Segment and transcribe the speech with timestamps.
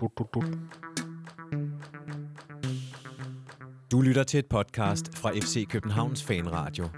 [0.00, 0.42] Du, du, du.
[3.90, 6.88] Du lytter til et podcast fra FC Københavns Fanradio.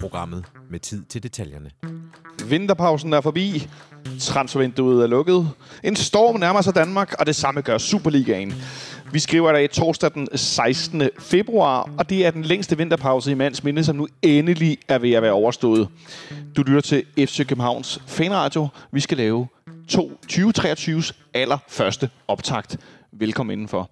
[0.00, 1.70] Programmet med tid til detaljerne.
[2.48, 3.68] Vinterpausen er forbi.
[4.20, 5.50] Transfervinduet er lukket.
[5.84, 8.54] En storm nærmer sig Danmark, og det samme gør Superligaen.
[9.12, 11.02] Vi skriver i dag torsdag den 16.
[11.18, 15.12] februar, og det er den længste vinterpause i mands minde, som nu endelig er ved
[15.12, 15.88] at være overstået.
[16.56, 18.68] Du lytter til FC Københavns Fanradio.
[18.92, 19.46] Vi skal lave
[19.92, 22.76] 2023's allerførste optakt.
[23.12, 23.90] Velkommen indenfor.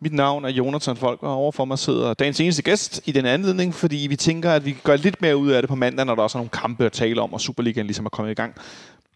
[0.00, 3.74] Mit navn er Jonathan Folk, og overfor mig sidder dagens eneste gæst i den anledning,
[3.74, 6.14] fordi vi tænker, at vi kan gøre lidt mere ud af det på mandag, når
[6.14, 8.54] der også er nogle kampe at tale om, og Superligaen ligesom er kommet i gang.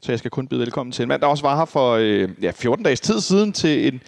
[0.01, 2.29] Så jeg skal kun byde velkommen til en mand, der også var her for øh,
[2.43, 4.03] ja, 14 dages tid siden til en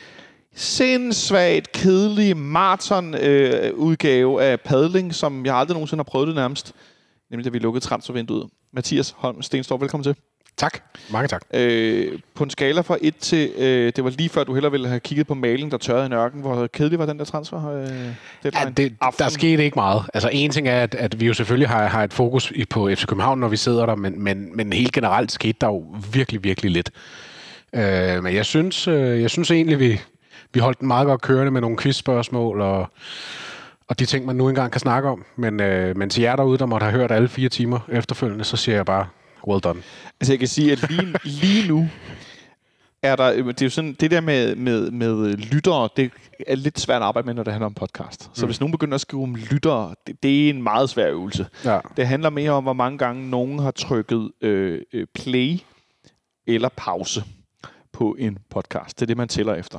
[0.55, 6.73] sindssvagt, kedelig maraton-udgave øh, af padling, som jeg aldrig nogensinde har prøvet det nærmest.
[7.31, 8.47] Nemlig da vi lukkede transfervinduet.
[8.73, 10.15] Mathias Holm Stenstorp, velkommen til.
[10.61, 10.81] Tak.
[11.11, 11.43] Mange tak.
[11.55, 14.89] Øh, på en skala fra 1 til, øh, det var lige før, du hellere ville
[14.89, 16.41] have kigget på malen, der tørrede i nørken.
[16.41, 17.71] Hvor kedelig var den der transfer?
[17.71, 17.89] Øh,
[18.45, 20.03] ja, det, der skete ikke meget.
[20.15, 23.07] Altså en ting er, at, at vi jo selvfølgelig har, har et fokus på FC
[23.07, 26.71] København, når vi sidder der, men, men, men helt generelt skete der jo virkelig, virkelig
[26.71, 26.91] lidt.
[27.73, 30.01] Øh, men jeg synes, øh, jeg synes egentlig, vi,
[30.55, 32.87] vi holdt den meget godt kørende med nogle quizspørgsmål og,
[33.89, 35.25] og de ting, man nu engang kan snakke om.
[35.37, 38.57] Men, øh, men til jer derude, der måtte have hørt alle fire timer efterfølgende, så
[38.57, 39.07] siger jeg bare,
[39.47, 39.83] well done.
[40.21, 41.89] Altså jeg kan sige, at lige, lige nu
[43.03, 46.11] er der, det er jo sådan, det der med, med, med lyttere, det
[46.47, 48.31] er lidt svært at arbejde med, når det handler om podcast.
[48.33, 48.49] Så mm.
[48.49, 51.47] hvis nogen begynder at skrive om lyttere, det, det er en meget svær øvelse.
[51.65, 51.79] Ja.
[51.97, 55.59] Det handler mere om, hvor mange gange nogen har trykket øh, øh play
[56.47, 57.25] eller pause
[57.93, 59.01] på en podcast.
[59.01, 59.79] Det er det, man tæller efter.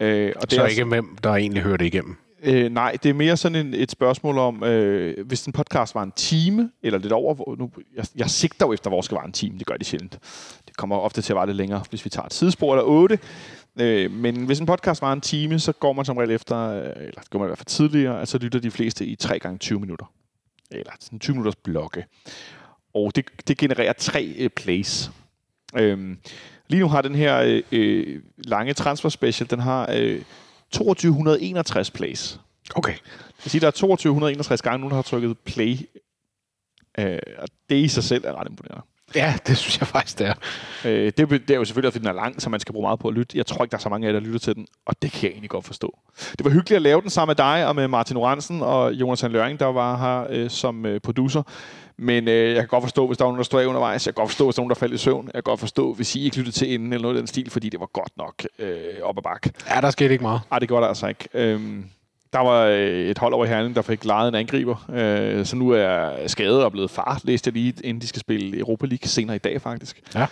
[0.00, 2.16] Øh, og det så er ikke hvem, der egentlig hører det igennem?
[2.46, 6.02] Øh, nej, det er mere sådan en, et spørgsmål om, øh, hvis en podcast var
[6.02, 9.32] en time, eller lidt over, nu, jeg, jeg sigter jo efter, hvor skal være en
[9.32, 10.18] time, det gør de sjældent.
[10.66, 13.18] Det kommer ofte til at være lidt længere, hvis vi tager et sidespor eller otte.
[13.80, 16.84] Øh, men hvis en podcast var en time, så går man som regel efter, øh,
[16.96, 19.80] eller går man i hvert fald tidligere, altså lytter de fleste i 3 gange 20
[19.80, 20.12] minutter.
[20.70, 22.04] Eller sådan 20 minutters blokke.
[22.94, 25.10] Og det, det genererer tre øh, plays.
[25.78, 26.16] Øh,
[26.68, 29.90] lige nu har den her øh, øh, lange transfer special, den har...
[29.92, 30.22] Øh,
[30.74, 32.40] 2261 plays.
[32.74, 32.92] Okay.
[32.92, 35.78] Det vil sige, der er 2261 gange, nogen har trykket play.
[36.98, 38.86] Øh, og det i sig selv er ret imponerende.
[39.14, 40.34] Ja, det synes jeg faktisk, det er.
[40.84, 42.98] Øh, det, det er jo selvfølgelig, fordi den er lang, så man skal bruge meget
[42.98, 43.38] på at lytte.
[43.38, 45.12] Jeg tror ikke, der er så mange af jer, der lytter til den, og det
[45.12, 45.98] kan jeg egentlig godt forstå.
[46.38, 49.22] Det var hyggeligt at lave den sammen med dig og med Martin Oransen og Jonas
[49.22, 51.42] Løring, der var her øh, som øh, producer.
[51.96, 54.06] Men øh, jeg kan godt forstå, hvis der var nogen, der stod af undervejs.
[54.06, 55.26] Jeg kan godt forstå, hvis der var nogen, der faldt i søvn.
[55.26, 57.50] Jeg kan godt forstå, hvis I ikke lyttede til inden eller noget af den stil,
[57.50, 59.52] fordi det var godt nok øh, op ad bakke.
[59.74, 60.40] Ja, der skete ikke meget.
[60.50, 61.28] Nej, det gjorde der altså ikke.
[61.34, 61.84] Øhm,
[62.34, 65.70] der var øh, et hold over Herning, der fik lejet en angriber, øh, så nu
[65.70, 69.36] er skadet og blevet far, læste jeg lige, inden de skal spille Europa League senere
[69.36, 70.02] i dag faktisk.
[70.14, 70.26] Ja.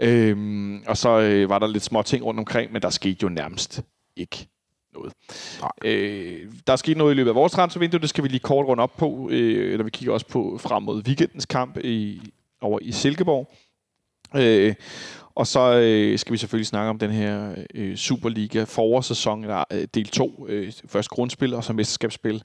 [0.00, 3.28] Øhm, og så øh, var der lidt små ting rundt omkring, men der skete jo
[3.28, 3.82] nærmest
[4.16, 4.48] ikke
[4.94, 5.12] noget.
[5.84, 8.66] Øh, der er sket noget i løbet af vores transfervindue, det skal vi lige kort
[8.66, 12.20] runde op på, øh, når vi kigger også på frem mod weekendens kamp i,
[12.60, 13.52] over i Silkeborg.
[14.36, 14.74] Øh,
[15.38, 19.86] og så øh, skal vi selvfølgelig snakke om den her øh, Superliga forårssæson, eller øh,
[19.94, 22.42] del 2, øh, først grundspil og så mesterskabsspil,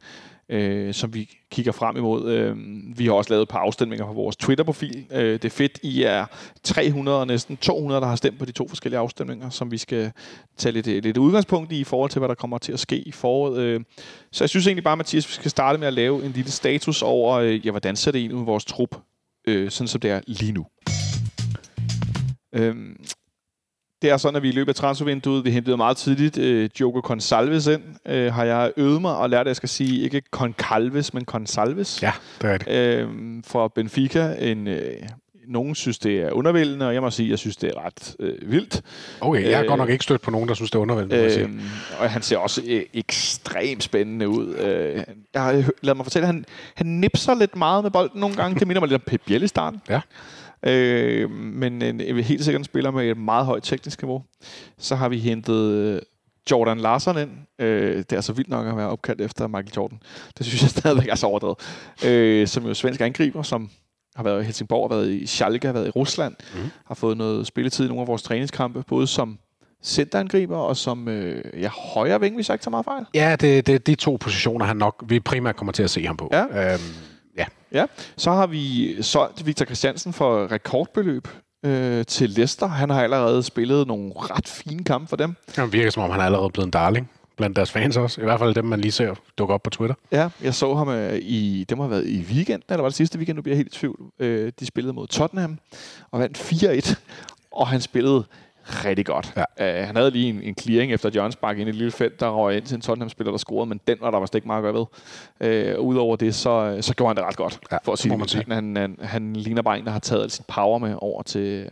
[0.49, 2.31] øh, som vi kigger frem imod.
[2.31, 2.55] Øh,
[2.97, 5.05] vi har også lavet et par afstemninger på vores Twitter-profil.
[5.11, 6.25] Øh, det er fedt, I er
[6.63, 10.11] 300 og næsten 200, der har stemt på de to forskellige afstemninger, som vi skal
[10.57, 12.97] tage lidt, øh, lidt udgangspunkt i, i forhold til, hvad der kommer til at ske
[12.97, 13.57] i foråret.
[13.57, 13.81] Øh,
[14.31, 17.01] så jeg synes egentlig bare, Mathias, vi skal starte med at lave en lille status
[17.01, 18.95] over, øh, ja, hvordan ser det ind ud i vores trup,
[19.47, 20.65] øh, sådan som det er lige nu.
[22.53, 22.95] Øhm,
[24.01, 27.01] det er sådan, at vi i løbet af transfervinduet, vi hentede meget tidligt øh, Joker
[27.01, 27.81] Consalves ind.
[28.07, 32.03] Øh, har jeg øvet mig og lært, at jeg skal sige ikke Concalves, men Consalves.
[32.03, 32.99] Ja, det er det.
[32.99, 34.35] Øhm, for Benfica.
[34.39, 34.93] En, øh,
[35.47, 38.15] nogen synes, det er undervældende, og jeg må sige, at jeg synes, det er ret
[38.19, 38.81] øh, vildt.
[39.21, 41.41] Okay, jeg har øh, godt nok ikke stødt på nogen, der synes, det er undervældende.
[41.41, 41.49] Øh,
[41.99, 44.55] og han ser også øh, ekstremt spændende ud.
[44.55, 45.03] Øh,
[45.33, 48.59] jeg har lavet mig fortælle, at han, han nipser lidt meget med bolden nogle gange.
[48.59, 49.81] Det minder mig lidt om Pep Biel i starten.
[49.89, 50.01] Ja.
[50.65, 54.23] Øh, men en, en, helt sikkert en spiller med et meget højt teknisk niveau.
[54.77, 56.01] Så har vi hentet øh,
[56.51, 57.31] Jordan Larsen ind.
[57.59, 59.99] Øh, det er så vildt nok at være opkaldt efter Michael Jordan.
[60.37, 61.57] Det synes jeg stadigvæk er så overdrevet.
[62.05, 63.69] Øh, som jo svensk angriber, som
[64.15, 66.69] har været i Helsingborg, har været i Schalke, har været i Rusland, mm.
[66.85, 69.39] har fået noget spilletid i nogle af vores træningskampe, både som
[69.83, 73.05] centerangriber og som øh, ja, højre ving, hvis jeg ikke tager meget fejl.
[73.13, 76.05] Ja, det, det er de to positioner, han nok vi primært kommer til at se
[76.05, 76.29] ham på.
[76.31, 76.73] Ja.
[76.73, 76.81] Øhm,
[77.73, 77.85] Ja.
[78.17, 81.27] Så har vi solgt Victor Christiansen for rekordbeløb
[81.65, 82.67] øh, til Leicester.
[82.67, 85.35] Han har allerede spillet nogle ret fine kampe for dem.
[85.55, 88.21] Det virker som om, han er allerede blevet en darling blandt deres fans også.
[88.21, 89.95] I hvert fald dem, man lige ser dukke op på Twitter.
[90.11, 92.95] Ja, jeg så ham øh, i, det må have været i weekenden, eller var det
[92.95, 93.99] sidste weekend, nu bliver jeg helt i tvivl.
[94.19, 95.59] Øh, de spillede mod Tottenham
[96.11, 96.95] og vandt 4-1,
[97.51, 98.25] og han spillede
[98.85, 99.33] rigtig godt.
[99.59, 99.81] Ja.
[99.81, 102.19] Uh, han havde lige en, en clearing efter John spark ind i et lille felt,
[102.19, 104.65] der røg ind til en Tottenham-spiller, der scorede, men den var der vist ikke meget
[104.65, 104.87] at gøre
[105.41, 105.77] ved.
[105.77, 108.29] Uh, Udover det, så, så gjorde han det ret godt, ja, for at sige det.
[108.29, 108.45] Sige.
[108.47, 111.69] Han, han, han ligner bare en, der har taget sit power med over til,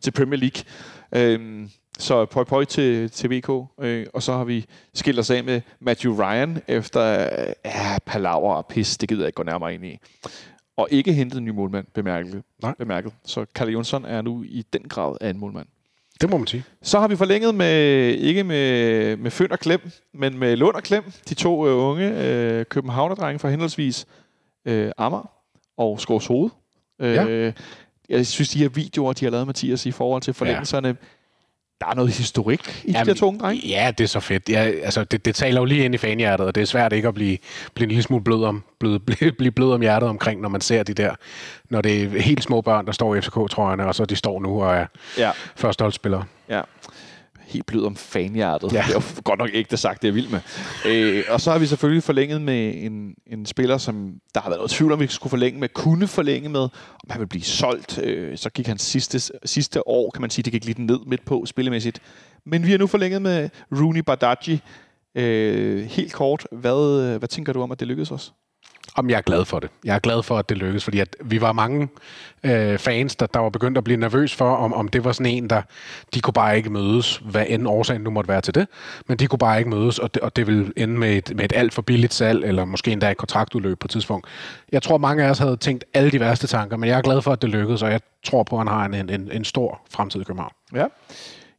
[0.00, 1.36] til Premier League.
[1.36, 1.66] Uh,
[2.00, 3.50] så pøj pøj til, til VK,
[3.80, 8.54] øh, og så har vi skilt os af med Matthew Ryan efter øh, ja, palaver
[8.54, 9.98] og pis, det gider jeg ikke gå nærmere ind i.
[10.76, 12.42] Og ikke hentet en ny målmand, bemærket.
[12.62, 12.74] Nej.
[12.78, 13.12] bemærket.
[13.24, 15.66] Så Kalle Jonsson er nu i den grad af en målmand.
[16.20, 16.64] Det må man sige.
[16.82, 17.74] Så har vi forlænget med,
[18.14, 19.80] ikke med, med Føn og Klem,
[20.14, 24.06] men med Lund og Klem, de to øh, unge øh, københavnerdrenge fra henholdsvis
[24.64, 25.30] øh, Ammer
[25.76, 26.50] og Skovs Hoved.
[27.00, 27.52] Øh, ja.
[28.08, 30.94] Jeg synes, de her videoer, de har lavet, Mathias, i forhold til forlængelserne, ja
[31.80, 33.68] der er noget historik i Jamen, de der tunge drenge.
[33.68, 34.48] Ja, det er så fedt.
[34.48, 37.08] Ja, altså, det, det taler jo lige ind i fanhjertet, og det er svært ikke
[37.08, 37.38] at blive,
[37.74, 40.82] blive en lille smule blød om, blive, blive blød om hjertet omkring, når man ser
[40.82, 41.14] de der,
[41.70, 44.62] når det er helt små børn, der står i FCK-trøjerne, og så de står nu
[44.62, 44.86] og er
[45.18, 45.30] ja.
[45.56, 46.24] førsteholdsspillere.
[46.48, 46.60] Ja
[47.50, 48.72] helt blød om fanhjertet.
[48.72, 48.84] Ja.
[48.88, 50.40] Det er godt nok ikke det sagt, det er vildt med.
[50.86, 54.58] Øh, og så har vi selvfølgelig forlænget med en, en spiller, som der har været
[54.58, 57.98] noget tvivl om, vi skulle forlænge med, kunne forlænge med, om han vil blive solgt.
[57.98, 61.24] Øh, så gik han sidste, sidste år, kan man sige, det gik lidt ned midt
[61.24, 62.00] på spillemæssigt.
[62.46, 64.60] Men vi har nu forlænget med Rooney Badaji.
[65.14, 68.32] Øh, helt kort, hvad, hvad tænker du om, at det lykkedes os?
[68.96, 69.70] Om jeg er glad for det.
[69.84, 71.88] Jeg er glad for, at det lykkedes, fordi at vi var mange
[72.44, 75.32] øh, fans, der, der var begyndt at blive nervøs for, om, om det var sådan
[75.32, 75.62] en, der
[76.14, 78.68] de kunne bare ikke mødes, hvad end årsagen nu måtte være til det,
[79.06, 81.44] men de kunne bare ikke mødes, og det, og det ville ende med et, med
[81.44, 84.26] et alt for billigt salg, eller måske endda et kontraktudløb på et tidspunkt.
[84.72, 87.22] Jeg tror, mange af os havde tænkt alle de værste tanker, men jeg er glad
[87.22, 89.80] for, at det lykkedes, og jeg tror på, at han har en, en, en stor
[89.90, 90.52] fremtid i København.
[90.74, 90.86] Ja,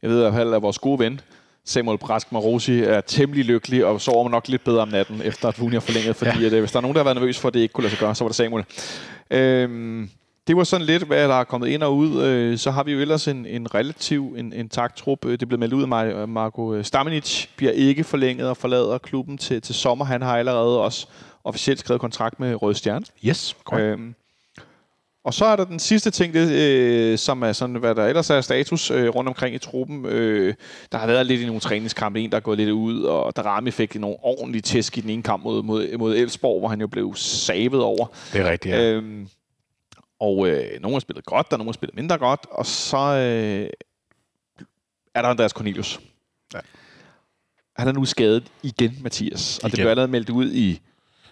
[0.01, 1.21] jeg ved i hvert fald, at vores gode ven,
[1.65, 5.59] Samuel Brask Marosi er temmelig lykkelig og sover nok lidt bedre om natten, efter at
[5.59, 6.45] Vuni har forlænget, fordi ja.
[6.45, 7.83] at, øh, hvis der er nogen, der har været nervøs for, at det ikke kunne
[7.83, 8.65] lade sig gøre, så var det Samuel.
[9.31, 10.09] Øhm,
[10.47, 12.23] det var sådan lidt, hvad der er kommet ind og ud.
[12.23, 15.25] Øh, så har vi jo ellers en, en relativ en, en taktrup.
[15.25, 19.61] Øh, det blev meldt ud af Marco Stamenic, bliver ikke forlænget og forlader klubben til,
[19.61, 20.05] til sommer.
[20.05, 21.07] Han har allerede også
[21.43, 23.05] officielt skrevet kontrakt med Røde Stjerne.
[23.25, 23.85] Yes, korrekt.
[23.85, 24.15] Øhm,
[25.23, 28.29] og så er der den sidste ting, det, øh, som er sådan, hvad der ellers
[28.29, 30.05] er status øh, rundt omkring i truppen.
[30.05, 30.53] Øh,
[30.91, 33.43] der har været lidt i nogle træningskampe, en der er gået lidt ud, og der
[33.43, 36.81] Rami fik nogle ordentlige tæsk i den ene kamp mod, mod, mod Elfsborg, hvor han
[36.81, 38.05] jo blev savet over.
[38.33, 38.91] Det er rigtigt, ja.
[38.91, 39.27] Øhm,
[40.19, 42.97] og øh, nogle har spillet godt, der er nogle har spillet mindre godt, og så
[42.97, 43.69] øh,
[45.15, 45.99] er der Andreas Cornelius.
[46.53, 46.59] Ja.
[47.77, 49.57] Han er nu skadet igen, Mathias.
[49.57, 49.71] Og igen.
[49.71, 50.81] det blev allerede meldt ud i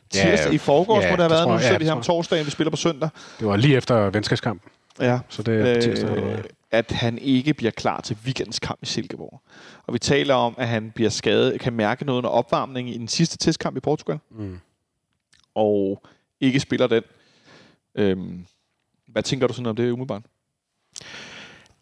[0.09, 1.47] tirsdag ja, i forgårs, ja, hvor der har været.
[1.47, 3.09] Nu ser vi her om torsdagen, vi spiller på søndag.
[3.39, 4.71] Det var lige efter venskabskampen.
[4.99, 5.19] Ja.
[5.29, 6.43] Så det er øh, tirsdag.
[6.71, 9.41] At han ikke bliver klar til weekendens kamp i Silkeborg.
[9.87, 13.07] Og vi taler om, at han bliver skadet, kan mærke noget under opvarmning i den
[13.07, 14.19] sidste testkamp i Portugal.
[14.31, 14.59] Mm.
[15.55, 16.03] Og
[16.41, 17.03] ikke spiller den.
[17.95, 18.45] Øhm,
[19.07, 20.21] hvad tænker du sådan om det umiddelbart?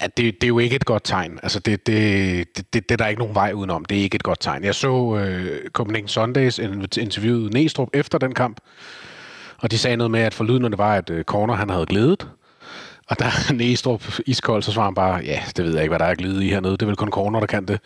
[0.00, 1.38] At det, det er jo ikke et godt tegn.
[1.42, 3.84] Altså det, det, det, det, det er der ikke nogen vej udenom.
[3.84, 4.64] Det er ikke et godt tegn.
[4.64, 6.58] Jeg så uh, Copenhagen Sundays
[6.98, 8.60] interviewet Næstrup efter den kamp,
[9.58, 12.28] og de sagde noget med, at forlydende var, at uh, Corner han havde glædet.
[13.08, 16.04] Og der Næstrup iskold, så svarer han bare, ja, det ved jeg ikke, hvad der
[16.04, 16.72] er glædet i hernede.
[16.72, 17.80] Det er vel kun Corner, der kan det.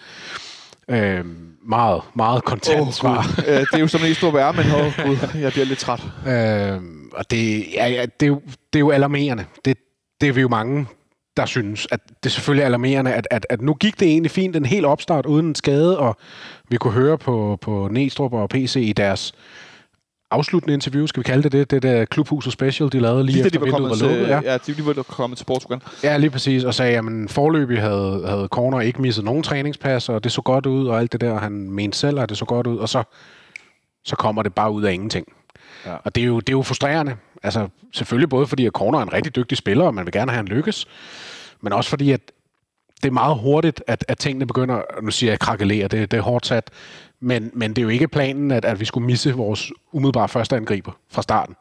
[0.89, 1.27] Uh,
[1.69, 3.35] meget, meget kontant oh, svar.
[3.47, 6.01] det er jo som Næstrup er, men oh, Gud, jeg bliver lidt træt.
[6.01, 6.83] Uh,
[7.13, 8.43] og det, ja, ja, det, er jo,
[8.73, 9.45] det er jo alarmerende.
[9.65, 9.77] Det,
[10.21, 10.87] det er vi jo mange,
[11.37, 14.57] der synes, at det er selvfølgelig alarmerende, at, at, at nu gik det egentlig fint,
[14.57, 16.17] en hel opstart uden en skade, og
[16.69, 19.33] vi kunne høre på, på Næstrup og PC i deres
[20.33, 23.47] afsluttende interview, skal vi kalde det det, det der klubhuset special, de lavede lige, lige
[23.47, 24.29] efter de var vinduet var lukket.
[24.29, 25.81] Ja, ja de, var kommet til Portugal.
[26.05, 30.25] Ja, lige præcis, og sagde, at forløbig havde, havde Corner ikke misset nogen træningspas, og
[30.25, 32.67] det så godt ud, og alt det der, han mente selv, at det så godt
[32.67, 33.03] ud, og så,
[34.05, 35.27] så kommer det bare ud af ingenting.
[35.87, 35.95] Ja.
[36.05, 37.17] Og det er, jo, det er jo frustrerende.
[37.43, 40.33] Altså, selvfølgelig både fordi, at Corner er en rigtig dygtig spiller, og man vil gerne
[40.33, 40.87] have en lykkes,
[41.63, 42.21] men også fordi, at
[43.03, 46.23] det er meget hurtigt, at, at tingene begynder, nu siger jeg krakelere, det, det er
[46.23, 46.71] hårdt sat,
[47.21, 50.57] men, men det er jo ikke planen, at, at vi skulle misse vores umiddelbare første
[50.57, 51.57] angriber fra starten.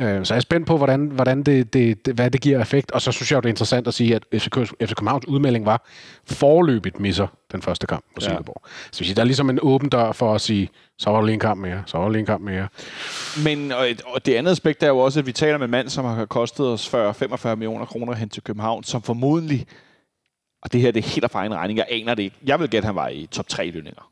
[0.00, 2.90] Øh, så jeg er spændt på, hvordan, hvordan det, det, det, hvad det giver effekt.
[2.90, 4.48] Og så synes jeg, det er interessant at sige, at FC,
[4.82, 5.86] FC Københavns udmelding var
[6.24, 8.62] forløbigt misser den første kamp på Silkeborg.
[8.64, 9.04] Ja.
[9.06, 11.40] Så der er ligesom en åben dør for at sige, så var der lige en
[11.40, 12.68] kamp mere, så var der lige en kamp mere.
[13.44, 15.88] Men og, og det andet aspekt er jo også, at vi taler med en mand,
[15.88, 19.66] som har kostet os 40-45 millioner kroner hen til København, som formodentlig,
[20.62, 22.36] og det her det er helt af egen regning, jeg aner det ikke.
[22.46, 24.10] Jeg vil gætte, at han var i top 3 lønninger.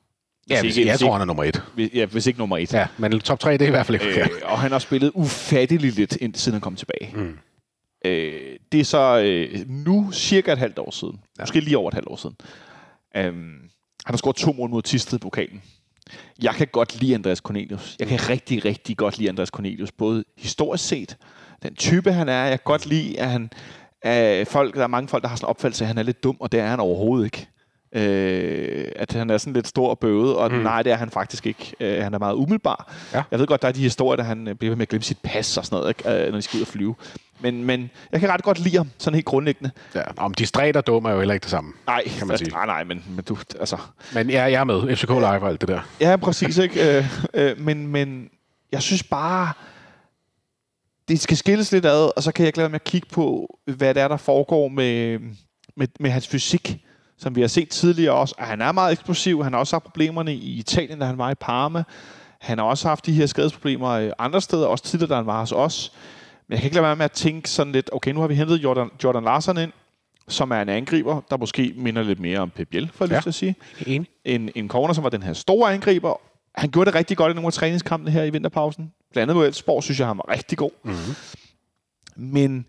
[0.51, 1.63] Ja, hvis, ikke, jeg tror, han er nummer et.
[1.75, 2.73] Hvis, ja, hvis ikke nummer et.
[2.73, 5.11] Ja, men top 3, det er i hvert fald ikke øh, Og han har spillet
[5.15, 7.13] ufatteligt lidt, siden han kom tilbage.
[7.15, 7.39] Mm.
[8.07, 11.21] Øh, det er så øh, nu cirka et halvt år siden.
[11.39, 11.43] Ja.
[11.43, 12.37] Måske lige over et halvt år siden.
[13.19, 13.71] Um,
[14.05, 15.63] han har scoret to mål mod Tisted i pokalen.
[16.43, 17.97] Jeg kan godt lide Andreas Cornelius.
[17.99, 19.93] Jeg kan rigtig, rigtig godt lide Andreas Cornelius.
[19.93, 21.17] Både historisk set,
[21.63, 22.45] den type han er.
[22.45, 23.51] Jeg kan godt lide, at han
[24.03, 26.25] af folk, der er mange folk, der har sådan en opfattelse at han er lidt
[26.25, 27.49] dum, og det er han overhovedet ikke.
[27.95, 30.59] Øh, at han er sådan lidt stor og bøvet, og mm.
[30.59, 31.73] nej, det er han faktisk ikke.
[31.81, 32.93] Øh, han er meget umiddelbar.
[33.13, 33.23] Ja.
[33.31, 35.19] Jeg ved godt, der er de historier, der han øh, bliver med at glemme sit
[35.23, 36.25] pas og sådan noget, ikke?
[36.25, 36.95] Øh, når de skal ud og flyve.
[37.41, 39.71] Men, men jeg kan ret godt lide ham, sådan helt grundlæggende.
[39.95, 41.73] Ja, om distræt og dum er jo heller ikke det samme.
[41.87, 42.51] Nej, Kan man sige.
[42.51, 43.77] nej, nej, men, men du, altså...
[44.15, 44.97] Men ja, jeg er med.
[44.97, 45.81] FCK Live og alt det der.
[46.01, 46.99] Ja, præcis, ikke?
[46.99, 48.31] Øh, øh, men, men
[48.73, 49.53] jeg synes bare,
[51.09, 53.95] det skal skilles lidt ad, og så kan jeg være med at kigge på, hvad
[53.95, 55.19] det er, der foregår med,
[55.77, 56.79] med, med hans fysik,
[57.25, 58.35] som vi har set tidligere også.
[58.39, 61.31] At han er meget eksplosiv, han har også haft problemerne i Italien, da han var
[61.31, 61.85] i Parma.
[62.41, 65.41] Han har også haft de her skadesproblemer øh, andre steder, også tidligere, da han var
[65.41, 65.93] hos os.
[66.49, 68.35] Men jeg kan ikke lade være med at tænke sådan lidt, okay, nu har vi
[68.35, 69.73] hentet Jordan, Jordan Larsen ind,
[70.29, 73.17] som er en angriber, der måske minder lidt mere om Pep Biel, for jeg ja.
[73.17, 73.55] Lyst til at sige
[73.87, 74.09] Enig.
[74.25, 76.21] en, en corner, som var den her store angriber.
[76.55, 78.93] Han gjorde det rigtig godt i nogle af træningskampene her i vinterpausen.
[79.13, 80.71] Blandt andet mod Elfsborg, synes jeg, han var rigtig god.
[80.85, 81.15] Mm-hmm.
[82.17, 82.67] Men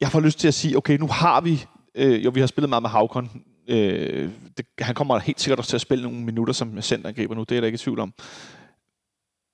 [0.00, 1.64] jeg får lyst til at sige, okay, nu har vi...
[1.94, 3.30] Øh, jo, vi har spillet meget med Havkon.
[3.68, 7.44] Øh, det, han kommer helt sikkert også til at spille nogle minutter som centerangriber nu,
[7.48, 8.14] det er da ikke i tvivl om.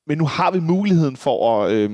[0.06, 1.72] Men nu har vi muligheden for at...
[1.72, 1.90] Øh,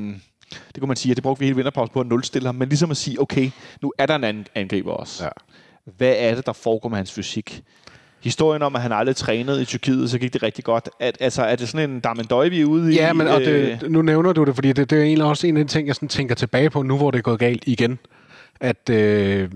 [0.51, 2.69] det kunne man sige, at det brugte vi hele vinterpausen på at nulstille ham, men
[2.69, 3.51] ligesom at sige, okay,
[3.83, 5.25] nu er der en anden angriber også.
[5.25, 5.31] Ja.
[5.97, 7.63] Hvad er det, der foregår med hans fysik?
[8.21, 10.89] Historien om, at han aldrig trænede i Tyrkiet, så gik det rigtig godt.
[11.01, 12.97] At, altså, er det sådan en Damendøj, vi er ude i?
[12.97, 15.47] Ja, men og Øh, det, nu nævner du det, fordi det, det er egentlig også
[15.47, 17.65] en af de ting, jeg sådan tænker tilbage på, nu hvor det er gået galt
[17.67, 17.99] igen.
[18.61, 19.51] At øh,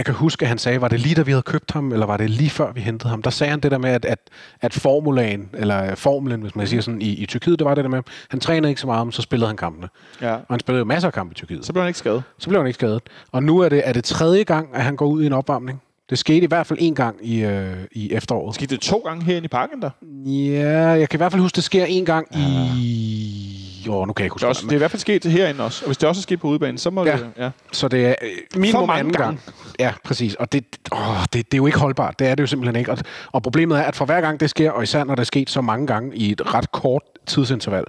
[0.00, 2.06] jeg kan huske, at han sagde, var det lige da vi havde købt ham, eller
[2.06, 3.22] var det lige før vi hentede ham?
[3.22, 4.18] Der sagde han det der med, at, at,
[4.60, 7.90] at formulaen, eller formlen, hvis man siger sådan, i, i Tyrkiet, det var det der
[7.90, 9.88] med, han trænede ikke så meget, men så spillede han kampene.
[10.20, 10.34] ja.
[10.34, 11.66] Og han spillede jo masser af kampe i Tyrkiet.
[11.66, 12.22] Så blev han ikke skadet.
[12.38, 13.02] Så blev han ikke skadet.
[13.32, 15.82] Og nu er det, er det tredje gang, at han går ud i en opvarmning.
[16.10, 18.54] Det skete i hvert fald en gang i, øh, i efteråret.
[18.54, 19.90] Skete det to gange herinde i parken der?
[20.26, 23.39] Ja, jeg kan i hvert fald huske, det sker en gang i...
[23.86, 24.70] Jo, nu kan jeg ikke Det er, huske også, det.
[24.72, 25.84] er i hvert fald sket herinde også.
[25.84, 27.12] Og hvis det også er sket på udebanen, så må Ja.
[27.16, 27.30] det...
[27.38, 27.50] Ja.
[27.72, 29.40] Så det er øh, minimum mange anden gange.
[29.46, 29.54] gang.
[29.78, 30.34] Ja, præcis.
[30.34, 32.18] Og det, åh, det, det er jo ikke holdbart.
[32.18, 32.90] Det er det jo simpelthen ikke.
[32.92, 32.98] Og,
[33.32, 35.50] og problemet er, at for hver gang det sker, og især når det er sket
[35.50, 37.84] så mange gange i et ret kort tidsinterval,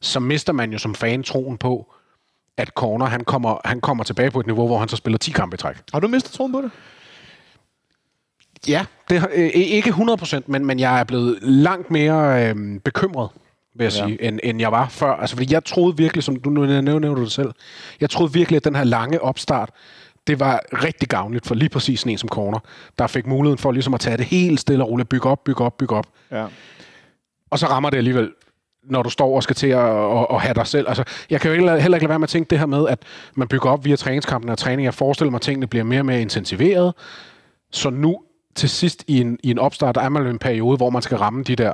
[0.00, 1.92] så mister man jo som fan troen på,
[2.56, 5.30] at Corner han kommer, han kommer tilbage på et niveau, hvor han så spiller 10
[5.30, 5.76] kampe i træk.
[5.92, 6.70] Har du mistet troen på det?
[8.68, 13.28] Ja, det, øh, ikke 100%, men, men jeg er blevet langt mere øh, bekymret,
[13.78, 14.06] vil jeg Ja.
[14.06, 15.12] sige, end, end jeg var før.
[15.12, 17.50] Altså, fordi jeg troede virkelig, som du nu nævner du det selv,
[18.00, 19.70] jeg troede virkelig, at den her lange opstart,
[20.26, 22.58] det var rigtig gavnligt for lige præcis en som Corner,
[22.98, 25.64] der fik muligheden for ligesom at tage det helt stille og roligt, bygge op, bygge
[25.64, 26.06] op, bygge op.
[26.30, 26.46] Ja.
[27.50, 28.30] Og så rammer det alligevel,
[28.84, 30.88] når du står og skal til at, at, at have dig selv.
[30.88, 32.88] Altså, jeg kan jo heller heller ikke lade være med at tænke det her med,
[32.88, 32.98] at
[33.34, 34.84] man bygger op via træningskampene og træning.
[34.84, 36.94] Jeg forestiller mig, at tingene bliver mere og mere intensiveret.
[37.72, 38.20] Så nu
[38.54, 41.18] til sidst i en, i en opstart, der er man en periode, hvor man skal
[41.18, 41.72] ramme de der,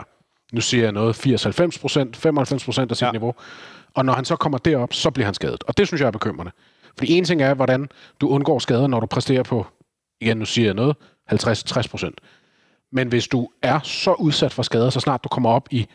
[0.54, 1.26] nu siger jeg noget,
[1.76, 3.12] 80-90 procent, 95 procent af sit Ja.
[3.12, 3.34] niveau.
[3.94, 5.62] Og når han så kommer derop, så bliver han skadet.
[5.66, 6.52] Og det synes jeg er bekymrende.
[6.98, 7.88] Fordi en ting er, hvordan
[8.20, 9.66] du undgår skader, når du præsterer på,
[10.20, 10.96] igen nu siger jeg noget,
[11.32, 12.20] 50-60 procent.
[12.92, 15.86] Men hvis du er så udsat for skader, så snart du kommer op i,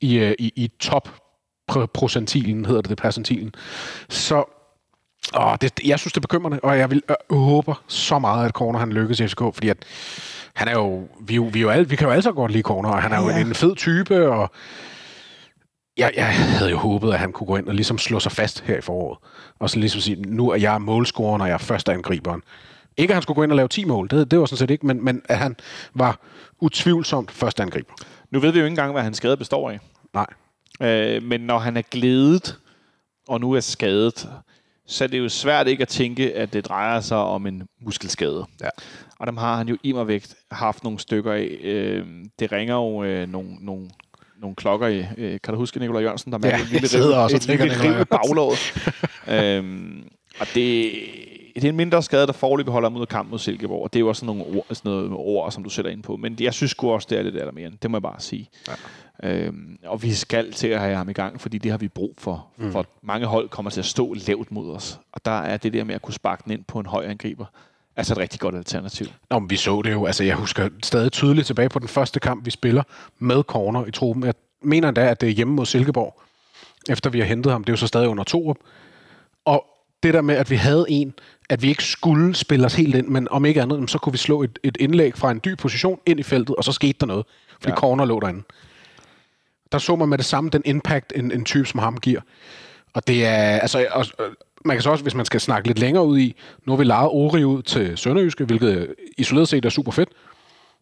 [0.00, 1.08] i, øh, i, i top
[1.72, 3.54] pr- procentilen, hedder det det, percentilen,
[4.08, 4.44] så
[5.36, 8.52] åh, det, jeg synes, det er bekymrende, og jeg vil, øh, håber så meget, at
[8.52, 9.76] Corner han lykkes i FCK, fordi at
[10.54, 12.50] han er jo, vi, jo, vi, er jo alle, vi kan jo alle så godt
[12.52, 13.40] lide Corner, og han er jo Ja.
[13.40, 14.50] en fed type, og
[15.96, 18.60] jeg, jeg havde jo håbet, at han kunne gå ind og ligesom slå sig fast
[18.60, 19.18] her i foråret.
[19.60, 22.42] Og så ligesom sige, nu er jeg målscoren, og jeg er første angriberen.
[22.96, 24.70] Ikke at han skulle gå ind og lave 10 mål, det, det var sådan set
[24.70, 25.56] ikke, men, men at han
[25.94, 26.18] var
[26.60, 27.92] utvivlsomt første angriber.
[28.30, 29.80] Nu ved vi jo ikke engang, hvad hans skade består af.
[30.14, 30.26] Nej.
[30.82, 32.58] Øh, men når han er glædet,
[33.28, 34.28] og nu er skadet,
[34.86, 38.46] så er det jo svært ikke at tænke, at det drejer sig om en muskelskade.
[38.60, 38.68] Ja.
[39.18, 41.58] Og dem har han jo immer vægt haft nogle stykker af.
[41.62, 42.06] Øh,
[42.38, 43.90] det ringer jo øh, nogle, nogle,
[44.40, 45.04] nogle klokker i.
[45.18, 47.64] Øh, kan du huske Nikolaj Jørgensen, der Ja, mærker et lille også og et tænker
[47.64, 48.58] lille Nikolaj riv i baglåret.
[49.28, 50.04] øhm,
[50.40, 50.92] og det,
[51.54, 53.92] det er en mindre skade, der forløbig holder af kamp mod Silkeborg.
[53.92, 56.16] Det er jo også sådan nogle ord, sådan noget ord, som du sætter ind på.
[56.16, 57.70] Men jeg synes sgu også, det er lidt der mere.
[57.82, 58.48] Det må jeg bare sige.
[58.68, 58.74] Ja.
[59.22, 62.14] Øhm, og vi skal til at have ham i gang, fordi det har vi brug
[62.18, 62.46] for.
[62.56, 62.72] Mm.
[62.72, 65.00] For mange hold kommer til at stå lavt mod os.
[65.12, 67.44] Og der er det der med at kunne sparke den ind på en høj angriber,
[67.96, 69.06] altså et rigtig godt alternativ.
[69.30, 70.06] Nå, men vi så det jo.
[70.06, 72.82] Altså, jeg husker stadig tydeligt tilbage på den første kamp, vi spiller
[73.18, 74.24] med corner i truppen.
[74.24, 76.20] Jeg mener endda, at det er hjemme mod Silkeborg,
[76.90, 77.64] efter vi har hentet ham.
[77.64, 78.54] Det er jo så stadig under to.
[79.44, 79.66] Og
[80.02, 81.14] det der med, at vi havde en,
[81.52, 84.18] at vi ikke skulle spille os helt ind, men om ikke andet, så kunne vi
[84.18, 87.06] slå et, et indlæg fra en dyb position ind i feltet, og så skete der
[87.06, 87.26] noget,
[87.60, 87.76] fordi Ja.
[87.76, 88.42] corner lå derinde.
[89.72, 92.20] Der så man med det samme den impact, en, en type som ham giver.
[92.94, 94.06] Og det er, altså, og,
[94.64, 96.84] man kan så også, hvis man skal snakke lidt længere ud i, nu har vi
[96.84, 100.08] lejet Ori ud til Sønderjyske, hvilket isoleret set er super fedt.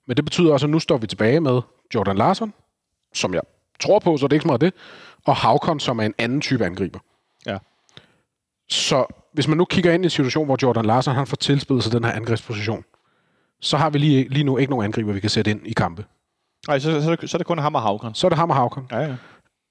[0.06, 1.60] Men det betyder også, at nu står vi tilbage med
[1.94, 2.52] Jordan Larsen,
[3.14, 3.42] som jeg
[3.80, 4.74] tror på, så det er ikke så meget det,
[5.24, 6.98] og Havkon, som er en anden type angriber.
[7.46, 7.58] Ja.
[8.68, 11.84] Så hvis man nu kigger ind i en situation, hvor Jordan Larsen han får tilspillet
[11.84, 12.84] sig den her angrebsposition,
[13.60, 16.04] så har vi lige, lige nu ikke nogen angriber, vi kan sætte ind i kampe.
[16.68, 18.14] Nej, så, så, så, så er det kun ham og Havgren.
[18.14, 18.86] Så er det ham og Havkon.
[18.92, 19.14] Ja, ja.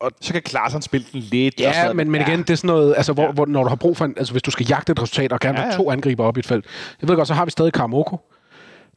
[0.02, 1.56] Og så kan Klaarsson spille den lidt.
[1.56, 3.28] og Ja, så- men, men igen, det er sådan noget, altså, hvor, Ja.
[3.28, 3.34] ja.
[3.34, 5.40] hvor, når du har brug for en, altså hvis du skal jagte et resultat og
[5.40, 5.74] gerne Ja, ja, ja.
[5.74, 5.78] ja.
[5.84, 6.66] to angriber op i et felt.
[7.02, 8.20] Jeg ved godt, så har vi stadig Karamoko.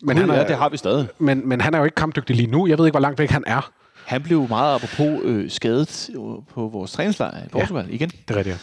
[0.03, 1.09] Men, Gud, han er, ja, det har vi stadig.
[1.19, 2.67] men, men han er jo ikke kampdygtig lige nu.
[2.67, 3.71] Jeg ved ikke, hvor langt væk han er.
[4.07, 6.17] Han blev meget apropos øh, skadet øh,
[6.55, 7.95] på vores træningslejr i Portugal ja.
[7.95, 8.09] igen.
[8.09, 8.59] Det er rigtigt.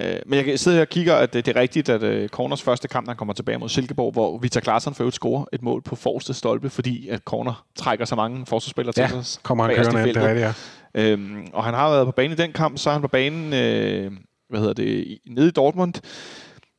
[0.00, 2.28] Øh, men jeg kan sidde her og kigger, at det, det er rigtigt, at øh,
[2.28, 5.62] Corners første kamp, han kommer tilbage mod Silkeborg, hvor Victor Klaarsson for øvrigt scorer et
[5.62, 9.42] mål på forreste stolpe, fordi at Corner trækker så mange forsvarsspillere Ja, til sig.
[9.42, 10.46] kommer han kørende ind, det er rigtigt,
[10.94, 11.12] ja.
[11.12, 13.52] Øhm, og han har været på banen i den kamp, så er han på banen
[13.52, 14.12] øh,
[14.48, 15.94] hvad hedder det, nede i Dortmund.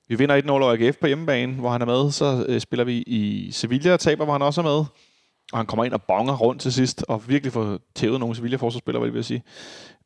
[0.08, 2.12] Vi vinder 1-0 over AGF på hjemmebane, hvor han er med.
[2.12, 4.86] Så øh, spiller vi i Sevilla og taber, hvor han også er med.
[5.52, 9.12] Og han kommer ind og bonger rundt til sidst, og virkelig får tævet nogle Sevilla-forsvarsspillere,
[9.12, 9.44] vil sige.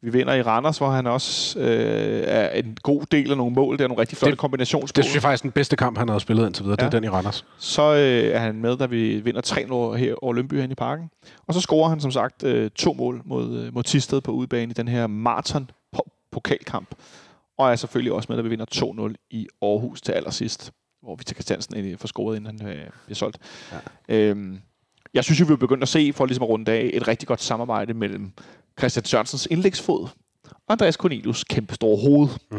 [0.02, 3.78] Vi vinder i Randers, hvor han også øh, er en god del af nogle mål.
[3.78, 4.96] Det er nogle rigtig flotte Det- kombinationsmål.
[4.96, 6.78] Det synes jeg faktisk er den bedste kamp, han har spillet indtil videre.
[6.80, 6.86] Ja.
[6.86, 7.46] Det er den i Randers.
[7.58, 9.42] Så øh, er han med, da vi vinder
[9.94, 11.10] 3-0 her over Lønby hen i parken.
[11.48, 14.70] Og så scorer han som sagt øh, to mål mod, øh, mod Tisted på udebane
[14.72, 15.70] i den her maraton
[16.32, 16.90] pokalkamp.
[17.58, 18.66] Og er selvfølgelig også med, da vi vinder
[19.10, 20.72] 2-0 i Aarhus til allersidst,
[21.04, 23.38] hvor vi til Christiansen får scoret, inden han øh, bliver solgt.
[23.72, 24.16] Ja.
[24.16, 24.60] Øhm,
[25.14, 27.28] jeg synes jo, vi er begyndt at se, for ligesom at runde af, et rigtig
[27.28, 28.32] godt samarbejde mellem
[28.80, 30.08] Christian Sørensens indlægsfod
[30.68, 32.30] og Andreas Cornelius kæmpe store hoved.
[32.52, 32.58] Mm.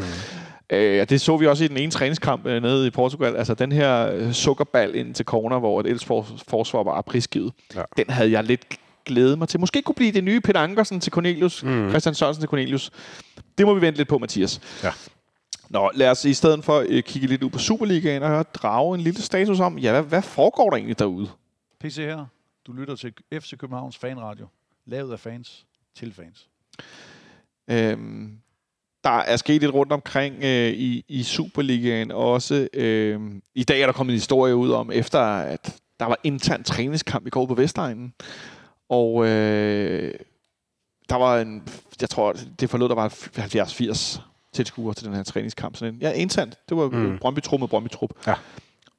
[0.70, 3.36] Øh, og det så vi også i den ene træningskamp øh, nede i Portugal.
[3.36, 7.52] Altså den her øh, sukkerball ind til corner, hvor et Elfsborg forsvar var prisgivet.
[7.74, 7.82] Ja.
[7.96, 8.66] Den havde jeg lidt
[9.04, 9.60] glædet mig til.
[9.60, 11.64] Måske kunne blive det nye Peter Ankersen til Cornelius.
[11.64, 11.70] Mm.
[11.70, 11.88] Mm.
[11.90, 12.90] Christian Sørensen til Cornelius.
[13.58, 14.60] Det må vi vente lidt på, Mathias.
[14.84, 14.90] Ja.
[15.68, 18.94] Nå, lad os i stedet for øh, kigge lidt ud på Superligaen og høre, drage
[18.94, 21.28] en lille status om, ja, hvad, hvad foregår der egentlig derude?
[21.80, 22.26] PC her.
[22.70, 24.46] Du lytter til FC Københavns Fanradio.
[24.86, 26.48] Lavet af fans til fans.
[27.70, 28.38] Øhm,
[29.04, 32.68] der er sket lidt rundt omkring øh, i, i Superligaen også.
[32.74, 36.64] Øhm, I dag er der kommet en historie ud om, efter at der var intern
[36.64, 38.14] træningskamp i går på Vestegnen.
[38.88, 40.14] Og øh,
[41.08, 41.68] der var en,
[42.00, 44.20] jeg tror, det forlod, der var 70-80
[44.52, 45.76] tilskuere til den her træningskamp.
[45.76, 46.58] Sådan en, ja, internt.
[46.68, 47.18] Det var mm.
[47.18, 48.10] Brøndby-trup mod Brøndby-trup.
[48.26, 48.34] Ja.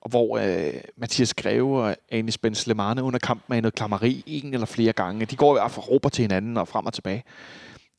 [0.02, 4.24] Og hvor øh, Mathias Greve og Anis Benz Lemane under kampen er i noget klammeri
[4.26, 5.26] en eller flere gange.
[5.26, 7.24] De går i hvert fald råber til hinanden og frem og tilbage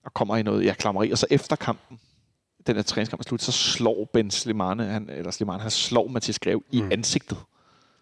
[0.04, 1.10] og kommer i noget ja, klammeri.
[1.10, 1.98] Og så efter kampen,
[2.66, 6.38] den her træningskamp er slut, så slår Ben Slimane, han, eller Slimane, han slår Mathias
[6.38, 6.78] Greve mm.
[6.78, 7.38] i ansigtet.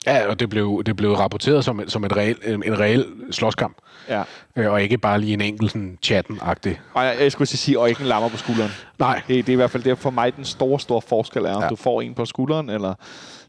[0.07, 3.77] Ja, og det blev, det blev rapporteret som, som et reel, en reel slåskamp,
[4.09, 4.23] Ja.
[4.57, 6.81] øh, og ikke bare lige en enkelt sådan chatten-agtig.
[6.95, 8.71] Og jeg, jeg skulle sige, og ikke en lammer på skulderen.
[8.99, 11.55] Nej, Det, det er i hvert fald det, for mig den store, store forskel er,
[11.55, 11.63] om.
[11.63, 11.69] Ja.
[11.69, 12.95] du får en på skulderen, eller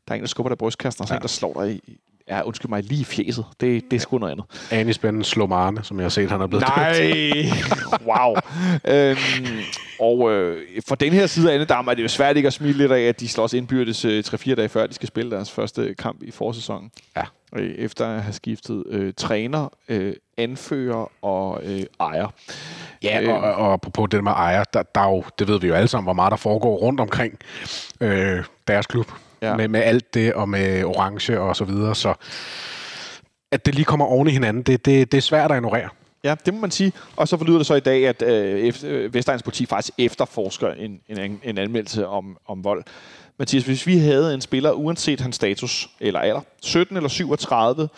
[0.07, 1.17] der er en, der skubber dig i brystkassen, og så ja.
[1.17, 3.45] En, der slår dig i, ja, undskyld mig, lige fjeset.
[3.61, 4.45] Det, det er sgu noget andet.
[4.71, 6.65] Anis Ben Slomane, som jeg har set, han er blevet.
[6.67, 7.45] Nej!
[8.11, 8.35] wow.
[8.85, 9.17] øhm,
[9.99, 12.77] og øh, for den her side af Annedam er det jo svært ikke at smile
[12.77, 15.93] lidt af, at de slås indbyrdes øh, 3-4 dage før, de skal spille deres første
[15.93, 16.91] kamp i forsæsonen.
[17.17, 17.23] Ja.
[17.55, 22.27] Øh, efter at have skiftet øh, træner, øh, anfører og øh, ejer.
[23.03, 23.29] Ja, Øh.
[23.29, 25.73] og, og, og på det med ejer, der, der er jo, det ved vi jo
[25.73, 27.39] alle sammen, hvor meget der foregår rundt omkring
[28.01, 29.11] øh, deres klub.
[29.41, 29.55] Ja.
[29.55, 31.95] Med, med alt det, og med orange og så videre.
[31.95, 32.13] Så
[33.51, 35.89] at det lige kommer oven i hinanden, det, det, det er svært at ignorere.
[36.23, 36.93] Ja, det må man sige.
[37.15, 41.01] Og så forlyder det så i dag, at øh, øh, Vestegns politi faktisk efterforsker en,
[41.09, 42.83] en, en anmeldelse om, om vold.
[43.39, 47.89] Mathias, hvis vi havde en spiller, uanset hans status eller alder, 17 eller 37,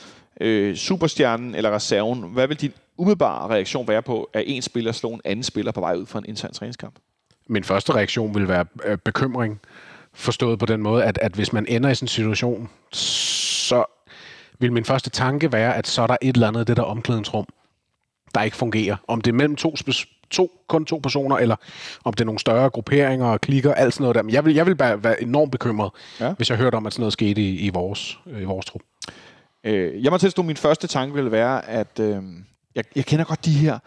[0.42, 5.14] øh, superstjernen eller reserven, hvad vil din umiddelbare reaktion være på, at en spiller slår
[5.14, 6.96] en anden spiller på vej ud fra en intern træningskamp?
[7.48, 9.62] Min første reaktion vil være øh, bekymring,
[10.14, 13.84] forstået på den måde, at, at hvis man ender i sådan en situation, så
[14.60, 16.84] vil min første tanke være, at så er der et eller andet i det der
[16.84, 17.46] omklædningsrum,
[18.36, 18.96] der ikke fungerer.
[19.08, 19.76] Om det er mellem to,
[20.30, 21.56] to kun to personer, eller
[22.04, 24.22] om det er nogle større grupperinger og klikker, alt sådan noget der.
[24.22, 26.34] Men jeg vil, jeg vil bare være enormt bekymret, Ja.
[26.34, 28.82] hvis jeg hørte om, at sådan noget skete i, i, vores, i vores trup.
[29.64, 32.24] Øh, jeg må tilstå, at min første tanke ville være, at øh,
[32.76, 33.80] jeg, jeg kender godt de her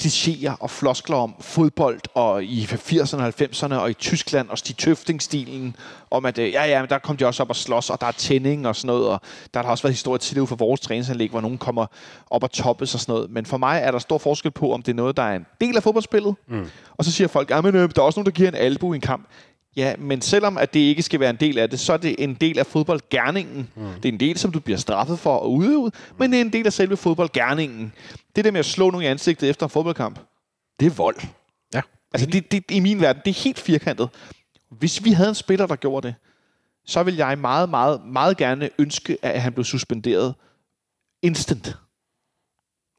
[0.00, 4.76] klichéer og floskler om fodbold og i 80'erne og 90'erne og i Tyskland og Stig
[4.76, 5.76] Tøfting-stilen
[6.10, 8.06] om, at øh, ja, ja, men der kom de også op og slås, og der
[8.06, 9.20] er tænding og sådan noget, og
[9.54, 11.86] der har også været historie tidligere for vores træningsanlæg, hvor nogen kommer
[12.30, 13.30] op og toppes og sådan noget.
[13.30, 15.46] Men for mig er der stor forskel på, om det er noget, der er en
[15.60, 16.66] del af fodboldspillet, mm.
[16.96, 18.92] og så siger folk, ja, men øh, der er også nogen, der giver en albu
[18.92, 19.28] i en kamp.
[19.76, 22.14] Ja, men selvom at det ikke skal være en del af det, så er det
[22.18, 23.70] en del af fodboldgærningen.
[23.74, 23.86] Mm.
[24.02, 26.52] Det er en del, som du bliver straffet for at udøve, men det er en
[26.52, 27.92] del af selve fodboldgærningen.
[28.36, 30.18] Det der med at slå nogen i ansigtet efter en fodboldkamp,
[30.80, 31.16] det er vold.
[31.74, 31.80] Ja.
[32.12, 34.08] Altså, det, det, i min verden, det er helt firkantet.
[34.68, 36.14] Hvis vi havde en spiller, der gjorde det,
[36.86, 40.34] så vil jeg meget, meget, meget gerne ønske, at han blev suspenderet
[41.22, 41.66] instant.
[41.66, 41.72] Ja.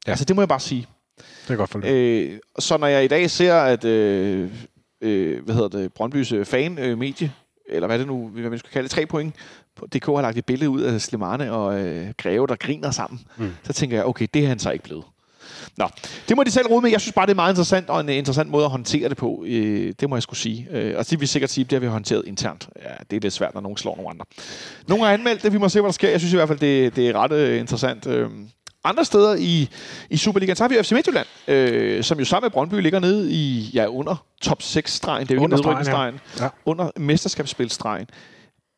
[0.06, 0.10] Ja.
[0.10, 0.86] Altså, det må jeg bare sige.
[1.16, 1.90] Det er godt for det.
[1.90, 4.50] Øh, så når jeg i dag ser, at øh,
[5.00, 7.32] øh, hvad hedder det, Brøndbys øh, fan-medie
[7.68, 9.34] eller hvad det nu, hvad man skal kalde det, tre point.
[9.94, 13.20] DK har lagt et billede ud af Slimane og øh, Greve, der griner sammen.
[13.36, 13.50] Mm.
[13.62, 15.04] Så tænker jeg, okay, det er han så ikke blevet.
[15.76, 15.88] Nå,
[16.28, 16.90] det må de selv rode med.
[16.90, 19.44] Jeg synes bare, det er meget interessant, og en interessant måde at håndtere det på.
[19.46, 20.68] Øh, det må jeg skulle sige.
[20.70, 22.68] Øh, og det vil sikkert sige, det har vi håndteret internt.
[22.82, 24.24] Ja, det er lidt svært, når nogen slår nogle andre.
[24.88, 26.10] Nogle har anmeldt det, vi må se, hvad der sker.
[26.10, 28.06] Jeg synes i hvert fald, det, det er ret øh, interessant.
[28.06, 28.30] Øh,
[28.88, 29.68] andre steder i,
[30.10, 33.32] i Superligaen, så har vi FC Midtjylland, øh, som jo sammen med Brøndby ligger nede
[33.32, 35.26] i, ja, under top 6-stregen.
[35.26, 36.20] Det er jo ikke Under stregen, nedrykningsstregen.
[36.38, 36.44] ja.
[36.44, 36.50] Ja.
[36.66, 38.06] Under mesterskabsspilstregen.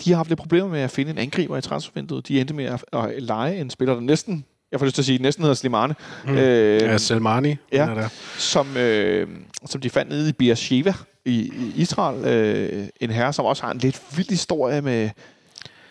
[0.04, 2.28] De har haft lidt problemer med at finde en angriber i transfervinduet.
[2.28, 5.06] De endte med at, at lege en spiller, der næsten, jeg får lyst til at
[5.06, 5.94] sige, næsten hedder Slimane.
[6.24, 6.36] Mm.
[6.36, 7.56] Øh, Ja, Selmani.
[7.72, 7.86] Ja.
[7.86, 8.08] er der.
[8.38, 9.26] som, øh,
[9.66, 10.94] som de fandt nede i Beersheva
[11.24, 12.24] i, i Israel.
[12.24, 15.10] Øh, en herre, som også har en lidt vild historie med...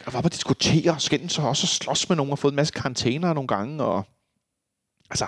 [0.07, 2.55] Og var på at diskutere og skændes og også slås med nogen og fået en
[2.55, 3.83] masse karantæner nogle gange.
[3.83, 4.05] Og,
[5.09, 5.27] altså,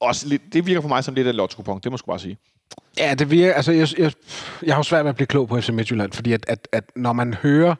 [0.00, 2.18] også lidt, det virker for mig som lidt af et lotto det må jeg bare
[2.18, 2.38] sige.
[2.98, 4.12] Ja, det virker, altså jeg, jeg,
[4.62, 6.84] jeg har jo svært ved at blive klog på FC Midtjylland, fordi at, at, at
[6.96, 7.74] når man hører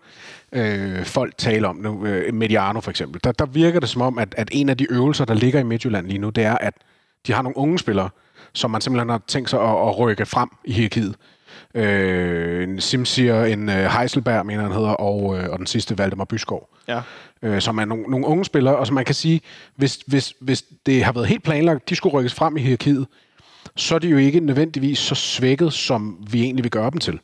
[0.52, 4.18] øh, folk tale om nu, øh, Mediano for eksempel, der, der virker det som om,
[4.18, 6.74] at, at en af de øvelser, der ligger i Midtjylland lige nu, det er, at
[7.26, 8.11] de har nogle unge spillere,
[8.52, 11.16] som man simpelthen har tænkt sig at, at rykke frem i hierarkiet.
[11.74, 16.24] Øh, en Simsier, en øh, Heiselberg, mener han hedder, og, øh, og den sidste, Valdemar
[16.24, 17.00] Byskov Ja.
[17.42, 19.40] øh, som er nogle, nogle unge spillere, og som man kan sige,
[19.76, 23.06] hvis, hvis, hvis det har været helt planlagt, de skulle rykkes frem i hierarkiet,
[23.76, 27.20] så er de jo ikke nødvendigvis så svækket, som vi egentlig vil gøre dem til.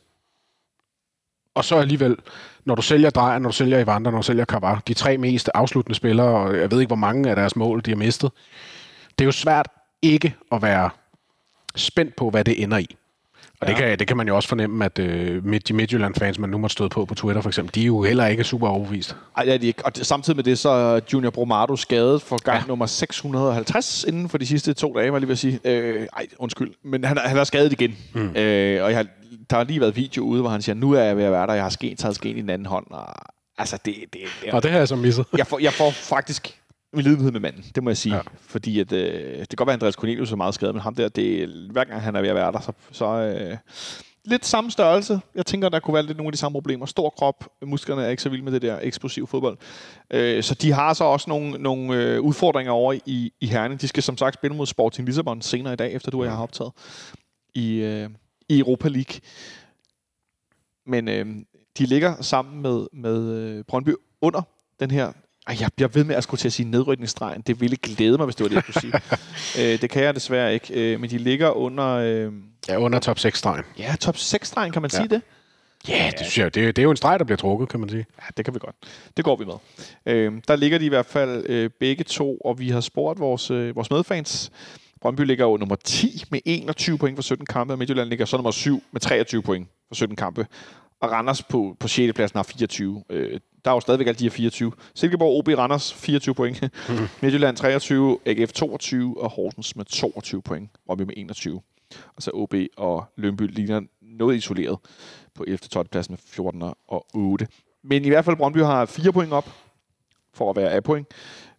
[1.54, 2.16] Og så alligevel,
[2.64, 5.50] når du sælger Drejer, når du sælger Evander, når du sælger Kavar, de tre mest
[5.54, 8.30] afsluttende spillere, og jeg ved ikke, hvor mange af deres mål, de har mistet,
[9.18, 9.68] det er jo svært
[10.02, 10.90] ikke at være
[11.76, 12.96] spændt på, hvad det ender i.
[13.60, 13.72] Og ja.
[13.72, 16.58] det, kan, det kan man jo også fornemme, at øh, midt, de Midtjylland-fans, man nu
[16.58, 19.16] måtte støde på på Twitter for eksempel, de er jo heller ikke super overbevist.
[19.36, 19.72] Ej, er de.
[19.84, 22.66] Og samtidig med det, så er Junior Bromado skadet for gang ja.
[22.68, 25.60] nummer 650 inden for de sidste to dage, var jeg lige ved at sige.
[25.64, 26.72] Øh, ej, undskyld.
[26.84, 27.96] Men han, er- han er skadet igen.
[28.14, 28.36] Mm.
[28.36, 29.06] Øh, og jeg
[29.50, 31.46] der har lige været video ude, hvor han siger, nu er jeg ved at være
[31.46, 32.86] der, jeg har sken, taget sken i den anden hånd.
[32.90, 33.06] Og,
[33.58, 35.24] altså, det, det, det, Og det har jeg så misset.
[35.38, 36.58] jeg, får, jeg får faktisk
[36.98, 38.14] en lidenhed med manden, det må jeg sige.
[38.14, 38.20] Ja.
[38.40, 40.94] Fordi at, øh, det kan godt være, at Andreas Cornelius er meget skadet, men ham
[40.94, 43.56] der, det, hver gang han er ved at være der, så, så øh,
[44.24, 45.20] lidt samme størrelse.
[45.35, 46.87] Jeg tænker, der kunne være lidt nogle af de samme problemer.
[46.87, 49.59] Stor krop, musklerne er ikke så vilde med det der eksplosive fodbold.
[50.11, 53.80] Øh, så de har så også nogle, nogle øh, udfordringer over i, i Herning.
[53.80, 56.32] De skal som sagt spille mod Sporting Lissabon senere i dag, efter du og jeg
[56.32, 56.72] har optaget
[57.54, 58.11] i, øh,
[58.48, 59.20] i Europa League.
[60.87, 61.26] Men øh,
[61.78, 64.42] de ligger sammen med, med øh, Brøndby under
[64.80, 65.12] den her
[65.46, 67.40] ej, jeg bliver ved med at skulle til at sige nedrykningsstregen.
[67.40, 68.92] Det ville glæde mig, hvis det var det, jeg skulle sige.
[69.74, 70.92] øh, det kan jeg desværre ikke.
[70.94, 71.87] Øh, men de ligger under...
[71.88, 72.32] Øh,
[72.68, 73.64] Ja, under top 6-stregen.
[73.78, 74.98] ja, top 6-stregen, kan man ja.
[74.98, 75.02] Ja.
[75.02, 75.22] sige det?
[75.88, 77.88] Ja, det synes jeg, det, det er jo en streg, der bliver trukket, kan man
[77.88, 78.06] sige.
[78.18, 78.76] Ja, det kan vi godt.
[79.16, 79.54] Det går vi med.
[80.06, 83.50] Øh, der ligger de i hvert fald øh, begge to, og vi har spurgt vores,
[83.50, 84.50] øh, vores medfans.
[85.00, 88.37] Brøndby ligger jo nummer 10 med 21 point for 17 kampe, og Midtjylland ligger så
[88.37, 90.46] nummer 7 med 23 point for 17 kampe.
[91.00, 92.12] Og Randers på, på 6.
[92.12, 93.04] pladsen har 24.
[93.11, 94.72] Øh, der er jo stadigvæk alle de her 24.
[94.94, 96.62] Silkeborg, OB, Randers 24 point.
[97.22, 100.70] Midtjylland 23, AGF 22 og Horsens med 22 point.
[100.87, 101.61] Brøndby med 21.
[102.16, 104.78] Og så OB og Lønby ligner noget isoleret
[105.35, 105.59] på 11.
[105.59, 105.88] 12.
[105.88, 107.48] pladsen med 14 og 8.
[107.85, 109.48] Men i hvert fald Brøndby har 4 point op
[110.35, 111.06] for at være A-point.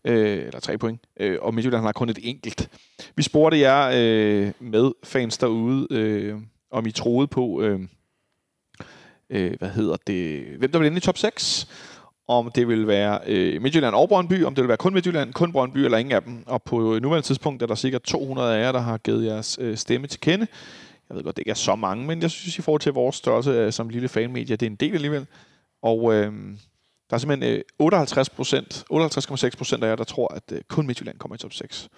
[0.05, 1.01] Øh, eller 3 point.
[1.19, 2.69] Øh, og Midtjylland har kun et enkelt.
[3.15, 6.35] Vi spurgte jer øh, med fans derude, øh,
[6.71, 7.79] om I troede på, øh,
[9.29, 11.67] øh, hvad hedder det, hvem der vil ende i top 6
[12.27, 15.51] om det vil være øh, Midtjylland og Brøndby, om det vil være kun Midtjylland, kun
[15.51, 16.43] Brøndby eller ingen af dem.
[16.45, 19.57] Og på øh, nuværende tidspunkt er der sikkert 200 af jer, der har givet jeres
[19.61, 20.47] øh, stemme til kende.
[21.09, 23.15] Jeg ved godt, det ikke er så mange, men jeg synes, i forhold til vores
[23.15, 25.25] størrelse øh, som lille fanmedie, det er en del alligevel.
[25.81, 26.33] Og øh,
[27.09, 30.87] der er simpelthen øh, 58 procent, 58,6 procent af jer, der tror, at øh, kun
[30.87, 31.89] Midtjylland kommer i top 6.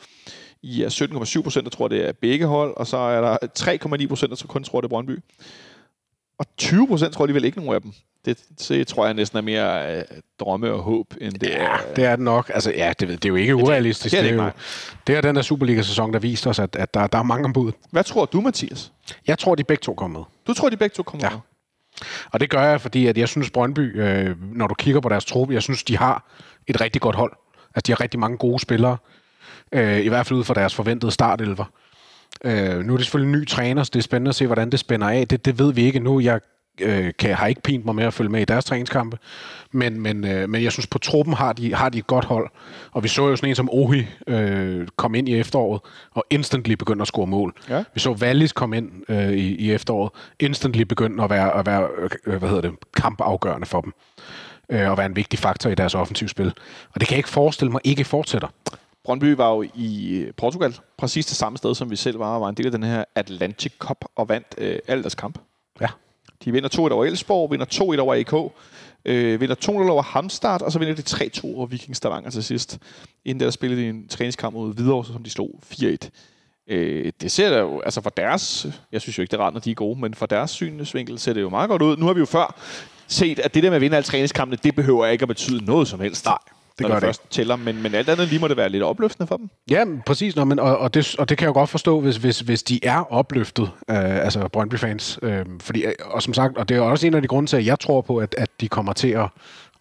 [0.62, 0.89] I er
[1.36, 3.38] 17,7 procent, der tror, det er begge hold, og så er der
[4.04, 5.20] 3,9 procent, der kun tror, det er Brøndby.
[6.39, 7.91] Og 20 procent tror alligevel ikke nogen af dem.
[8.25, 8.38] Det,
[8.69, 10.04] det tror jeg næsten er mere øh,
[10.39, 11.78] drømme og håb, end det Ja, er...
[11.95, 12.52] det er det nok.
[12.54, 14.12] Altså, ja, det, det er jo ikke urealistisk.
[14.12, 14.52] det er det er ikke, jo,
[15.08, 17.71] det er den der Superliga-sæson, der viste os, at, at der, der er mange ombud.
[17.91, 18.91] Hvad tror du, Mathias?
[19.28, 20.25] Jeg tror, de begge to kommer med.
[20.47, 21.32] Du tror, de begge to kommer Ja.
[21.32, 21.39] med?
[22.32, 25.25] Og det gør jeg, fordi at jeg synes, Brøndby, øh, når du kigger på deres
[25.25, 26.30] trup, jeg synes, de har
[26.67, 27.34] et rigtig godt hold.
[27.75, 28.97] Altså, de har rigtig mange gode spillere.
[29.71, 31.65] Øh, I hvert fald ud fra deres forventede startelver.
[31.65, 31.88] Øh,
[32.43, 34.80] nu er det selvfølgelig en ny træner, så det er spændende at se, hvordan det
[34.80, 35.28] spænder af.
[35.28, 36.19] Det, det ved vi ikke nu.
[36.19, 36.39] Jeg
[36.82, 39.17] øh, kan, har ikke pint mig med at følge med i deres træningskampe.
[39.71, 42.49] Men, men, øh, men jeg synes, på truppen har de, har de et godt hold.
[42.91, 46.73] Og vi så jo sådan en som Ohi øh, kom ind i efteråret, og instantly
[46.73, 47.54] begyndte at score mål.
[47.69, 47.84] Ja.
[47.93, 51.88] Vi så Wallis komme ind øh, i, i efteråret, instantly begyndte at være, at være
[52.25, 53.93] øh, hvad hedder det, kampafgørende for dem.
[54.69, 56.54] Øh, og være en vigtig faktor i deres offensivspil.
[56.93, 58.47] Og det kan jeg ikke forestille mig ikke fortsætter.
[59.10, 62.41] Brøndby var jo i øh, Portugal, præcis det samme sted, som vi selv var, og
[62.41, 65.39] var en del af den her Atlantic Cup, og vandt øh, alle deres kamp.
[65.82, 65.88] Ja.
[66.45, 68.52] De vinder 2-1 over Elsborg, vinder 2-1 over AK,
[69.06, 72.80] øh, vinder 2-0 over Hamstart, og så vinder de 3-2 over Viking Stavanger til sidst.
[73.26, 76.10] Inden der spillede de en træningskamp mod Hvidovre, som de slog 4-1.
[76.67, 79.54] Øh, det ser da jo, altså for deres, jeg synes jo ikke, det er rart,
[79.54, 81.98] når de er gode, men for deres synsvinkel ser det jo meget godt ud.
[81.98, 82.60] Nu har vi jo før
[83.08, 85.88] set, at det der med at vinde alle træningskampene, det behøver ikke at betyde noget
[85.88, 86.26] som helst.
[86.26, 86.38] Nej,
[86.84, 88.84] det når gør det først tæller, men, men alt andet lige må det være lidt
[88.84, 89.50] opløftende for dem.
[89.72, 90.36] Ja, præcis.
[90.36, 92.63] Nå, men, og, og, det, og det kan jeg jo godt forstå, hvis, hvis, hvis
[92.63, 95.20] de er opløftet, øh, altså Brøndby-fans.
[95.22, 97.65] Øh, fordi, og som sagt, og det er også en af de grunde til, at
[97.65, 99.28] jeg tror på, at, at de kommer til at,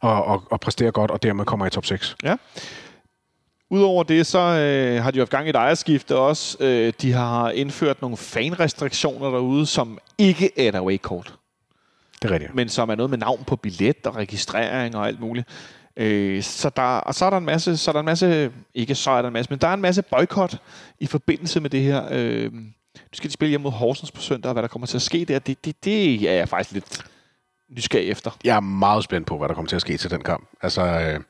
[0.02, 2.16] at, at, at præstere godt, og dermed kommer i top 6.
[2.24, 2.36] Ja.
[3.70, 6.56] Udover det, så øh, har de jo haft gang i et ejerskifte også.
[6.60, 11.34] Øh, de har indført nogle fanrestriktioner derude, som ikke er et away-kort,
[12.22, 12.54] Det er rigtigt.
[12.54, 15.48] men som er noget med navn på billet og registrering og alt muligt.
[15.98, 18.94] Øh, så der, og så er der en masse, så er der en masse, ikke
[18.94, 20.58] så er der en masse, men der er en masse boykot
[21.00, 22.08] i forbindelse med det her.
[22.10, 24.96] Øh, nu skal de spille hjemme mod Horsens på søndag, og hvad der kommer til
[24.96, 27.04] at ske der, det, det, det er jeg faktisk lidt
[27.70, 28.30] nysgerrig efter.
[28.44, 30.48] Jeg er meget spændt på, hvad der kommer til at ske til den kamp.
[30.62, 31.20] Altså, øh,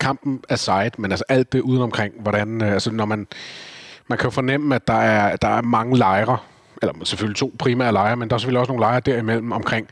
[0.00, 3.26] kampen aside, men altså alt det udenomkring, hvordan, øh, altså når man,
[4.08, 6.38] man kan jo fornemme, at der er, der er mange lejre,
[6.82, 9.88] eller selvfølgelig to primære lejre, men der er selvfølgelig også nogle lejre derimellem omkring,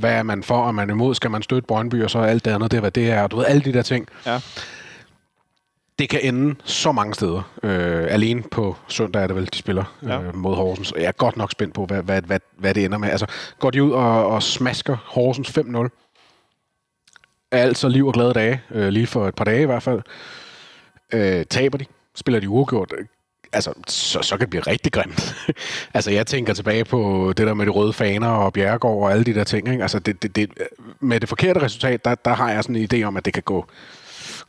[0.00, 2.50] hvad er man for, og man imod, skal man støtte Brøndby, og så alt det
[2.50, 4.08] andet, det er, hvad det er, og du ved, alle de der ting.
[4.26, 4.40] Ja.
[5.98, 7.42] Det kan ende så mange steder.
[7.62, 10.22] Øh, alene på søndag er det vel, de spiller Ja.
[10.22, 10.92] øh, mod Horsens.
[10.96, 13.10] Jeg er godt nok spændt på, hvad, hvad, hvad, hvad det ender med.
[13.10, 13.26] Altså,
[13.58, 15.98] går de ud og, og smasker Horsens 5-0,
[17.50, 20.00] er altså liv og glade dage, øh, lige for et par dage i hvert fald.
[21.12, 23.04] Øh, taber de, spiller de uafgjort, øh,
[23.52, 25.34] altså, så, så kan det blive rigtig grimt.
[25.94, 29.24] altså, jeg tænker tilbage på det der med de røde faner og Bjergård og alle
[29.24, 29.68] de der ting.
[29.68, 29.82] Ikke?
[29.82, 30.50] Altså, det, det, det,
[31.00, 33.42] med det forkerte resultat, der, der har jeg sådan en idé om, at det kan
[33.42, 33.66] gå,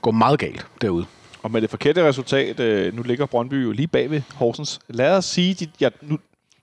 [0.01, 1.05] gå meget galt derude.
[1.43, 4.79] Og med det forkerte resultat, øh, nu ligger Brøndby jo lige bag ved Horsens.
[4.87, 6.17] Lad os sige, de, jeg, nu,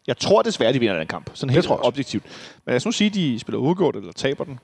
[0.07, 1.31] jeg tror desværre, de vinder den kamp.
[1.35, 1.89] Sådan helt tror jeg også.
[1.89, 2.25] objektivt.
[2.65, 4.59] Men lad os nu sige, de spiller uafgjort eller taber den.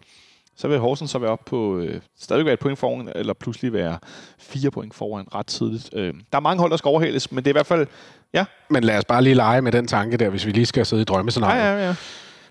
[0.56, 3.72] Så vil Horsens så være op på øh, stadigvæk være et point foran, eller pludselig
[3.72, 3.98] være
[4.38, 5.90] fire point foran ret tidligt.
[5.92, 7.86] Øh, der er mange hold, der skal overhales, men det er i hvert fald...
[8.34, 10.86] Ja, Men lad os bare lige lege med den tanke der, hvis vi lige skal
[10.86, 11.60] sidde i ja, drømmescenariet.
[11.62, 11.94] ja, ja.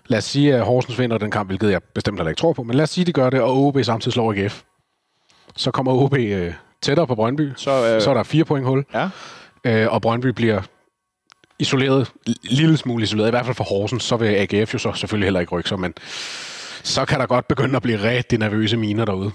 [0.06, 2.62] Lad os sige, at Horsens vinder den kamp, hvilket jeg bestemt heller ikke tror på,
[2.62, 4.62] men lad os sige, at de gør det, og OB samtidig slår AGF.
[5.56, 7.52] Så kommer OB øh, tættere på Brøndby.
[7.56, 9.08] Så, øh, Så er der fire point hul, ja.
[9.64, 10.62] øh, og Brøndby bliver
[11.58, 15.26] isoleret, lille smule isoleret, i hvert fald for Horsens, så vil AGF jo så selvfølgelig
[15.26, 15.94] heller ikke rykke sig, men
[16.86, 19.30] så kan der godt begynde at blive rigtig nervøse miner derude.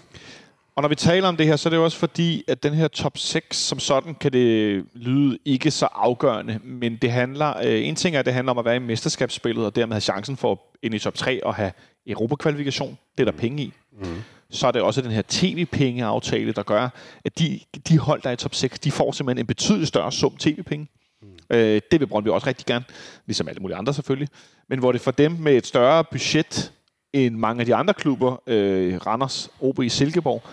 [0.75, 2.73] Og når vi taler om det her, så er det jo også fordi, at den
[2.73, 7.87] her top 6, som sådan kan det lyde ikke så afgørende, men det handler, øh,
[7.87, 10.37] en ting er, at det handler om at være i mesterskabsspillet, og dermed have chancen
[10.37, 11.71] for at ind i top 3 og have
[12.07, 12.97] Europa-kvalifikation.
[13.17, 13.73] Det er der penge i.
[13.99, 14.21] Mm.
[14.49, 16.89] Så er det også den her tv-penge-aftale, der gør,
[17.25, 17.59] at de,
[17.89, 20.87] de hold, der er i top 6, de får simpelthen en betydeligt større sum tv-penge.
[21.21, 21.27] Mm.
[21.49, 22.85] Øh, det vil Brøndby også rigtig gerne,
[23.25, 24.29] ligesom alle mulige andre selvfølgelig.
[24.69, 26.71] Men hvor det for dem med et større budget
[27.13, 30.43] end mange af de andre klubber, øh, Randers, OB, Silkeborg,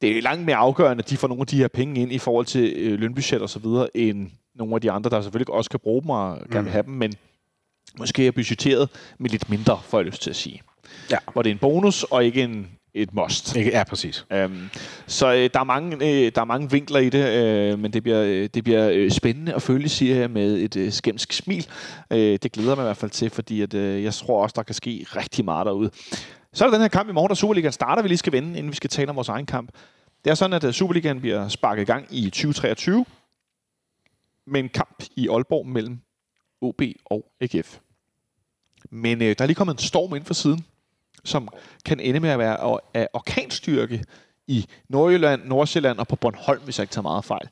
[0.00, 2.18] det er langt mere afgørende, at de får nogle af de her penge ind i
[2.18, 5.70] forhold til øh, lønbudget og så videre, end nogle af de andre, der selvfølgelig også
[5.70, 7.14] kan bruge dem og gerne vil have dem, men
[7.98, 10.62] måske er budgetteret med lidt mindre, får jeg lyst til at sige.
[11.10, 11.16] Ja.
[11.32, 13.56] Hvor det er en bonus og ikke en, et must.
[13.56, 14.26] Ja, præcis.
[14.44, 14.70] Um,
[15.06, 18.02] så øh, der, er mange, øh, der er mange vinkler i det, øh, men det
[18.02, 21.66] bliver, øh, det bliver øh, spændende at følge, siger jeg med et øh, skæmsk smil.
[22.10, 24.62] Øh, det glæder mig i hvert fald til, fordi at, øh, jeg tror også, der
[24.62, 25.90] kan ske rigtig meget derude.
[26.52, 28.48] Så er der den her kamp i morgen, der Superligaen starter, vi lige skal vende,
[28.48, 29.70] inden vi skal tale om vores egen kamp.
[30.24, 33.04] Det er sådan, at øh, Superligaen bliver sparket i gang i 2023
[34.46, 35.98] med en kamp i Aalborg mellem
[36.60, 37.78] OB og AGF.
[38.90, 40.64] Men øh, der er lige kommet en storm ind for siden,
[41.24, 41.48] som
[41.84, 44.04] kan ende med at være af orkanstyrke
[44.46, 47.48] i Nordjylland, Nordsjælland og på Bornholm, hvis jeg ikke tager meget fejl.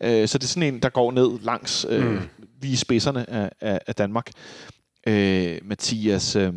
[0.00, 2.20] Øh, så det er sådan en, der går ned langs øh, mm.
[2.62, 4.30] lige spidserne af, af, af Danmark.
[5.06, 6.52] Øh, Mathias, øh,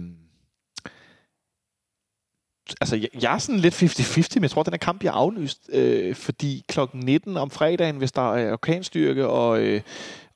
[2.81, 5.11] altså jeg, jeg er sådan lidt 50-50, men jeg tror, at den her kamp bliver
[5.11, 9.81] aflyst, øh, fordi klokken 19 om fredagen, hvis der er orkanstyrke, og, øh,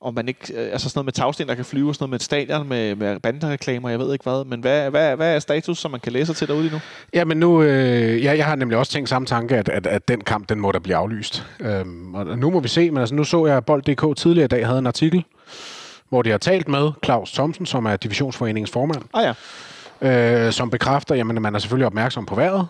[0.00, 2.10] og man ikke, øh, altså sådan noget med tagsten, der kan flyve, og sådan noget
[2.10, 5.38] med et stadion med, med bandereklamer, jeg ved ikke hvad, men hvad, hvad, hvad er
[5.38, 6.80] status, som man kan læse sig til derude lige nu?
[7.14, 10.08] Ja, men nu, øh, jeg, jeg har nemlig også tænkt samme tanke, at, at, at
[10.08, 11.46] den kamp, den må der blive aflyst.
[11.60, 14.48] Øhm, og nu må vi se, men altså nu så jeg, at Bold.dk tidligere i
[14.48, 15.24] dag havde en artikel,
[16.08, 19.32] hvor de har talt med Claus Thomsen, som er divisionsforeningens formand, Ah ja,
[20.02, 22.66] øh, som bekræfter, at man er selvfølgelig opmærksom på vejret,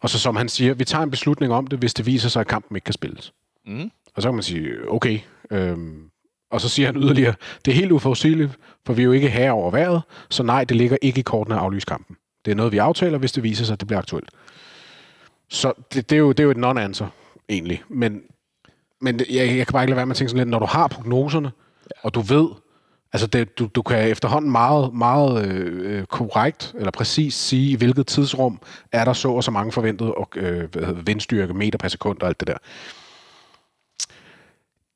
[0.00, 2.40] og så som han siger, vi tager en beslutning om det, hvis det viser sig,
[2.40, 3.32] at kampen ikke kan spilles.
[3.66, 3.90] Mm.
[4.16, 5.18] Og så kan man sige, okay.
[5.50, 6.10] Øhm,
[6.50, 9.50] og så siger han yderligere, det er helt uforudsigeligt, for vi er jo ikke her
[9.50, 12.16] over vejret, så nej, det ligger ikke i kortene at aflyse kampen.
[12.44, 14.30] Det er noget, vi aftaler, hvis det viser sig, at det bliver aktuelt.
[15.48, 17.06] Så det, det, er, jo, det er jo et non-answer,
[17.48, 17.82] egentlig.
[17.88, 18.22] Men,
[19.00, 20.66] men jeg, jeg kan bare ikke lade være med at tænke sådan lidt, når du
[20.66, 21.52] har prognoserne,
[22.02, 22.48] og du ved,
[23.12, 28.06] Altså, det, du, du kan efterhånden meget, meget øh, korrekt eller præcis sige, i hvilket
[28.06, 28.60] tidsrum
[28.92, 32.40] er der så og så mange forventet og, øh, vindstyrke, meter per sekund og alt
[32.40, 32.56] det der.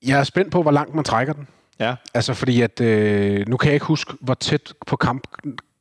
[0.06, 1.48] Jeg er spændt på, hvor langt man trækker den.
[1.80, 1.94] Ja.
[2.14, 5.26] Altså, fordi at, øh, nu kan jeg ikke huske, hvor tæt på kamp,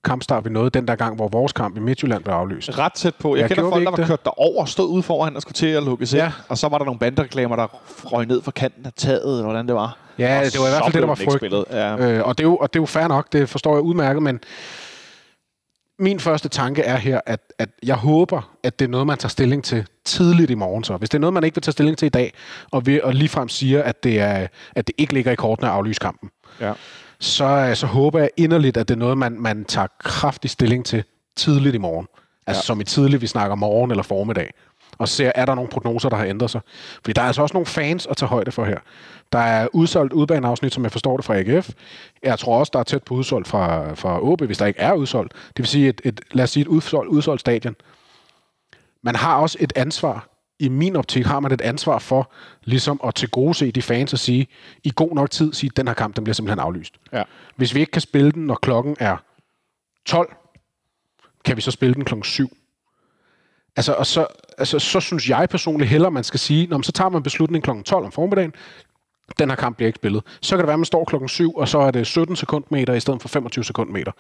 [0.04, 2.78] kampstart vi nåede den der gang, hvor vores kamp i Midtjylland blev aflyst.
[2.78, 3.36] Ret tæt på.
[3.36, 4.08] Jeg, jeg kender folk, der var det?
[4.08, 6.18] kørt derover, stod ude foran og skulle til at lukke sig.
[6.18, 6.32] Ja.
[6.50, 7.68] Og så var der nogle bandereklamer, der
[8.06, 9.98] røg ned fra kanten af taget, eller hvordan det var.
[10.20, 11.66] Ja, og det var i hvert fald det, der var frygten.
[11.72, 11.98] Ja.
[11.98, 14.24] Øh, og, det er jo, og det er jo fair nok, det forstår jeg udmærket,
[14.24, 14.40] men
[16.00, 19.30] min første tanke er her, at, at jeg håber, at det er noget, man tager
[19.30, 20.84] stilling til tidligt i morgen.
[20.84, 20.98] Så.
[20.98, 22.34] Hvis det er noget, man ikke vil tage stilling til i dag,
[22.72, 25.74] og, vi, og ligefrem siger, at det, er, at det ikke ligger i kortene at
[25.74, 26.30] aflyse kampen,
[26.62, 26.74] ja.
[27.20, 30.86] så, øh, så håber jeg inderligt, at det er noget, man, man tager kraftig stilling
[30.86, 31.04] til
[31.36, 32.08] tidligt i morgen.
[32.48, 32.66] Altså ja.
[32.66, 34.54] som i tidligt, vi snakker morgen eller formiddag.
[34.98, 36.62] Og ser, er der nogle prognoser, der har ændret sig.
[36.96, 38.78] Fordi der er altså også nogle fans at tage højde for her.
[39.32, 41.70] Der er udsolgt udbaneafsnit, som jeg forstår det fra AGF.
[42.24, 44.94] Jeg tror også, der er tæt på udsolgt fra, fra OB, hvis der ikke er
[44.94, 45.34] udsolgt.
[45.34, 47.76] Det vil sige, et, et, lad os sige et udsolgt, udsolgt stadion.
[49.02, 50.28] Man har også et ansvar.
[50.60, 52.32] I min optik har man et ansvar for
[52.64, 54.48] ligesom at tilgodese de fans og sige,
[54.84, 56.94] i god nok tid, sige, den her kamp den bliver simpelthen aflyst.
[57.14, 57.24] ja.
[57.56, 59.18] Hvis vi ikke kan spille den, når klokken er
[60.06, 60.36] 12,
[61.46, 62.58] kan vi så spille den klokken 7.
[63.76, 64.28] Altså, og så,
[64.58, 67.62] altså, så synes jeg personligt hellere, man skal sige, Nå, men så tager man beslutningen
[67.62, 68.54] klokken 12 om formiddagen,
[69.40, 70.24] den her kamp bliver ikke spillet.
[70.42, 72.94] Så kan det være, at man står klokken 7, og så er det 17 sekundmeter
[72.94, 74.12] i stedet for 25 sekundmeter.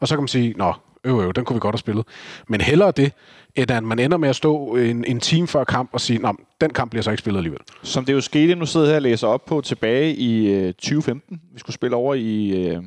[0.00, 2.06] Og så kan man sige, nå, øv, øv, den kunne vi godt have spillet.
[2.48, 3.12] Men hellere det,
[3.54, 6.36] end at man ender med at stå en, en time før kamp og sige, nå,
[6.60, 7.60] den kamp bliver så ikke spillet alligevel.
[7.82, 10.74] Som det jo skete, nu sidder jeg her og læser op på tilbage i øh,
[10.74, 11.40] 2015.
[11.52, 12.82] Vi skulle spille over i, øh,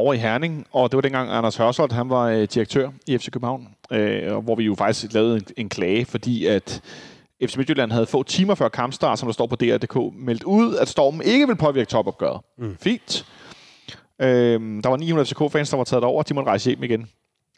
[0.00, 3.30] over i Herning, og det var dengang Anders Hørsholt, han var øh, direktør i FC
[3.30, 6.82] København, øh, og hvor vi jo faktisk lavede en, en klage, fordi at
[7.44, 10.88] FC Midtjylland havde få timer før kampstart, som der står på DR.dk, meldt ud, at
[10.88, 12.40] stormen ikke vil påvirke topopgøret.
[12.58, 12.76] Mm.
[12.80, 13.26] Fint.
[14.20, 17.08] Øh, der var 900 FCK-fans, der var taget over, de måtte rejse hjem igen.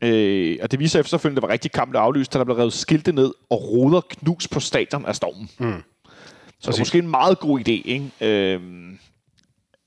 [0.02, 2.56] Øh, og det viser efterfølgende, at det var rigtig kamp, der aflyst, da der blev
[2.56, 5.50] revet skilte ned og ruder knus på stadion af stormen.
[5.58, 5.82] Mm.
[6.60, 8.10] Så det er måske en meget god idé, ikke?
[8.20, 8.98] Øhm,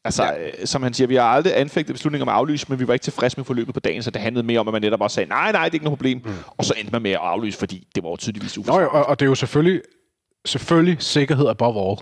[0.05, 0.65] altså, ja.
[0.65, 3.03] som han siger, vi har aldrig anfægtet beslutninger om at aflyse, men vi var ikke
[3.03, 5.29] tilfredse med forløbet på dagen, så det handlede mere om, at man netop bare sagde,
[5.29, 6.21] nej, nej, det er ikke noget problem.
[6.25, 6.31] Mm.
[6.47, 8.93] Og så endte man med at aflyse, fordi det var jo tydeligvis Nå, uforsvarligt.
[8.93, 9.81] jo, og, og det er jo selvfølgelig,
[10.45, 11.97] selvfølgelig sikkerhed above all.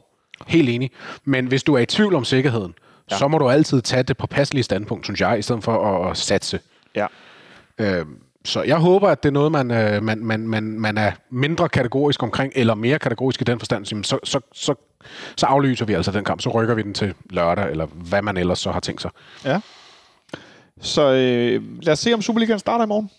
[0.48, 0.92] Helt enig.
[1.26, 2.74] Men hvis du er i tvivl om sikkerheden,
[3.12, 3.18] ja.
[3.18, 6.18] så må du altid tage det påpasselige standpunkt, synes jeg, i stedet for at, at
[6.18, 6.60] satse.
[6.96, 7.08] Ja.
[7.78, 8.06] Øh,
[8.46, 11.70] så jeg håber, at det er noget, man, øh, man, man, man, man er mindre
[11.70, 14.76] kategorisk omkring, eller mere kategorisk i den forstand, så, så, så,
[15.38, 18.38] så, aflyser vi altså den kamp, så rykker vi den til lørdag, eller hvad man
[18.38, 19.12] ellers så har tænkt sig.
[19.46, 19.60] ja.
[20.82, 23.10] Så øh, lad os se, om Superligaen starter i morgen.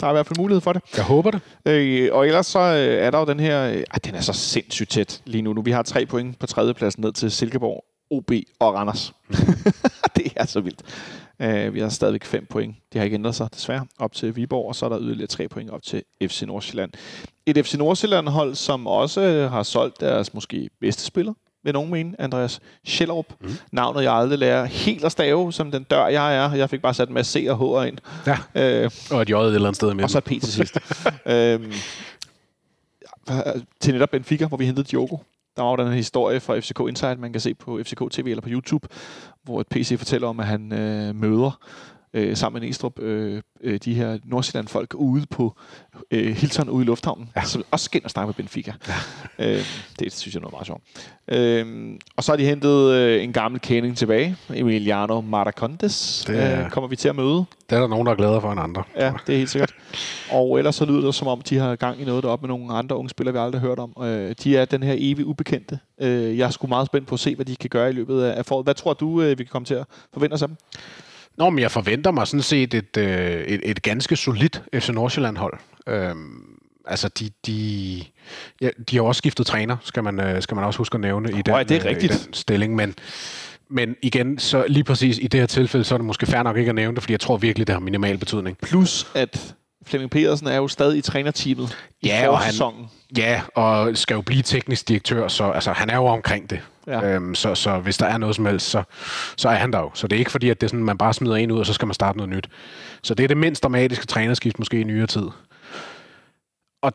[0.00, 0.82] Der er i hvert fald mulighed for det.
[0.96, 1.40] Jeg håber det.
[1.66, 3.70] Øh, og ellers så øh, er der jo den her...
[3.70, 5.52] Øh, den er så sindssygt tæt lige nu.
[5.52, 5.62] nu.
[5.62, 9.12] Vi har tre point på tredjepladsen ned til Silkeborg, OB og Randers.
[10.16, 10.82] det er så vildt.
[11.42, 12.76] Øh, vi har stadigvæk fem point.
[12.92, 15.48] Det har ikke ændret sig, desværre, op til Viborg, og så er der yderligere tre
[15.48, 16.90] point op til FC Nordsjælland.
[17.46, 21.32] Et FC Nordsjælland-hold, som også øh, har solgt deres måske bedste spiller,
[21.64, 23.26] vil nogen mene, Andreas Schellerup.
[23.40, 23.50] Mm.
[23.72, 26.54] Navnet, jeg aldrig lærer helt at stave, som den dør, jeg er.
[26.54, 27.98] Jeg fik bare sat en masse C og H'er ind.
[28.26, 28.38] Ja.
[28.84, 30.08] Øh, Og et J et eller andet sted og imellem.
[30.08, 30.78] så et P til sidst.
[31.26, 31.72] øhm,
[33.80, 35.16] til netop Benfica, hvor vi hentede Diogo.
[35.56, 38.26] Der var jo den her historie fra FCK Insight, man kan se på FCK TV
[38.26, 38.88] eller på YouTube,
[39.42, 41.58] hvor et PC fortæller om, at han øh, møder
[42.16, 45.56] øh, sammen med Næstrup øh, øh, de her Nordsjælland-folk ude på
[46.10, 47.44] øh, Hilton ude i lufthavnen, ja.
[47.44, 48.72] som også skal og snakke med Benfica.
[49.38, 49.52] Ja.
[49.52, 49.64] Øh,
[49.98, 50.82] det synes jeg er noget meget sjovt.
[51.28, 56.64] Øh, og så har de hentet øh, en gammel kending tilbage, Emiliano Maracondes, Det er-
[56.64, 57.44] øh, kommer vi til at møde.
[57.70, 58.82] Det er der nogen, der er gladere for end andre.
[58.96, 59.74] Ja, det er helt sikkert.
[60.30, 62.74] Og ellers så lyder det som om, de har gang i noget deroppe med nogle
[62.74, 63.92] andre unge spillere, vi aldrig har hørt om.
[64.02, 65.78] Øh, de er den her evig ubekendte.
[66.00, 68.22] Øh, jeg er sgu meget spændt på at se, hvad de kan gøre i løbet
[68.22, 68.66] af foråret.
[68.66, 70.56] Hvad tror du, øh, vi kan komme til at forvente os af dem?
[71.38, 75.58] Nå, men jeg forventer mig sådan set et, øh, et, et ganske solidt FC Nordsjælland-hold.
[75.88, 78.02] Øhm, altså, de, de,
[78.60, 81.28] ja, de har også skiftet træner, skal man, øh, skal man også huske at nævne
[81.30, 82.14] i den, ja, det er øh, rigtigt.
[82.14, 82.74] i den stilling.
[82.74, 82.94] Men,
[83.70, 86.56] men igen, så lige præcis i det her tilfælde, så er det måske fair nok
[86.56, 88.58] ikke at nævne det, fordi jeg tror virkelig, det har minimal betydning.
[88.58, 89.54] Plus, at
[89.86, 92.72] Flemming Pedersen er jo stadig i trænerteamet i Ja, og han-.
[93.16, 96.60] Ja, og skal jo blive teknisk direktør, så altså, han er jo omkring det.
[96.86, 97.14] Ja.
[97.14, 98.82] Øhm, så, så hvis der er noget som helst, så,
[99.36, 99.90] så er han der jo.
[99.94, 101.66] Så det er ikke fordi, at det er sådan, man bare smider en ud, og
[101.66, 102.48] så skal man starte noget nyt.
[103.02, 105.28] Så det er det mindst dramatiske trænerskift måske i nyere tid.
[106.82, 106.92] Og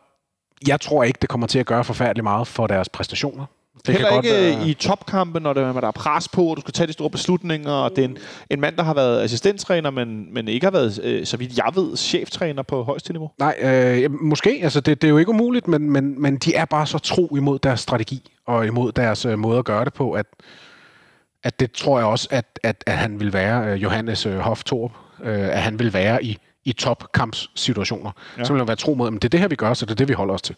[0.68, 3.46] jeg tror ikke, det kommer til at gøre forfærdeligt meget for deres præstationer.
[3.88, 4.68] Det Heller ikke være- være...
[4.68, 7.72] i topkampe, når der, der er pres på, og du skal tage de store beslutninger,
[7.72, 8.18] og det er en,
[8.50, 11.72] en mand, der har været assistenttræner, men, men ikke har været, øh, så vidt jeg
[11.76, 13.32] ved, cheftræner på højeste niveau.
[13.40, 14.60] Nej, øh, måske.
[14.64, 17.36] Altså, det, det er jo ikke umuligt, men, men, men de er bare så tro
[17.36, 20.26] imod deres strategi og imod deres øh, måde at gøre det på, at,
[21.44, 24.64] at det tror jeg også, at, at, at han vil være, øh, Johannes øh, Hoff
[24.64, 24.92] Torp,
[25.24, 28.12] øh, at han vil være i, i topkampssituationer.
[28.38, 28.56] Ja.
[28.56, 30.08] Han være tro mod, at det er det her, vi gør, så det er det,
[30.08, 30.56] vi holder os til.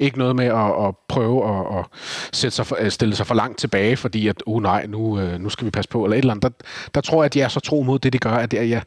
[0.00, 1.86] Ikke noget med at, at prøve at, at
[2.32, 5.40] sætte sig for, at stille sig for langt tilbage, fordi at, oh nej, nu, øh,
[5.40, 6.42] nu skal vi passe på, eller et eller andet.
[6.42, 8.68] Der, der tror jeg, at de er så tro mod det, de gør, at jeg,
[8.70, 8.82] jeg,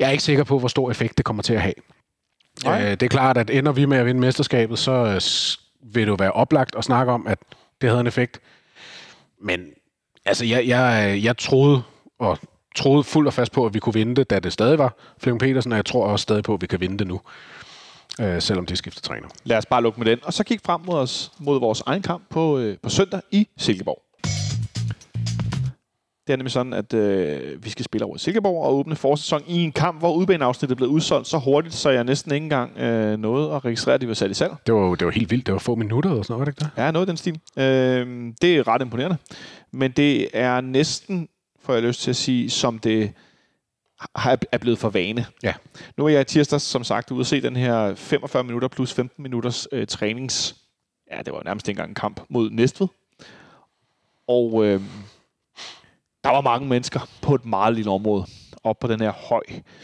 [0.00, 1.74] er ikke sikker på, hvor stor effekt det kommer til at have.
[2.66, 5.20] Øh, det er klart, at ender vi med at vinde mesterskabet, så øh,
[5.94, 7.38] vil det jo være oplagt at snakke om, at
[7.80, 8.40] det havde en effekt.
[9.40, 9.66] Men
[10.24, 11.82] altså, jeg, jeg, jeg troede,
[12.18, 12.38] og
[12.74, 15.40] troede fuldt og fast på, at vi kunne vinde det, da det stadig var Flemming
[15.40, 17.20] Petersen, og jeg tror også stadig på, at vi kan vinde det nu,
[18.20, 19.28] øh, selvom det er skiftet træner.
[19.44, 20.18] Lad os bare lukke med den.
[20.22, 23.48] Og så kigge frem mod os mod vores egen kamp på, øh, på søndag i
[23.56, 24.02] Silkeborg.
[26.26, 29.42] Det er nemlig sådan, at øh, vi skal spille over i Silkeborg og åbne forsæson
[29.46, 33.18] i en kamp, hvor udbaneafsnittet blev udsolgt så hurtigt, så jeg næsten ikke engang øh,
[33.18, 34.52] nåede at registrere, at de var sat i salg.
[34.66, 35.46] Det var, det var helt vildt.
[35.46, 36.82] Det var få minutter eller sådan noget, var det ikke det?
[36.82, 37.40] Ja, noget af den stil.
[37.58, 39.16] Øh, det er ret imponerende.
[39.72, 41.28] Men det er næsten,
[41.62, 43.12] får jeg lyst til at sige, som det
[44.52, 45.26] er blevet for vane.
[45.42, 45.54] Ja.
[45.96, 48.92] Nu er jeg i tirsdags, som sagt, ude at se den her 45 minutter plus
[48.92, 50.56] 15 minutters øh, trænings...
[51.12, 52.88] Ja, det var nærmest engang en kamp mod Næstved.
[54.28, 54.80] Og øh,
[56.24, 58.26] der var mange mennesker på et meget lille område.
[58.64, 59.42] Op på den her høj,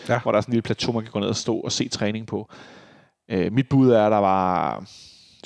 [0.08, 0.20] Ja.
[0.20, 1.88] hvor der er sådan en lille plateau, man kan gå ned og stå og se
[1.88, 2.50] træning på.
[3.30, 4.78] Øh, mit bud er, at der var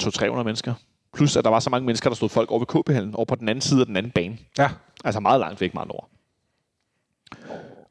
[0.01, 0.75] 200-300 mennesker.
[1.15, 3.35] Plus, at der var så mange mennesker, der stod folk over ved KB-hallen, over på
[3.35, 4.39] den anden side af den anden bane.
[4.59, 4.71] Ja.
[5.05, 6.05] Altså meget langt væk, meget over.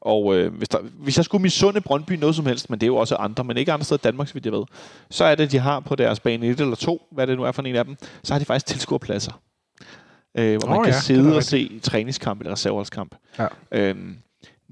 [0.00, 2.88] Og øh, hvis, der, hvis jeg skulle misunde Brøndby noget som helst, men det er
[2.88, 4.64] jo også andre, men ikke andre steder i Danmark, så vidt jeg ved,
[5.10, 7.42] så er det, at de har på deres bane 1 eller 2, hvad det nu
[7.44, 9.32] er for en af dem, så har de faktisk tilskuerpladser.
[10.38, 13.14] Øh, hvor man Åh kan ja, sidde og se træningskamp eller reserveholdskamp.
[13.38, 13.46] Ja.
[13.72, 14.16] Øhm,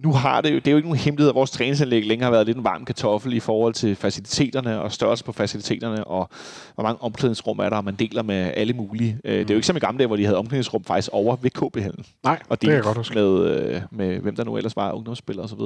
[0.02, 2.30] nu har det jo, det er jo ikke nogen hemmelighed, at vores træningsanlæg længere har
[2.30, 6.28] været lidt en varm kartoffel i forhold til faciliteterne og størrelse på faciliteterne, og
[6.74, 9.18] hvor mange omklædningsrum er der, og man deler med alle mulige.
[9.24, 11.36] Øh, Det er jo ikke som i gamle dage, hvor de havde omklædningsrum faktisk over
[11.36, 13.14] ved KB-hallen Nej, og det jeg delt godt huske.
[13.14, 15.60] med, øh, med, hvem der nu ellers var ungdomsspillere osv.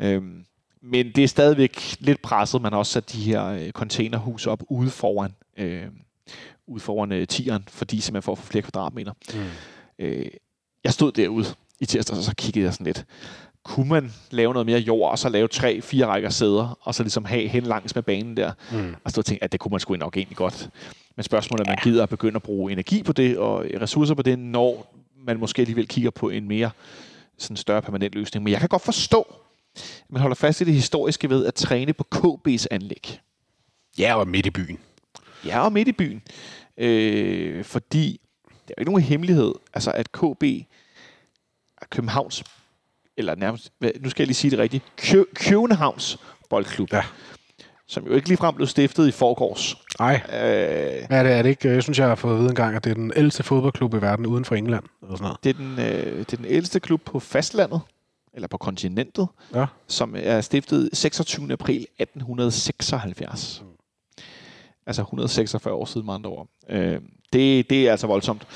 [0.00, 0.44] Øhm,
[0.82, 2.62] men det er stadigvæk lidt presset.
[2.62, 5.82] Man har også sat de her øh, containerhus op ude foran, øh,
[6.66, 9.12] ude foran øh, tieren, fordi simpelthen for at få flere kvadratmeter.
[9.34, 9.40] Mm.
[9.98, 10.26] Øh,
[10.84, 11.44] jeg stod derude
[11.80, 13.04] i tirsdag, så kiggede jeg sådan lidt.
[13.62, 17.02] Kunne man lave noget mere jord, og så lave tre, fire rækker sæder, og så
[17.02, 18.52] ligesom have hen langs med banen der?
[18.72, 18.94] Mm.
[19.04, 20.70] Og så tænkte at det kunne man sgu nok egentlig godt.
[21.16, 24.14] Men spørgsmålet er, om man gider at begynde at bruge energi på det, og ressourcer
[24.14, 26.70] på det, når man måske alligevel kigger på en mere
[27.38, 28.44] sådan større permanent løsning.
[28.44, 29.34] Men jeg kan godt forstå,
[29.76, 33.20] at man holder fast i det historiske ved at træne på KB's anlæg.
[33.98, 34.78] Ja, og midt i byen.
[35.44, 36.22] Ja, og midt i byen.
[36.78, 40.44] Øh, fordi det er jo ikke nogen hemmelighed, altså at KB
[41.90, 42.44] Københavns,
[43.16, 46.18] eller nærmest, nu skal jeg lige sige det rigtigt, Kø- Københavns
[46.50, 47.02] boldklub, Ja.
[47.86, 49.76] som jo ikke ligefrem blev stiftet i forgårs.
[49.98, 51.68] Nej, Øh, er det, er det ikke?
[51.68, 53.94] Jeg synes, jeg har fået at vide en gang, at det er den ældste fodboldklub
[53.94, 54.84] i verden uden for England.
[55.02, 55.44] Eller sådan noget.
[55.44, 57.80] det, er den, øh, det er den ældste klub på fastlandet,
[58.34, 59.66] eller på kontinentet, Ja.
[59.88, 61.52] som er stiftet 26.
[61.52, 63.62] april 1876.
[64.86, 66.48] Altså 146 år siden med andre ord.
[66.68, 67.00] Øh,
[67.32, 68.46] det, det er altså voldsomt.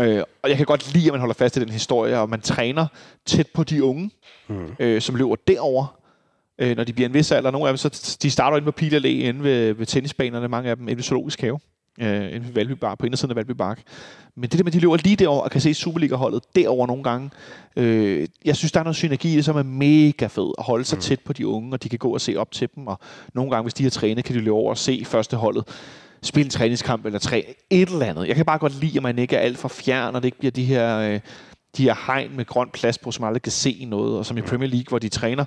[0.00, 2.40] Øh, og jeg kan godt lide, at man holder fast i den historie, og man
[2.40, 2.86] træner
[3.26, 4.10] tæt på de unge,
[4.48, 4.66] Mm.
[4.78, 5.98] øh, som løber derover,
[6.58, 7.50] øh, når de bliver en vis alder.
[7.50, 10.70] Nogle af dem, så de starter inde på Pil Allé, inde ved, ved tennisbanerne, mange
[10.70, 11.58] af dem inde ved Zoologisk Have,
[12.00, 13.82] øh, inde ved Valby Bar, på indersiden af Valby Bark.
[14.36, 17.02] Men det der med, at de løber lige derover og kan se Superliga-holdet derover nogle
[17.02, 17.30] gange,
[17.76, 20.84] øh, jeg synes, der er noget synergi i det, som er mega fed at holde
[20.84, 22.98] sig tæt på de unge, og de kan gå og se op til dem, og
[23.34, 25.64] nogle gange, hvis de har trænet, kan de løbe over og se første holdet
[26.22, 28.28] spille en træningskamp eller tre, et eller andet.
[28.28, 30.38] Jeg kan bare godt lide, at man ikke er alt for fjern, og det ikke
[30.38, 31.20] bliver de her, øh,
[31.76, 34.40] de her hegn med grøn plads på, som aldrig kan se noget, og som i
[34.40, 35.44] Premier League, hvor de træner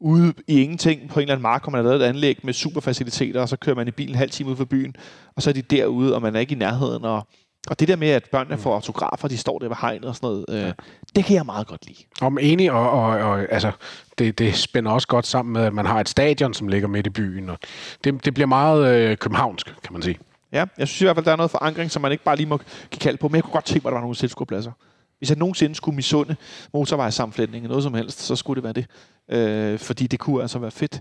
[0.00, 2.52] ude i ingenting på en eller anden mark, hvor man har lavet et anlæg med
[2.52, 4.96] superfaciliteter, og så kører man i bilen en halv time ud for byen,
[5.36, 7.26] og så er de derude, og man er ikke i nærheden, og
[7.66, 10.26] og det der med, at børnene får autografer, de står der ved hegnet og sådan
[10.26, 10.72] noget, øh,
[11.16, 11.98] det kan jeg meget godt lide.
[12.20, 13.70] Om enig, og, og, og altså,
[14.18, 17.06] det, det spænder også godt sammen med, at man har et stadion, som ligger midt
[17.06, 17.50] i byen.
[17.50, 17.58] Og
[18.04, 20.18] det, det bliver meget øh, københavnsk, kan man sige.
[20.52, 22.46] Ja, jeg synes i hvert fald, der er noget forankring, som man ikke bare lige
[22.46, 22.60] må
[22.90, 24.72] give kald på, men jeg kunne godt tænke mig, at der var nogle tilskuerpladser.
[25.18, 26.36] Hvis jeg nogensinde skulle misunde
[26.72, 28.86] motorvejssammenflætning eller noget som helst, så skulle det være det.
[29.30, 31.00] Øh, fordi det kunne altså være fedt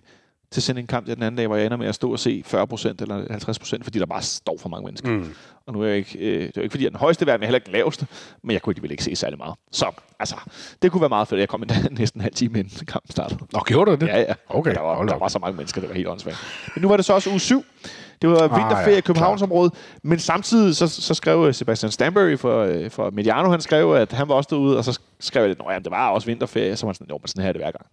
[0.55, 2.19] til sådan en kamp der den anden dag, hvor jeg ender med at stå og
[2.19, 2.53] se 40%
[2.99, 3.21] eller
[3.79, 5.09] 50%, fordi der bare står for mange mennesker.
[5.09, 5.33] Mm.
[5.67, 7.25] Og nu er jeg ikke, øh, det er jo ikke fordi, jeg er den højeste
[7.25, 8.07] værd, men er heller ikke den laveste,
[8.43, 9.55] men jeg kunne alligevel ikke se særlig meget.
[9.71, 10.35] Så altså,
[10.81, 11.39] det kunne være meget fedt.
[11.39, 13.39] Jeg kom endda næsten en halv time inden kampen startede.
[13.53, 14.07] Nå, gjorde du det?
[14.07, 14.33] Ja, ja.
[14.49, 16.37] Okay, der, var, der var så mange mennesker, det var helt åndssvagt.
[16.75, 17.65] Men nu var det så også uge 7.
[18.21, 19.73] Det var vinterferie Ah, ja, i Københavnsområdet.
[20.03, 24.27] Men samtidig så, så skrev Sebastian Stanbury for, øh, for Mediano, han skrev, at han
[24.27, 26.75] var også derude, og så skrev jeg lidt, at det var også vinterferie.
[26.75, 27.85] Så var han sådan, jo, men sådan her er det hver gang.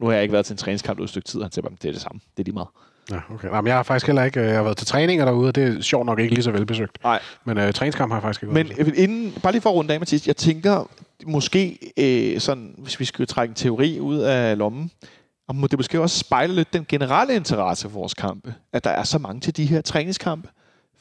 [0.00, 1.42] Nu har jeg ikke været til en træningskamp ude et stykke tid.
[1.42, 2.20] Han siger, det er det samme.
[2.36, 2.68] Det er lige meget.
[3.10, 3.48] Ja, okay.
[3.48, 5.80] Jamen, jeg har faktisk heller ikke jeg har været til træninger derude, og det er
[5.80, 6.98] sjovt nok ikke lige så velbesøgt.
[7.04, 7.20] Nej.
[7.44, 9.74] Men øh, træningskamp har jeg faktisk ikke Men været øh, inden, bare lige for at
[9.74, 10.90] runde af, Mathis, jeg tænker,
[11.26, 14.90] måske, øh, sådan, hvis vi skulle trække en teori ud af lommen,
[15.48, 18.90] og må det måske også spejle lidt den generelle interesse for vores kampe, at der
[18.90, 20.48] er så mange til de her træningskampe.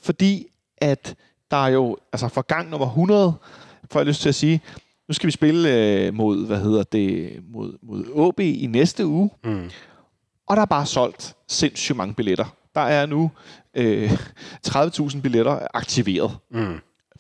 [0.02, 0.48] Fordi
[0.78, 1.16] at
[1.52, 3.34] der er jo, altså for gang nummer 100,
[3.92, 4.62] får jeg lyst til at sige,
[5.10, 9.30] nu skal vi spille øh, mod, hvad hedder det, mod, mod OB i næste uge.
[9.44, 9.70] Mm.
[10.48, 12.56] Og der er bare solgt sindssygt mange billetter.
[12.76, 13.32] Der er nu
[13.74, 14.12] øh,
[14.68, 16.38] 30.000 billetter aktiveret.
[16.52, 16.80] Mm.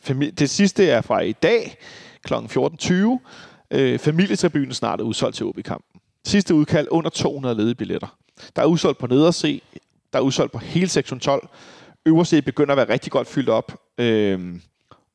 [0.09, 1.77] Fami- det sidste er fra i dag,
[2.23, 2.33] kl.
[2.33, 2.93] 14.20.
[3.71, 6.01] Øh, familietribunen snart er udsolgt til OB-kampen.
[6.27, 8.17] Sidste udkald under 200 ledige billetter.
[8.55, 9.61] Der er udsolgt på nederse,
[10.13, 11.47] der er udsolgt på hele sektion 12.
[12.05, 13.81] Øverse begynder at være rigtig godt fyldt op.
[13.97, 14.55] Øh,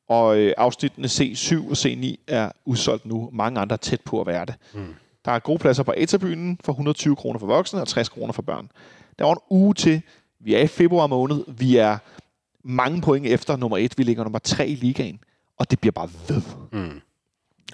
[0.07, 3.29] og øh, afsnittene C7 og C9 er udsolgt nu.
[3.33, 4.55] Mange andre er tæt på at være det.
[4.73, 4.95] Mm.
[5.25, 8.41] Der er gode pladser på A-tribunen for 120 kroner for voksne og 60 kroner for
[8.41, 8.71] børn.
[9.19, 10.01] Der er en uge til.
[10.39, 11.43] Vi er i februar måned.
[11.47, 11.97] Vi er
[12.63, 13.97] mange point efter nummer et.
[13.97, 15.19] Vi ligger nummer tre i ligaen.
[15.59, 16.41] Og det bliver bare ved.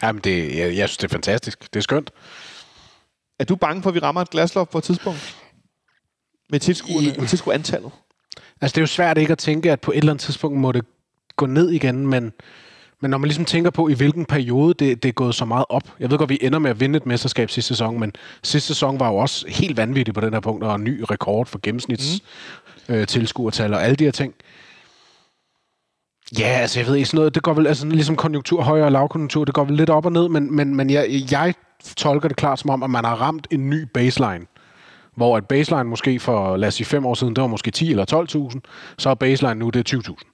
[0.04, 1.74] Jamen, det, jeg, jeg synes, det er fantastisk.
[1.74, 2.12] Det er skønt.
[3.40, 5.38] Er du bange for, at vi rammer et glasloft på et tidspunkt?
[6.50, 7.92] Med tilskuerne, med tilskuerantallet?
[8.62, 10.72] Altså, det er jo svært ikke at tænke, at på et eller andet tidspunkt må
[10.72, 10.86] det
[11.42, 12.34] gå ned igen, men,
[13.02, 15.66] men når man ligesom tænker på, i hvilken periode det, det er gået så meget
[15.70, 15.84] op.
[16.00, 18.14] Jeg ved godt, vi ender med at vinde et mesterskab sidste sæson, men
[18.44, 21.46] sidste sæson var jo også helt vanvittig på den her punkt, og en ny rekord
[21.46, 22.22] for gennemsnits
[22.88, 22.96] mm.
[22.96, 24.34] øh, tilskuertal og alle de her ting.
[26.40, 28.92] Ja, altså jeg ved ikke sådan noget, det går vel altså ligesom konjunktur, højere og
[28.92, 31.54] lavkonjunktur, det går vel lidt op og ned, men, men, men jeg, jeg
[31.98, 34.46] tolker det klart som om, at man har ramt en ny baseline.
[35.16, 37.90] Hvor et baseline måske for, lad os sige, fem år siden, det var måske 10
[37.90, 38.60] eller 12.000,
[38.98, 40.31] så er baseline nu, det er 20.000.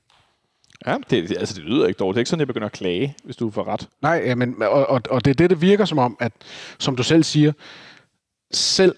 [0.85, 2.15] Ja, det, altså det lyder ikke dårligt.
[2.15, 3.89] Det er ikke sådan, at jeg begynder at klage, hvis du får ret.
[4.01, 6.31] Nej, men, og, og, og det er det, det virker som om, at
[6.77, 7.51] som du selv siger,
[8.51, 8.95] selv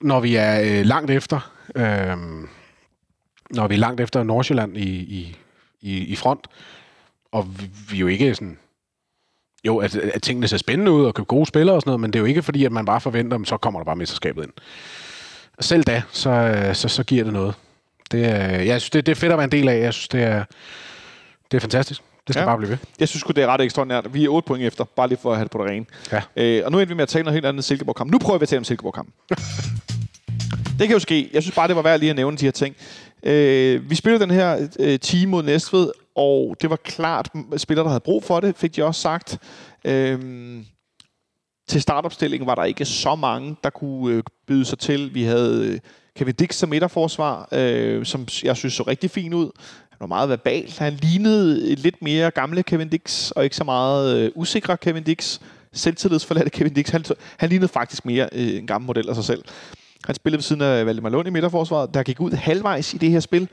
[0.00, 2.16] når vi er øh, langt efter, øh,
[3.50, 5.36] når vi er langt efter Nordsjælland i, i,
[5.80, 6.46] i, i front,
[7.32, 8.58] og vi, vi er jo ikke sådan,
[9.66, 12.12] jo, at, at tingene ser spændende ud og købe gode spillere og sådan noget, men
[12.12, 14.42] det er jo ikke fordi, at man bare forventer, at så kommer der bare mesterskabet
[14.42, 14.52] ind.
[15.60, 17.54] Selv da, så, øh, så, så giver det noget.
[18.10, 19.80] Det er, jeg synes, det, det er fedt at være en del af.
[19.80, 20.44] Jeg synes, det er,
[21.54, 22.02] det er fantastisk.
[22.26, 22.46] Det skal Ja.
[22.46, 22.76] bare blive ved.
[23.00, 24.14] Jeg synes det er ret ekstraordinært.
[24.14, 25.86] Vi er 8 point efter, bare lige for at have det på det rene.
[26.12, 26.22] Ja.
[26.36, 28.10] Øh, og nu er vi med at tale noget helt andet Silkeborg-kamp.
[28.10, 29.08] Nu prøver vi at tale om Silkeborg-kamp.
[30.78, 31.30] det kan jo ske.
[31.32, 32.76] Jeg synes bare, det var værd lige at nævne de her ting.
[33.22, 37.84] Øh, vi spillede den her øh, time mod Næstved, og det var klart, at spillere,
[37.84, 39.38] der havde brug for det, fik de også sagt.
[39.84, 40.18] Øh,
[41.68, 45.14] til startopstillingen var der ikke så mange, der kunne øh, byde sig til.
[45.14, 45.78] Vi havde øh,
[46.16, 49.50] Kevin Dix som midterforsvar, øh, som jeg synes så rigtig fint ud.
[49.98, 50.72] Han var meget verbal.
[50.78, 55.38] Han lignede lidt mere gamle Kevin Dix, og ikke så meget øh, usikre Kevin Dix.
[55.72, 56.90] Selvtillidsforladte Kevin Dix.
[56.90, 57.04] Han,
[57.36, 59.44] han lignede faktisk mere øh, en gammel model af sig selv.
[60.04, 63.10] Han spillede ved siden af Valdemar Lund i midterforsvaret, der gik ud halvvejs i det
[63.10, 63.48] her spil.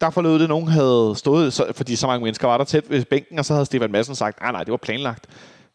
[0.00, 2.90] Der forlod det, at nogen havde stået, så, fordi så mange mennesker var der tæt
[2.90, 5.26] ved bænken, og så havde Stefan Madsen sagt, nej, nej, det var planlagt.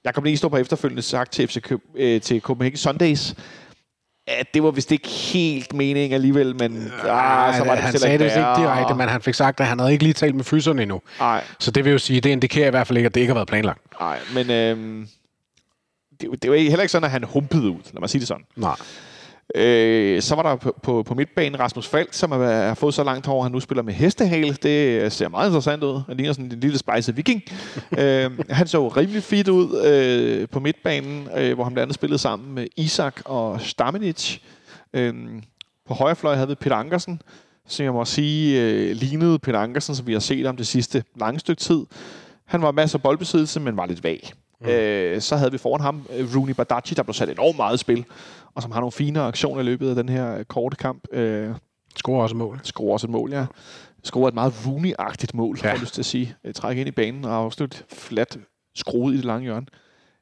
[0.04, 3.36] Jeg kom lige stå på efterfølgende sagt til, FC Køb, øh, til Copenhagen Sundays,
[4.28, 8.18] at det var vist ikke helt meningen alligevel, men ah, så var det han sagde
[8.18, 10.44] det vist ikke direkte, men han fik sagt, at han havde ikke lige talt med
[10.44, 11.02] fyserne endnu.
[11.20, 13.30] Nej, Så det vil jo sige, det indikerer i hvert fald ikke, at det ikke
[13.32, 13.82] har været planlagt.
[14.00, 15.08] nej, men øhm,
[16.22, 18.44] det, det var heller ikke sådan, at han humpede ud, lad mig sige det sådan.
[18.56, 18.76] Nej.
[19.56, 23.04] Øh, så var der på, på, på midtbanen Rasmus Falk, som har, har fået så
[23.04, 24.54] langt hår, at han nu spiller med hestehale.
[24.54, 26.02] Det ser meget interessant ud.
[26.08, 27.44] Han ligner sådan en lille spejset viking.
[28.00, 32.20] øh, han så rimelig fit ud øh, på midtbanen, øh, hvor han blandt andet spillede
[32.20, 34.40] sammen med Isak og Stamenic.
[34.94, 35.14] Øh,
[35.88, 37.22] på højre fløj havde vi Peter Ankersen,
[37.68, 41.04] som jeg må sige øh, lignede Peter Ankersen, som vi har set om det sidste
[41.16, 41.86] lange stykke tid.
[42.46, 44.34] Han var masser af boldbesiddelse, men var lidt vag.
[44.62, 44.68] Mm.
[44.68, 47.78] Øh, så havde vi foran ham øh, Rooney Badaci, der blev sat enormt meget i
[47.78, 48.06] spil,
[48.58, 51.04] og som har nogle fine aktioner i løbet af den her øh, korte kamp.
[51.12, 51.56] Øh,
[51.96, 52.60] Scorer også mål.
[52.64, 53.46] scorer også et mål, ja.
[54.04, 55.68] Scorer et meget Rooney-agtigt mål, ja.
[55.68, 56.36] Har jeg lyst til at sige.
[56.44, 58.38] Øh, Træk ind i banen og afslut flat
[58.76, 59.66] skruet i det lange hjørne.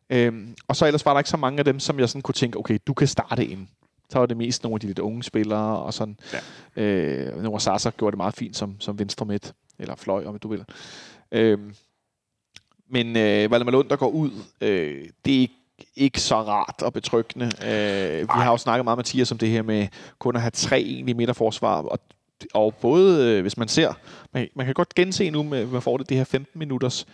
[0.09, 2.33] Øhm, og så ellers var der ikke så mange af dem, som jeg sådan kunne
[2.33, 3.67] tænke, okay, du kan starte ind.
[4.09, 6.17] Så var det mest nogle af de lidt unge spillere, og sådan.
[6.77, 6.83] Ja.
[6.83, 10.47] Øh, Nora Sasa gjorde det meget fint som, som venstre midt, eller fløj, om du
[10.47, 10.63] vil.
[11.31, 11.75] Øhm,
[12.89, 14.31] men øh, Valdemar Lund, der går ud,
[14.61, 15.53] øh, det er ikke,
[15.95, 17.45] ikke så rart og betryggende.
[17.45, 19.87] Øh, vi har jo snakket meget, Mathias, om det her med
[20.19, 21.99] kun at have tre egentlige midterforsvar, og,
[22.53, 23.93] og både, øh, hvis man ser,
[24.33, 27.05] man, man kan godt gense nu, med, man får det, det her 15 minutters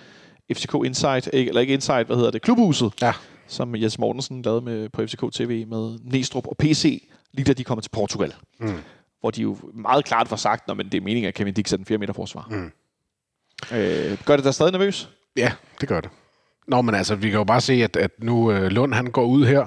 [0.53, 3.13] FCK Insight, ikke- eller ikke Insight, hvad hedder det, Klubhuset, Ja.
[3.47, 7.63] som Jes Mortensen lavede med, på FCK TV med Næstrup og PC, lige da de
[7.63, 8.33] kommer til Portugal.
[8.59, 8.79] Mm.
[9.19, 11.77] Hvor de jo meget klart får sagt, når det er meningen, at Kevin Dix er
[11.77, 12.47] den 4 meter forsvar.
[12.51, 12.71] Mm.
[13.77, 15.09] Øh, gør det dig stadig nervøs?
[15.37, 15.51] Ja,
[15.81, 16.09] det gør det.
[16.67, 19.25] Nå, men altså, vi kan jo bare se, at, at nu øh, Lund han går
[19.25, 19.65] ud her,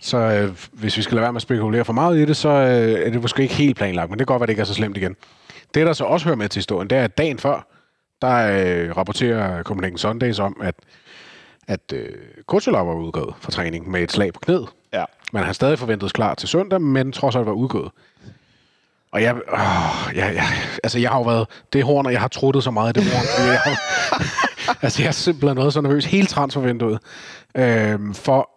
[0.00, 2.48] så øh, hvis vi skal lade være med at spekulere for meget i det, så
[2.48, 4.66] øh, er det måske ikke helt planlagt, men det kan godt være, det ikke er
[4.66, 5.16] så slemt igen.
[5.74, 7.66] Det, der så også hører med til historien, det er, at dagen før,
[8.22, 10.74] der øh, rapporterer Copenhagen Sundays om, at,
[11.68, 12.08] at øh,
[12.46, 14.68] Kutsula var udgået fra træning med et slag på knæet.
[14.92, 15.04] Ja.
[15.32, 17.90] Man har stadig forventet klar til søndag, men trods alt var udgået.
[19.12, 20.44] Og jeg, åh, jeg, jeg,
[20.84, 23.12] altså jeg har jo været det horn, og jeg har truttet så meget i det
[23.12, 23.76] horn, fordi jeg har,
[24.82, 26.98] altså jeg har simpelthen været så nervøs hele transfervinduet,
[27.56, 28.50] øh, for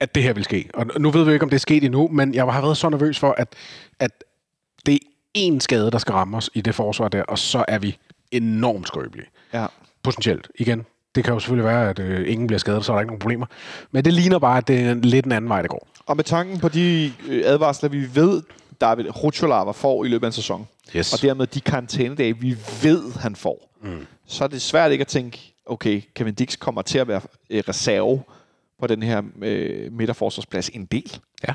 [0.00, 0.68] at det her vil ske.
[0.74, 2.88] Og nu ved vi ikke, om det er sket endnu, men jeg har været så
[2.88, 3.54] nervøs for, at,
[4.00, 4.24] at
[4.86, 4.98] det er
[5.38, 7.98] én skade, der skal ramme os i det forsvar der, og så er vi
[8.30, 9.26] enormt skrøbelige.
[9.54, 9.66] Ja.
[10.02, 10.48] Potentielt.
[10.58, 13.10] Igen, det kan jo selvfølgelig være, at øh, ingen bliver skadet, så er der ikke
[13.10, 13.46] nogen problemer.
[13.90, 15.88] Men det ligner bare, at det er lidt en anden vej, det går.
[16.06, 18.42] Og med tanken på de øh, advarsler, vi ved,
[18.80, 21.12] David Rucholava får i løbet af en sæson, Yes.
[21.12, 24.06] og dermed de karantænedage, vi ved, han får, mm.
[24.26, 27.62] så er det svært ikke at tænke, okay, Kevin Dix kommer til at være øh,
[27.68, 28.22] reserve
[28.80, 31.18] på den her øh, midterforsvarsplads en del.
[31.48, 31.54] Ja.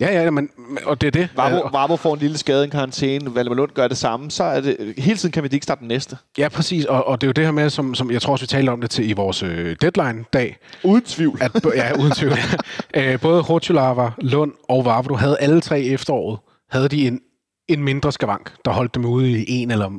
[0.00, 0.50] Ja, ja, men,
[0.84, 1.28] og det er det.
[1.36, 4.30] Varmo, Øh, Varmo får en lille skade i en karantæne, Valdemar Lund gør det samme,
[4.30, 6.16] så er det hele tiden Kevin Dix starte den næste.
[6.38, 6.84] Ja, præcis.
[6.84, 8.70] Og, og det er jo det her med, som, som jeg tror også, vi talte
[8.70, 11.38] om det til i vores øh, deadline-dag, Uden tvivl.
[11.42, 12.32] at ja, uden tvivl,
[12.96, 16.38] øh, både Rotulava, Lund og Vavro havde alle tre i efteråret,
[16.70, 17.20] havde de en,
[17.68, 19.90] en mindre skavank, der holdt dem ude i en eller,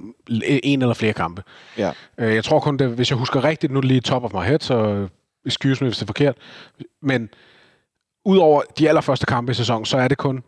[0.64, 1.44] en eller flere kampe.
[1.78, 1.92] Ja.
[2.18, 4.34] Øh, jeg tror kun, det, hvis jeg husker rigtigt, nu er det lige top of
[4.34, 5.08] my head, så
[5.46, 6.36] excuse me, hvis det er forkert,
[7.02, 7.30] men
[8.26, 10.44] udover de allerførste kampe i sæsonen, så er det kun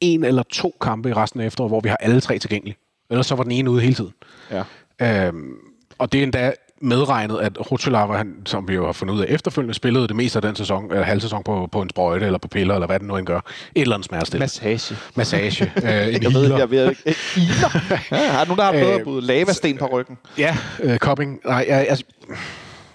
[0.00, 2.76] en eller to kampe i resten af efteråret, hvor vi har alle tre tilgængelige.
[3.10, 4.12] Ellers så var den ene ude hele tiden.
[4.50, 4.64] ja.
[5.00, 5.56] Øhm,
[5.98, 9.26] og det er endda medregnet, at Rutschelava, han, som vi jo har fundet ud af
[9.28, 12.38] efterfølgende, spillede det meste af den sæson, eller halv sæson på, på en sprøjte, eller
[12.38, 13.36] på piller, eller hvad det nu end gør.
[13.74, 14.40] Et eller andet smertestille.
[14.42, 14.96] Massage.
[15.14, 15.72] Massage.
[15.76, 15.84] øh, en
[16.22, 16.58] Jeg ved, healer.
[16.58, 17.14] jeg ved ikke.
[17.36, 17.80] Iler.
[18.16, 19.22] Ja, har nogen, der har bedre Øh, bud?
[19.22, 20.18] Lavasten på ryggen.
[20.38, 21.40] Ja, øh, cupping.
[21.46, 22.04] Nej, jeg, altså,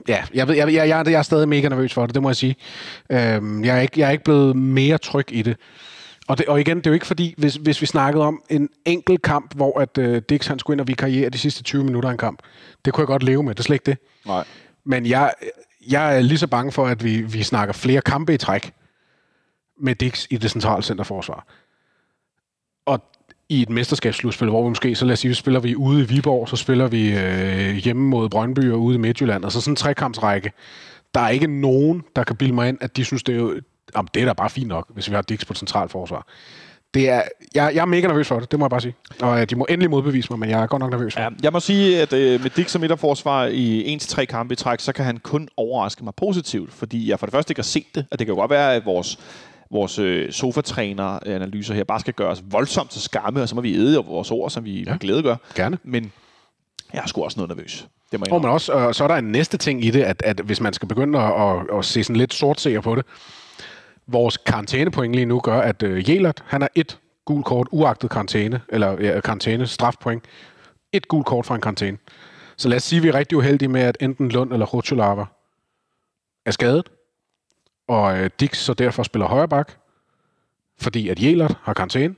[0.07, 2.29] ja, jeg, ved, jeg, jeg, jeg, jeg er stadig mega nervøs for det, det må
[2.29, 2.55] jeg sige.
[3.11, 5.57] Øhm, jeg, er ikke, jeg er ikke blevet mere tryg i det.
[6.29, 8.69] Og, det, og igen, det er jo ikke fordi, hvis, hvis vi snakkede om en
[8.85, 12.09] enkelt kamp, hvor at, øh, Dix han skulle ind og vikariere de sidste 20 minutter
[12.09, 12.39] af en kamp,
[12.85, 13.97] det kunne jeg godt leve med, det er slet ikke det.
[14.25, 14.43] Nej.
[14.83, 15.33] Men jeg,
[15.87, 18.73] jeg er lige så bange for, at vi, vi snakker flere kampe i træk
[19.81, 21.47] med Dix i det centrale centerforsvar.
[22.85, 23.03] Og
[23.49, 26.05] i et mesterskabsslutspil, hvor vi måske, så lad os sige, så spiller vi ude i
[26.05, 29.43] Viborg, så spiller vi øh, hjemme mod Brøndby og ude i Midtjylland.
[29.43, 30.51] Altså sådan en trekampsrække.
[31.13, 33.59] Der er ikke nogen, der kan bilde mig ind, at de synes, det er
[33.95, 36.27] jamen, det er da bare fint nok, hvis vi har Dix på et centralt forsvar.
[36.93, 37.21] Det er,
[37.55, 38.95] jeg, jeg er mega nervøs for det, det må jeg bare sige.
[39.21, 41.29] Og øh, de må endelig modbevise mig, men jeg er godt nok nervøs for Ja,
[41.43, 44.93] jeg må sige, at øh, med Dix som midterforsvar i 1-3 kampe i træk, så
[44.93, 48.05] kan han kun overraske mig positivt, fordi jeg for det første ikke har set det,
[48.11, 49.19] og det kan jo godt være, at vores
[49.71, 53.75] vores øh, sofatræner-analyser her bare skal gøre os voldsomt til skamme, og så må vi
[53.75, 54.97] æde vores ord, som vi ja.
[54.99, 55.35] glæde gør.
[55.55, 55.77] Gerne.
[55.83, 56.11] Men
[56.93, 57.87] jeg er sgu også noget nervøs.
[58.11, 60.03] Det må jeg Og men også, øh, så er der en næste ting i det,
[60.03, 63.05] at, at hvis man skal begynde at, at, at se sådan lidt sortseer på det,
[64.11, 68.61] vores karantænepoint lige nu gør, at øh, Jelert, han har et gul kort, uagtet karantæne,
[68.69, 70.23] eller ja, karantæne, strafpoint.
[70.91, 71.97] Et gul kort fra en karantæne.
[72.57, 75.25] Så lad os sige, at vi er rigtig uheldige med, at enten Lund eller Rutschulava
[76.45, 76.89] er skadet,
[77.87, 79.71] og øh, Dix så derfor spiller højre bak,
[80.77, 82.15] fordi at Jelert har karantæne.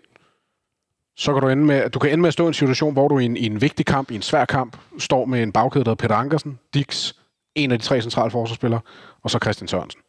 [1.15, 3.07] Så kan du ende med, du kan ende med at stå i en situation, hvor
[3.07, 5.83] du i en, i en vigtig kamp, i en svær kamp, står med en bagkæde,
[5.83, 7.13] der hedder Peter Ankersen, Dix,
[7.55, 8.81] en af de tre centrale forsvarsspillere,
[9.21, 10.01] og så Christian Sørensen.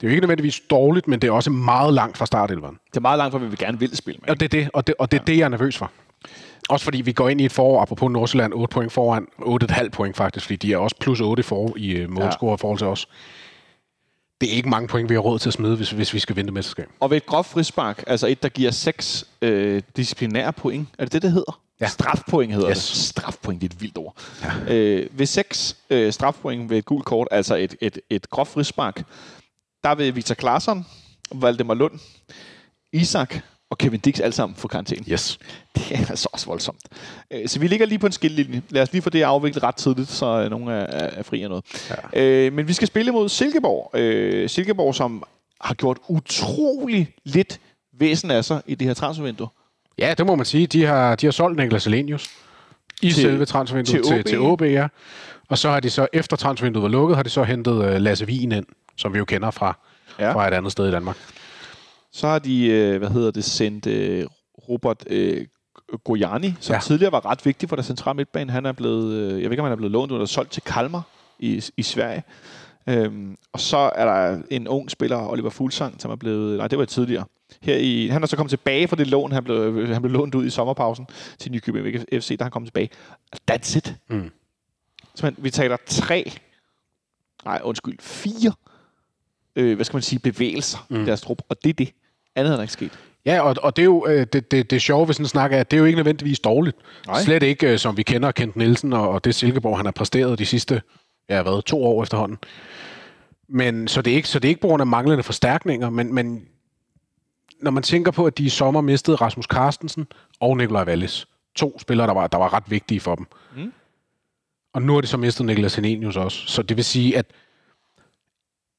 [0.00, 2.78] Det er jo ikke nødvendigvis dårligt, men det er også meget langt fra startelveren.
[2.90, 4.30] Det er meget langt fra, hvad vi gerne vil spille med.
[4.30, 5.90] Og det er det, og det, og det, er det jeg er nervøs for.
[6.68, 10.16] Også fordi vi går ind i et forår, apropos Nordsjælland, 8 point foran, 8,5 point
[10.16, 12.54] faktisk, fordi de er også plus 8 for i uh, målscore ja.
[12.54, 13.08] i forhold til os.
[14.40, 16.36] Det er ikke mange point, vi har råd til at smide, hvis, hvis vi skal
[16.36, 16.88] vinde mesterskab.
[17.00, 21.12] Og ved et groft frispark, altså et, der giver seks øh, disciplinære point, er det
[21.12, 21.60] det, det hedder?
[21.80, 21.86] Ja.
[21.86, 22.76] Strafpoint hedder Yes.
[22.76, 22.96] det.
[22.96, 24.16] Strafpoint, det er et vildt ord.
[24.68, 24.74] Ja.
[24.74, 29.02] Øh, ved seks øh, strafpoint ved et gult kort, altså et, et, et groft frispark,
[29.84, 30.86] der vil Victor Claesson,
[31.34, 31.92] Valdemar Lund,
[32.92, 33.34] Isak
[33.70, 35.04] og Kevin Dix alle sammen få karantæne.
[35.08, 35.38] Yes.
[35.74, 36.80] Det er altså også voldsomt.
[37.30, 38.62] Øh, Så vi ligger lige på en skillelinje.
[38.70, 41.48] Lad os lige få det afviklet ret tidligt, så øh, nogen er, er fri af
[41.48, 41.64] noget.
[42.14, 42.20] Ja.
[42.22, 44.50] Øh, men vi skal spille mod Silkeborg.
[44.50, 45.22] Silkeborg, som
[45.60, 47.60] har gjort utrolig lidt
[47.98, 49.48] væsen af sig i det her transfervindue.
[49.98, 50.66] Ja, det må man sige.
[50.66, 52.30] De har, de har solgt Niklas Elenius
[53.02, 54.26] i Til- selve transfervinduet til til, OB.
[54.26, 54.86] til OB, ja.
[55.48, 58.24] Og så har de så, efter transfervinduet var lukket, har de så hentet uh, Lasse
[58.26, 58.66] Wien ind,
[58.98, 59.78] som vi jo kender fra,
[60.18, 60.32] Ja.
[60.34, 61.16] fra et andet sted i Danmark.
[62.12, 64.26] Så har de, øh, hvad hedder det, sendt øh,
[64.68, 65.46] Robert øh,
[66.04, 66.80] Gojani, som ja.
[66.80, 68.52] Tidligere var ret vigtig for der centrale midtbane.
[68.52, 71.02] Han er blevet, jeg ved ikke, om han er blevet lånt eller solgt til Kalmar
[71.38, 72.22] i, i Sverige.
[72.88, 76.58] Øhm, og så er der en ung spiller, Oliver Fuglsang, som er blevet...
[76.58, 77.24] Nej, det var tidligere.
[77.62, 80.34] Her i, han er så kommet tilbage fra det lån, han blev, han blev lånt
[80.34, 81.06] ud i sommerpausen
[81.38, 82.90] til Nykøbing FC, der han kom tilbage.
[83.50, 83.94] That's it.
[84.10, 84.30] Mm.
[85.14, 86.32] Så man, vi taler tre,
[87.44, 88.52] nej undskyld, fire,
[89.58, 91.02] øh, hvad skal man sige, bevægelser mm.
[91.02, 91.92] i deres trup, og det er det.
[92.36, 92.98] Andet er der ikke sket.
[93.26, 95.52] Ja, og, og det er jo øh, det, det, det sjove ved sådan en snak,
[95.52, 96.76] er, at det er jo ikke nødvendigvis dårligt.
[97.06, 97.14] Nej.
[97.14, 97.22] Nej.
[97.22, 100.38] Slet ikke, øh, som vi kender Kent Nielsen og, og det Silkeborg, han har præsteret
[100.38, 100.82] de sidste,
[101.30, 102.38] ja hvad, to år efterhånden.
[103.48, 106.14] Men, så, det er ikke, så det er ikke på grund af manglende forstærkninger, men,
[106.14, 106.42] men
[107.60, 110.06] når man tænker på, at de i sommer mistede Rasmus Carstensen
[110.40, 113.26] og Nikolaj Wallis, to spillere, der var, der var ret vigtige for dem.
[113.56, 113.72] Mm.
[114.74, 116.46] Og nu har de så mistet Niklas Henenius også.
[116.46, 117.26] Så det vil sige, at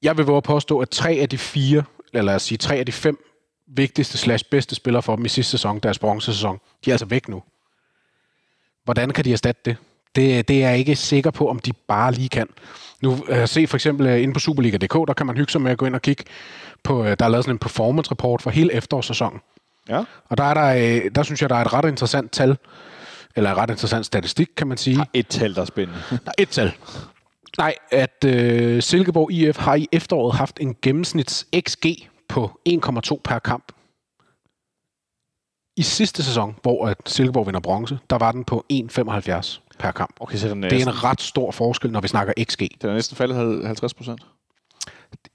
[0.01, 1.83] jeg vil våge at påstå, at tre af de fire,
[2.13, 3.25] eller lad os sige tre af de fem
[3.67, 7.27] vigtigste slash bedste spillere for dem i sidste sæson, deres bronzesæson, de er altså væk
[7.29, 7.43] nu.
[8.83, 9.77] Hvordan kan de erstatte det?
[10.15, 12.47] Det, det er jeg ikke sikker på, om de bare lige kan.
[13.01, 15.71] Nu uh, se for eksempel uh, inde på Superliga.dk, der kan man hygge sig med
[15.71, 16.23] at gå ind og kigge
[16.83, 19.39] på, uh, der er lavet sådan en performance report for hele efterårssæsonen.
[19.89, 20.03] Ja.
[20.29, 22.57] Og der, er der, uh, der synes jeg, der er et ret interessant tal,
[23.35, 25.05] eller en ret interessant statistik, kan man sige.
[25.13, 26.01] Et tal, der er spændende.
[26.09, 26.73] Der er et tal.
[27.57, 28.31] Nej, at uh,
[28.79, 31.85] Silkeborg IF har i efteråret haft en gennemsnits XG
[32.29, 33.71] på 1,2 per kamp.
[35.77, 40.15] I sidste sæson, hvor at Silkeborg vinder bronze, der var den på 1,75 per kamp.
[40.19, 42.59] Okay, så den er, Det er en ret stor forskel, når vi snakker XG.
[42.81, 44.21] den er næsten faldet 50 procent.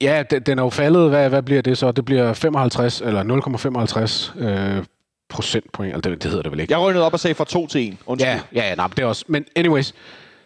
[0.00, 1.08] Ja, den, den er jo faldet.
[1.08, 1.92] Hvad, hvad bliver det så?
[1.92, 4.84] Det bliver 55 eller 0,55 øh,
[5.28, 5.92] procentpoint.
[5.92, 6.72] Eller det, det hedder det vel ikke?
[6.72, 7.96] Jeg røgnede op og sagde fra 2 til 1.
[8.06, 8.30] Undskyld.
[8.30, 9.24] Ja, ja, ja nej, men det er også.
[9.28, 9.94] Men anyways,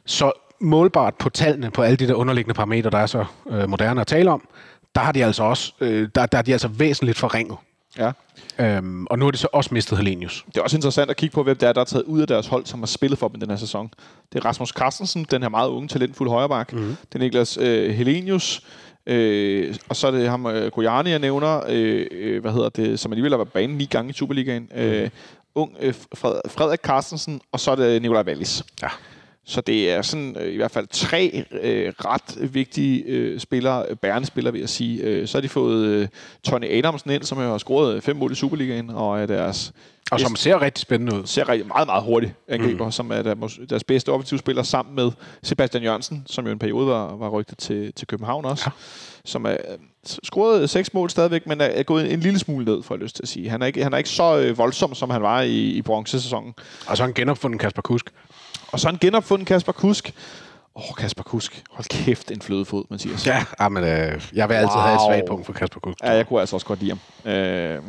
[0.06, 4.00] så målbart på tallene på alle de der underliggende parametre, der er så øh, moderne
[4.00, 4.48] at tale om,
[4.94, 7.56] der har de altså også, øh, der, der er de altså væsentligt forringet.
[7.98, 8.12] ja.
[8.60, 10.44] Øhm, og nu har de så også mistet Helenius.
[10.46, 12.26] Det er også interessant at kigge på, hvem det er, der er taget ud af
[12.26, 13.90] deres hold, som har spillet for dem i den her sæson.
[14.32, 16.72] Det er Rasmus Carstensen, den her meget unge, talentfulde højreback.
[16.72, 16.96] Mm-hmm.
[17.12, 18.62] Det er Niklas øh, Helenius.
[19.06, 23.00] Øh, og så er det ham, øh, Gojani, jeg nævner, øh, øh, hvad hedder det,
[23.00, 24.62] som alligevel har været banen ni gange i Superligaen.
[24.62, 24.82] Mm-hmm.
[24.82, 25.10] Øh,
[25.54, 28.62] ung øh, Fred, Frederik Carstensen, og så er det Nikolaj Wallis.
[28.82, 28.88] Ja.
[29.48, 33.96] Så det er sådan øh, i hvert fald tre øh, ret vigtige øh, spillere, øh,
[33.96, 35.02] bærende spillere vil jeg sige.
[35.02, 36.08] Øh, så har de fået øh,
[36.44, 39.72] Tony Adamsen ind, som har scoret øh, fem mål i Superligaen, og er deres
[40.10, 41.26] Og som ser rigtig spændende ud.
[41.26, 42.92] ser rigtig meget, meget hurtigt angriber, mm.
[42.92, 45.10] som er der, mås- deres bedste offensive spiller sammen med
[45.42, 48.62] Sebastian Jørgensen, som jo en periode var, var rygtet til, til København også.
[48.66, 48.70] Ja.
[49.24, 49.78] Som er øh,
[50.24, 53.02] scoret seks mål stadigvæk, men er, er gået en, en lille smule ned, får jeg
[53.02, 53.48] lyst til at sige.
[53.50, 56.54] Han er ikke, han er ikke så øh, voldsom, som han var i, i bronzesæsonen.
[56.86, 58.10] Og så har han genopfundet Kasper Kusk.
[58.72, 60.14] Og så han genopfundet Kasper Kusk.
[60.76, 61.62] Åh, oh, Kasper Kusk.
[61.70, 63.26] Hold kæft, en flødefod, Mathias.
[63.26, 64.82] Ja, ah, men, øh, jeg vil altid wow.
[64.82, 66.00] have et svagt punkt for Kasper Kusk.
[66.02, 66.90] Ja, jeg kunne altså også godt lide
[67.24, 67.32] ham.
[67.32, 67.82] Øh,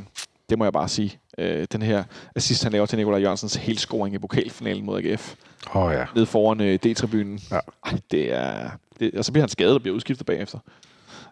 [0.50, 1.20] det må jeg bare sige.
[1.38, 2.04] Øh, den her
[2.36, 5.36] assist, han laver til Nikolaj Jørgensens helscoring i pokalfinalen mod AGF.
[5.76, 6.06] Åh oh, ja.
[6.16, 7.40] ned foran øh, D-tribunen.
[7.52, 7.60] Ja.
[7.86, 8.70] Ej, det er...
[9.00, 10.60] Det, og så bliver han skadet og bliver udskiftet bagefter.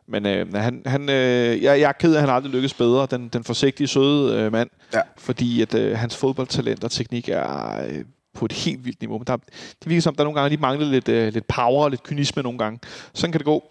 [0.07, 3.07] Men øh, han, han, øh, jeg, jeg er ked af, at han aldrig lykkes bedre.
[3.11, 4.69] Den, den forsigtige, søde øh, mand.
[4.93, 5.01] Ja.
[5.17, 8.05] Fordi at øh, hans fodboldtalent og teknik er øh,
[8.37, 9.17] på et helt vildt niveau.
[9.17, 11.89] Men der, det virker som, der nogle gange lige mangler lidt, øh, lidt power og
[11.89, 12.79] lidt kynisme nogle gange.
[13.13, 13.63] Sådan kan det gå.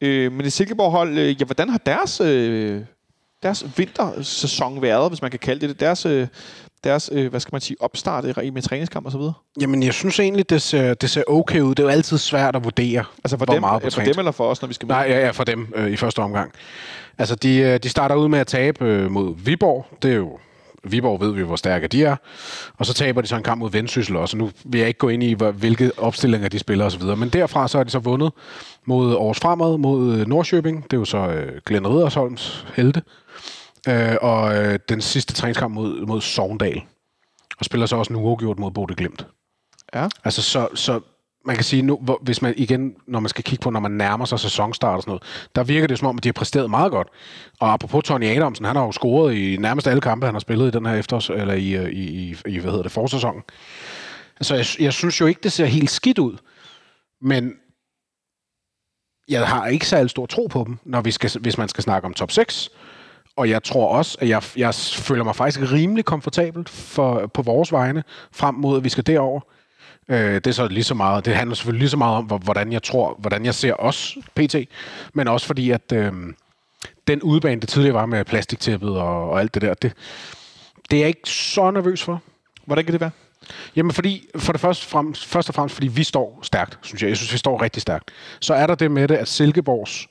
[0.00, 2.80] Øh, men det Silkeborg-hold, øh, ja, hvordan har deres, øh,
[3.42, 5.80] deres vintersæson været, hvis man kan kalde det det?
[5.80, 6.26] Deres, øh,
[6.84, 9.32] deres øh, hvad skal man sige, opstart i- med træningskamp og så videre?
[9.60, 11.70] Jamen, jeg synes egentlig, det ser, det ser okay ud.
[11.70, 14.18] Det er jo altid svært at vurdere, Altså for, hvor dem, meget på for dem
[14.18, 16.52] eller for os, når vi skal Nej, ja, ja, for dem øh, i første omgang.
[17.18, 19.86] Altså, de, øh, de starter ud med at tabe øh, mod Viborg.
[20.02, 20.38] Det er jo...
[20.92, 22.16] Viborg ved vi, hvor stærke de er.
[22.76, 24.36] Og så taber de så en kamp mod Vendsyssel også.
[24.36, 27.02] Nu vil jeg ikke gå ind i, hvilke opstillinger de spiller osv.
[27.02, 28.32] Men derfra så har de så vundet
[28.86, 30.82] mod Aarhus Fremad, mod øh, Nordsjøbing.
[30.82, 33.02] Det er jo så øh, Glenn Riddersholms helte.
[33.88, 36.82] Øh, og øh, den sidste træningskamp mod, mod Sogndal.
[37.58, 39.26] Og spiller så også nu uafgjort mod Bode Glimt.
[39.94, 40.08] Ja.
[40.24, 41.00] Altså, så, så
[41.46, 43.90] man kan sige, nu, hvor, hvis man igen, når man skal kigge på, når man
[43.90, 45.22] nærmer sig sæsonstart og sådan noget,
[45.54, 47.08] der virker det som om, at de har præsteret meget godt.
[47.60, 50.66] Og apropos Tony Adamsen, han har jo scoret i nærmest alle kampe, han har spillet
[50.66, 53.42] i den her efters, eller i, øh, i, i, i hvad hedder det, forsæsonen.
[54.40, 56.36] Så jeg, jeg synes jo ikke, det ser helt skidt ud.
[57.20, 57.52] Men
[59.28, 62.06] jeg har ikke særlig stor tro på dem, når vi skal, hvis man skal snakke
[62.06, 62.70] om top 6.
[63.36, 67.72] Og jeg tror også, at jeg, jeg føler mig faktisk rimelig komfortabelt for, på vores
[67.72, 69.40] vegne, frem mod, at vi skal derover.
[70.08, 72.38] Øh, det er så lige så meget, det handler selvfølgelig lige så meget om, hvor-
[72.38, 74.54] hvordan jeg tror, hvordan jeg ser os, PT,
[75.14, 76.12] men også fordi, at øh,
[77.08, 79.92] den udbane, det tidligere var med plastiktæppet og, og alt det der, det,
[80.90, 82.22] det er jeg ikke så nervøs for.
[82.64, 83.10] Hvordan kan det være?
[83.76, 87.08] Jamen fordi, for det første, frem, først og fremmest, fordi vi står stærkt, synes jeg.
[87.08, 88.10] Jeg synes, vi står rigtig stærkt.
[88.40, 90.06] Så er der det med det, at Silkeborgs,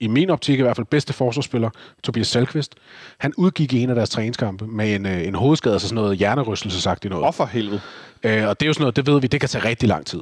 [0.00, 1.70] i min optik i hvert fald, bedste forsvarsspiller,
[2.02, 2.74] Tobias Salkvist,
[3.18, 6.18] han udgik i en af deres træningskampe med en, øh, en hovedskade, altså sådan noget
[6.18, 7.26] hjernerystelse sagt i noget.
[7.26, 7.80] Åh, for helvede.
[8.22, 10.06] Øh, og det er jo sådan noget, det ved vi, det kan tage rigtig lang
[10.06, 10.20] tid.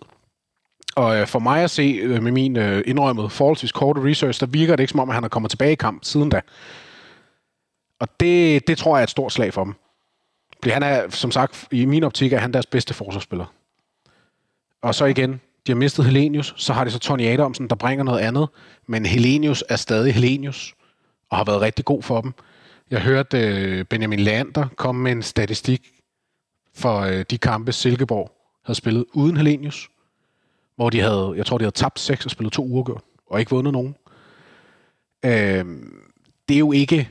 [0.96, 4.46] Og øh, for mig at se øh, med min øh, indrømmet forholdsvis korte research, der
[4.46, 6.40] virker det ikke som om, at han er kommet tilbage i kamp siden da.
[8.00, 9.74] Og det, det tror jeg er et stort slag for dem.
[10.62, 13.46] Fordi han er, som sagt, i min optik er han deres bedste forsvarsspiller.
[14.82, 18.04] Og så igen, de har mistet Helenius, så har de så Tony Adamsen, der bringer
[18.04, 18.48] noget andet.
[18.86, 20.74] Men Helenius er stadig Helenius,
[21.30, 22.32] og har været rigtig god for dem.
[22.90, 25.88] Jeg hørte øh, Benjamin Lander komme med en statistik
[26.74, 28.32] for øh, de kampe, Silkeborg
[28.64, 29.88] havde spillet uden Helenius,
[30.76, 33.50] hvor de havde, jeg tror, de havde tabt seks og spillet to uger og ikke
[33.50, 33.96] vundet nogen.
[35.24, 35.64] Øh,
[36.48, 37.10] det er jo ikke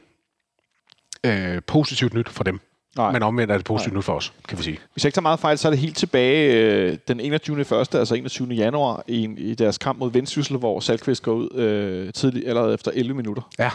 [1.25, 2.59] øh, positivt nyt for dem.
[2.97, 3.11] Nej.
[3.11, 4.77] Men omvendt er det positivt nyt for os, kan vi sige.
[4.93, 7.61] Hvis jeg ikke tager meget fejl, så er det helt tilbage øh, den 21.
[7.61, 7.71] 1.
[7.95, 8.47] altså 21.
[8.47, 12.91] januar i, i deres kamp mod Vendsyssel, hvor Salkvist går ud øh, tidligt, allerede efter
[12.93, 13.41] 11 minutter.
[13.59, 13.69] Ja.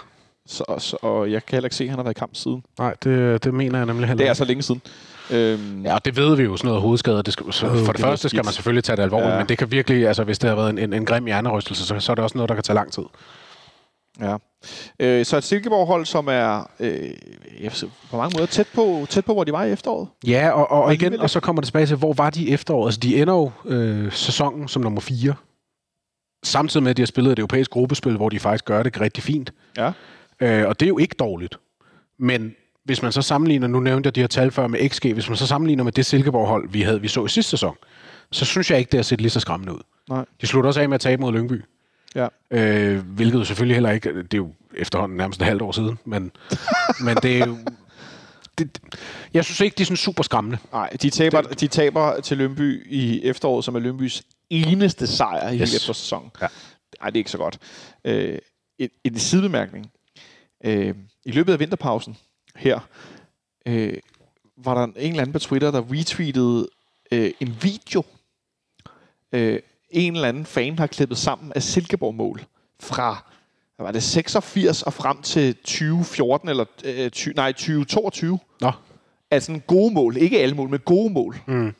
[0.46, 2.64] Så, så, og jeg kan heller ikke se, at han har været i kamp siden.
[2.78, 4.38] Nej, det, det mener jeg nemlig heller Det er ikke.
[4.38, 4.82] så længe siden.
[5.30, 7.22] Øhm, Ja, det ved vi jo, sådan noget hovedskader.
[7.22, 9.38] Det skal, så Øh, for det det første skal man selvfølgelig tage det alvorligt, ja.
[9.38, 12.00] men det kan virkelig, altså hvis det har været en, en, en grim hjernerystelse, så,
[12.00, 13.02] så er det også noget, der kan tage lang tid.
[14.20, 14.36] Ja.
[15.00, 17.10] Øh, så et Silkeborg-hold, som er øh,
[17.70, 20.08] sige, på mange måder tæt på, tæt på, hvor de var i efteråret.
[20.26, 22.52] Ja, og, og, og igen, og så kommer det tilbage til, hvor var de i
[22.52, 22.88] efteråret?
[22.88, 25.34] Altså, de ender jo øh, sæsonen som nummer 4.
[26.44, 29.22] Samtidig med, at de har spillet et europæisk gruppespil, hvor de faktisk gør det rigtig
[29.22, 29.52] fint.
[29.76, 29.92] Ja.
[30.40, 31.58] Øh, og det er jo ikke dårligt.
[32.18, 32.54] Men
[32.84, 35.36] hvis man så sammenligner, nu nævnte jeg de her tal før med XG, hvis man
[35.36, 37.76] så sammenligner med det Silkeborg-hold, vi, havde, vi så i sidste sæson,
[38.30, 39.80] så synes jeg ikke, det har set lige så skræmmende ud.
[40.08, 40.24] Nej.
[40.40, 41.62] De slutter også af med at tabe mod Lyngby.
[42.14, 42.28] Ja.
[42.50, 45.98] Øh, hvilket jo selvfølgelig heller ikke, det er jo efterhånden nærmest et halvt år siden,
[46.04, 46.32] men,
[47.00, 47.58] men det er jo,
[48.58, 48.78] det,
[49.34, 50.58] jeg synes ikke, de er sådan super skræmmende.
[50.72, 55.52] Nej, de taber, de taber til Lønby i efteråret, som er Lønbys eneste sejr i
[55.52, 55.60] yes.
[55.60, 56.30] Hele efterårssæsonen.
[56.40, 56.46] Ja.
[57.00, 57.58] Nej, det er ikke så godt.
[58.04, 58.38] Øh,
[58.78, 59.90] en, en sidebemærkning.
[60.64, 60.94] Øh,
[61.24, 62.16] I løbet af vinterpausen
[62.56, 62.88] her,
[63.66, 63.98] øh,
[64.56, 66.68] var der en eller anden på Twitter, der retweetede
[67.12, 68.04] øh, en video.
[69.32, 69.60] Øh,
[69.92, 72.42] en eller anden fan har klippet sammen af Silkeborg-mål
[72.80, 73.24] fra
[73.76, 78.72] hvad var det 86 og frem til 2014 eller øh, 20, nej 2022 Nå,
[79.30, 80.16] af sådan gode mål.
[80.16, 81.36] Ikke alle mål, men gode mål.
[81.46, 81.74] Mm.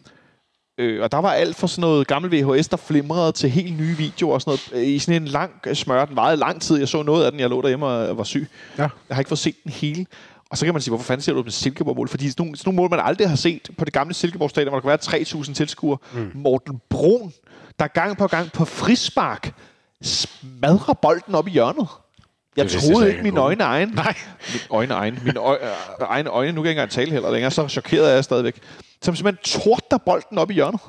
[0.78, 3.96] Øh, og der var alt fra sådan noget gammel VHS, der flimrede til helt nye
[3.96, 4.86] videoer og sådan noget.
[4.86, 6.04] øh, I sådan en lang øh, smør.
[6.04, 6.78] Den varede lang tid.
[6.78, 7.40] Jeg så noget af den.
[7.40, 8.48] Jeg lå derhjemme og var syg.
[8.78, 8.82] Ja.
[9.08, 10.06] Jeg har ikke fået set den hele.
[10.50, 12.08] Og så kan man sige, hvorfor fanden ser du med Silkeborg-mål?
[12.08, 14.80] Fordi sådan nogle, sådan nogle mål, man aldrig har set på det gamle Silkeborg-stadion, hvor
[14.90, 15.98] der kan være 3.000 tilskuere.
[16.14, 16.30] Mm.
[16.34, 17.32] Morten Brun,
[17.78, 19.54] der gang på gang på frispark
[20.02, 21.88] smadrer bolden op i hjørnet.
[22.56, 23.88] Jeg Det troede ikke mine øjne egen.
[23.88, 24.14] Nej.
[24.52, 25.18] Mine øjne egen.
[25.24, 26.52] Mine øj, øh, egne øjne.
[26.52, 27.50] Nu kan jeg ikke engang tale heller længere.
[27.50, 28.60] Så chokeret er jeg stadigvæk.
[29.02, 30.80] Som simpelthen tordner bolden op i hjørnet.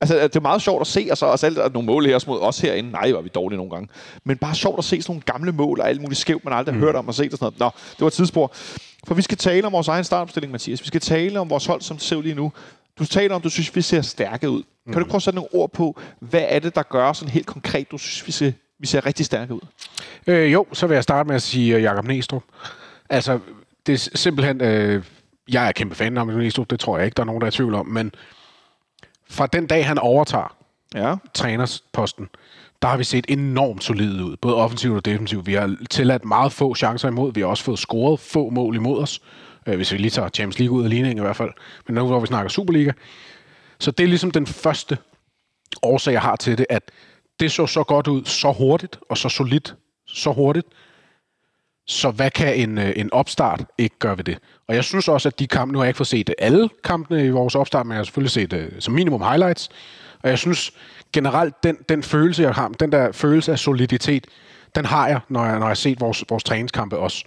[0.00, 2.40] Altså, det er meget sjovt at se, og så også alle, nogle mål her mod
[2.40, 2.90] os herinde.
[2.90, 3.88] Nej, var vi dårlige nogle gange.
[4.24, 6.74] Men bare sjovt at se sådan nogle gamle mål og alt muligt skævt, man aldrig
[6.74, 7.74] har hørt om og set og sådan noget.
[7.76, 8.52] Nå, det var et tidsspor.
[9.06, 10.82] For vi skal tale om vores egen startopstilling, Mathias.
[10.82, 12.52] Vi skal tale om vores hold, som det ser ud lige nu.
[12.98, 14.62] Du taler om, du synes, vi ser stærke ud.
[14.88, 17.32] Kan du ikke prøve at sætte nogle ord på, hvad er det, der gør sådan
[17.32, 19.60] helt konkret, du synes, vi ser, vi ser rigtig stærke ud?
[20.26, 22.42] Øh, jo, så vil jeg starte med at sige uh, Jakob Næstrup.
[23.08, 23.38] Altså,
[23.86, 24.60] det er simpelthen...
[24.60, 25.04] Øh,
[25.52, 27.46] jeg er kæmpe fan af Jakob Næstrup, det tror jeg ikke, der er nogen, der
[27.46, 28.12] er i tvivl om, men
[29.30, 30.54] fra den dag, han overtager
[30.94, 31.14] Ja.
[31.34, 32.28] trænersposten,
[32.82, 35.46] der har vi set enormt solide ud, både offensivt og defensivt.
[35.46, 39.02] Vi har tilladt meget få chancer imod, vi har også fået scoret få mål imod
[39.02, 39.22] os,
[39.66, 41.50] øh, hvis vi lige tager Champions League ud af ligningen i hvert fald.
[41.86, 42.92] Men nu hvor vi snakker Superliga.
[43.80, 44.98] Så det er ligesom den første
[45.82, 46.82] årsag, jeg har til det, at
[47.40, 49.74] det så så godt ud, så hurtigt og så solidt,
[50.06, 50.66] så hurtigt.
[51.86, 54.38] Så hvad kan en, øh, en opstart ikke gøre ved det?
[54.68, 56.68] Og jeg synes også, at de kampe, nu har jeg ikke fået set øh, alle
[56.84, 59.68] kampene i vores opstart, men jeg har selvfølgelig set uh, som minimum highlights.
[60.22, 60.72] Og jeg synes
[61.12, 64.26] generelt, den, den følelse, jeg har, den der følelse af soliditet,
[64.74, 67.24] den har jeg, når jeg, når jeg har set vores, vores træningskampe også.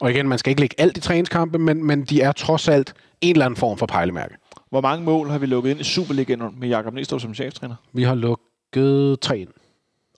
[0.00, 2.94] Og igen, man skal ikke lægge alt i træningskampe, men, men de er trods alt
[3.20, 4.34] en eller anden form for pejlemærke.
[4.70, 7.74] Hvor mange mål har vi lukket ind i Superligaen med Jakob Næstrup som cheftræner?
[7.92, 9.48] Vi har lukket tre ind.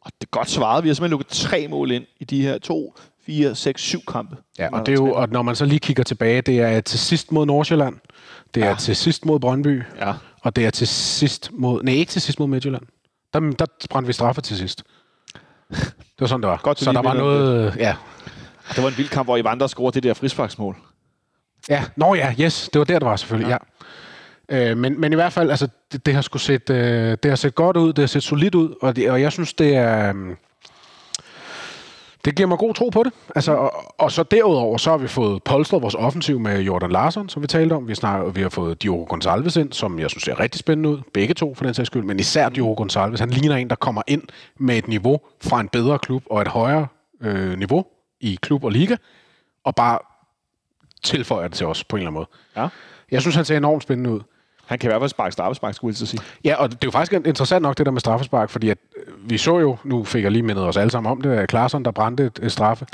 [0.00, 0.84] Og det er godt svaret.
[0.84, 2.94] Vi har simpelthen lukket tre mål ind i de her to,
[3.26, 4.36] fire, seks, syv kampe.
[4.58, 6.98] Ja, og, det er jo, og når man så lige kigger tilbage, det er til
[6.98, 7.96] sidst mod Nordsjælland,
[8.54, 8.74] det er Ja.
[8.74, 10.12] til sidst mod Brøndby, Ja.
[10.42, 11.82] og det er til sidst mod...
[11.82, 12.82] Nej, ikke til sidst mod Midtjylland.
[13.32, 14.82] Der, der brændte vi straffe til sidst.
[15.70, 16.60] Det var sådan, det var.
[16.62, 17.76] Godt, så der var noget...
[17.76, 17.96] Ja.
[18.76, 20.76] Det var en vild kamp, hvor Ivan der scorede det der frisparksmål.
[21.68, 21.84] ja.
[21.96, 22.70] Nå ja, yes.
[22.72, 23.48] Det var der, det var selvfølgelig.
[23.48, 23.52] Ja.
[23.52, 23.58] ja.
[24.48, 27.36] Øh, men, men i hvert fald, altså, det, det har sgu set, øh, det har
[27.36, 30.08] set godt ud, det har set solidt ud, og, det, og jeg synes, det er...
[30.08, 30.36] øhm,
[32.24, 33.12] det giver mig god tro på det.
[33.34, 37.28] Altså, og, og så derudover, så har vi fået polstret vores offensiv med Jordan Larsson,
[37.28, 37.88] som vi talte om.
[37.88, 41.00] Vi, snakker, vi har fået Diogo Gonçalves ind, som jeg synes ser rigtig spændende ud.
[41.14, 42.02] Begge to, for den sags skyld.
[42.02, 43.18] Men især Diogo Gonçalves.
[43.18, 44.22] Han ligner en, der kommer ind
[44.58, 46.86] med et niveau fra en bedre klub og et højere
[47.22, 47.86] øh, niveau
[48.20, 48.96] i klub og liga,
[49.64, 49.98] og bare
[51.02, 52.28] tilføjer det til os på en eller anden måde.
[52.56, 52.68] Ja.
[53.10, 54.20] Jeg synes, han ser enormt spændende ud.
[54.72, 56.20] Han kan i hvert fald sparke straffespark, skulle jeg at sige.
[56.44, 59.30] Ja, og det er jo faktisk interessant nok, det der med straffespark, fordi at øh,
[59.30, 61.84] vi så jo, nu fik jeg lige mindet os alle sammen om det, at Klaarsson,
[61.84, 62.86] der brændte et, et straffe.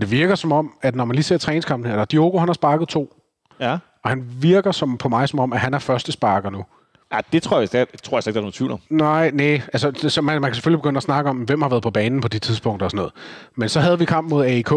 [0.00, 2.52] Det virker som om, at når man lige ser træningskampen her, der Diogo, han har
[2.52, 3.14] sparket to,
[3.60, 3.78] Ja.
[4.04, 6.64] og han virker som, på mig som om, at han er første sparker nu.
[7.12, 8.80] Ja, det tror jeg, det tror jeg slet ikke, der er nogen tvivl om.
[8.90, 9.62] Nej, nej.
[9.72, 11.90] Altså, det, så man, man kan selvfølgelig begynde at snakke om, hvem har været på
[11.90, 13.12] banen på de tidspunkter og sådan noget.
[13.56, 14.70] Men så havde vi kamp mod AIK,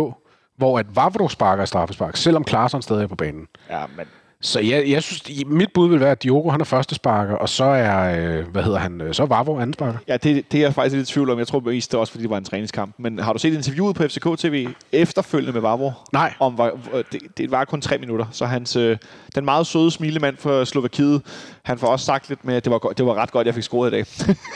[0.58, 3.48] hvor at Vavro sparker straffespark, selvom Klaarsson stadig er på banen.
[3.70, 4.06] Ja, men
[4.44, 7.50] Så jeg, jeg synes, mit bud vil være, at Diogo han er første sparker, og
[7.50, 10.00] så er, øh, hvad hedder han, øh, så Vavro anden sparker.
[10.08, 11.40] Ja, det, det er jeg faktisk lidt i tvivl om.
[11.40, 12.96] Jeg tror mest det også, fordi det var en træningskamp.
[12.98, 15.92] Men har du set interviewet på FCK TV efterfølgende med Vavro?
[16.14, 16.34] Nej.
[16.40, 16.60] Om,
[17.12, 18.26] det, det var kun tre minutter.
[18.32, 18.98] Så hans, øh,
[19.36, 21.22] den meget søde smilemand fra Slovakiet,
[21.64, 23.64] han får også sagt lidt med, at det var, det var ret godt, jeg fik
[23.64, 24.06] scoret i dag.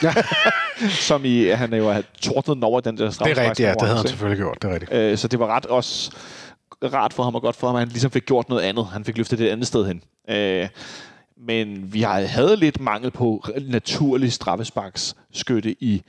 [0.02, 0.14] Ja.
[1.08, 3.98] Som i, han jo havde tordnet over den der Det er rigtigt, ja, det havde
[3.98, 4.92] han selvfølgelig gjort, det er rigtigt.
[4.92, 6.10] Øh, så det var ret også
[6.84, 8.86] rart for ham og godt for ham, at han ligesom fik gjort noget andet.
[8.86, 10.02] Han fik løftet det et andet sted hen.
[10.30, 10.68] Øh,
[11.36, 16.02] men vi har- havde lidt mangel på naturlig straffesparksskytte i,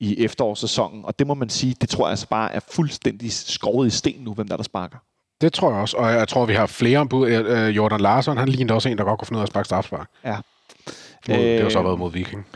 [0.00, 3.86] i efterårssæsonen, og det må man sige, det tror jeg altså bare er fuldstændig skåret
[3.86, 4.96] i sten nu, hvem der, der sparker.
[5.40, 7.28] Det tror jeg også, og jeg tror, vi har flere ombud.
[7.28, 9.64] Øh, Jordan Larsson, han lignede også en, der godt kunne finde ud af at sparke
[9.66, 10.08] straffespark.
[10.24, 10.36] Ja.
[11.28, 12.46] Mod, det har så Øh, været mod Viking.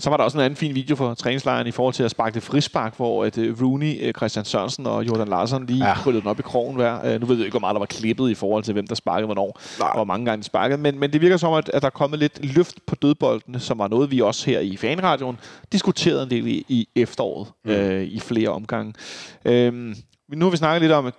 [0.00, 2.34] Så var der også en anden fin video for træningslejren i forhold til at sparke
[2.34, 5.94] det frispark, hvor at, uh, Rooney, uh, Christian Sørensen og Jordan Larsen lige Ja.
[5.94, 7.14] kryllede den op i krogen hver.
[7.14, 8.94] Uh, nu ved jeg ikke, hvor meget der var klippet i forhold til, hvem der
[8.94, 9.88] sparkede hvornår, Nej.
[9.88, 10.80] og hvor mange gange de sparkede.
[10.80, 13.78] Men, men det virker som, at, at der er kommet lidt løft på dødboldene, som
[13.78, 15.38] var noget, vi også her i fanradioen
[15.72, 17.70] diskuterede en del i, i efteråret mm.
[17.70, 18.94] uh, i flere omgange.
[19.44, 19.52] Uh,
[20.38, 21.14] nu har vi snakket lidt om, at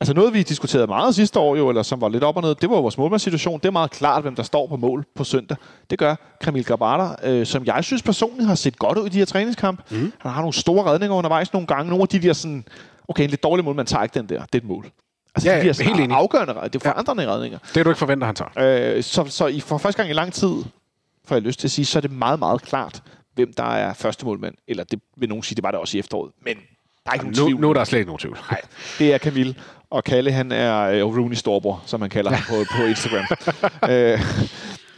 [0.00, 2.54] Altså noget, vi diskuterede meget sidste år, jo, eller som var lidt op og ned,
[2.54, 3.60] det var vores målmandssituation.
[3.60, 5.56] Det er meget klart, hvem der står på mål på søndag.
[5.90, 9.18] Det gør Kamil Gabata, øh, som jeg synes personligt har set godt ud i de
[9.18, 9.90] her træningskamp.
[9.90, 10.12] Mm.
[10.18, 11.88] Han har nogle store redninger undervejs nogle gange.
[11.90, 12.64] Nogle af de der sådan,
[13.08, 14.40] okay, en lidt dårlig mål, man tager ikke den der.
[14.44, 14.90] Det er et mål.
[15.34, 16.16] Altså, Ja, de der sådan helt enig.
[16.16, 17.58] afgørende, det er forandrende redninger.
[17.74, 18.96] Det du ikke forventer, han tager.
[18.96, 20.52] Øh, så, så i, for første gang i lang tid,
[21.24, 23.02] får jeg lyst til at sige, så er det meget, meget klart,
[23.34, 24.54] hvem der er første målmand.
[24.68, 26.32] Eller det vil nogen sige, det var det også i efteråret.
[26.44, 27.60] Men der er ikke nogen Nu, tvivl.
[27.60, 28.38] nu er der slet ikke nogen tvivl.
[28.50, 28.60] Nej,
[28.98, 29.54] det er Camille.
[29.90, 33.24] Og Kalle, han er øh, Rooney Storbror, som man kalder ham på, på Instagram.
[33.92, 34.20] øh,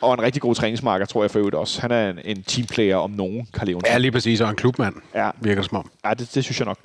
[0.00, 1.80] og en rigtig god træningsmarker, tror jeg for øvrigt også.
[1.80, 3.92] Han er en, en teamplayer om nogen, Karl Levensen.
[3.92, 5.90] Ja, lige præcis, og en klubmand, Ja, virker det som om.
[6.04, 6.78] ja det, det synes jeg nok.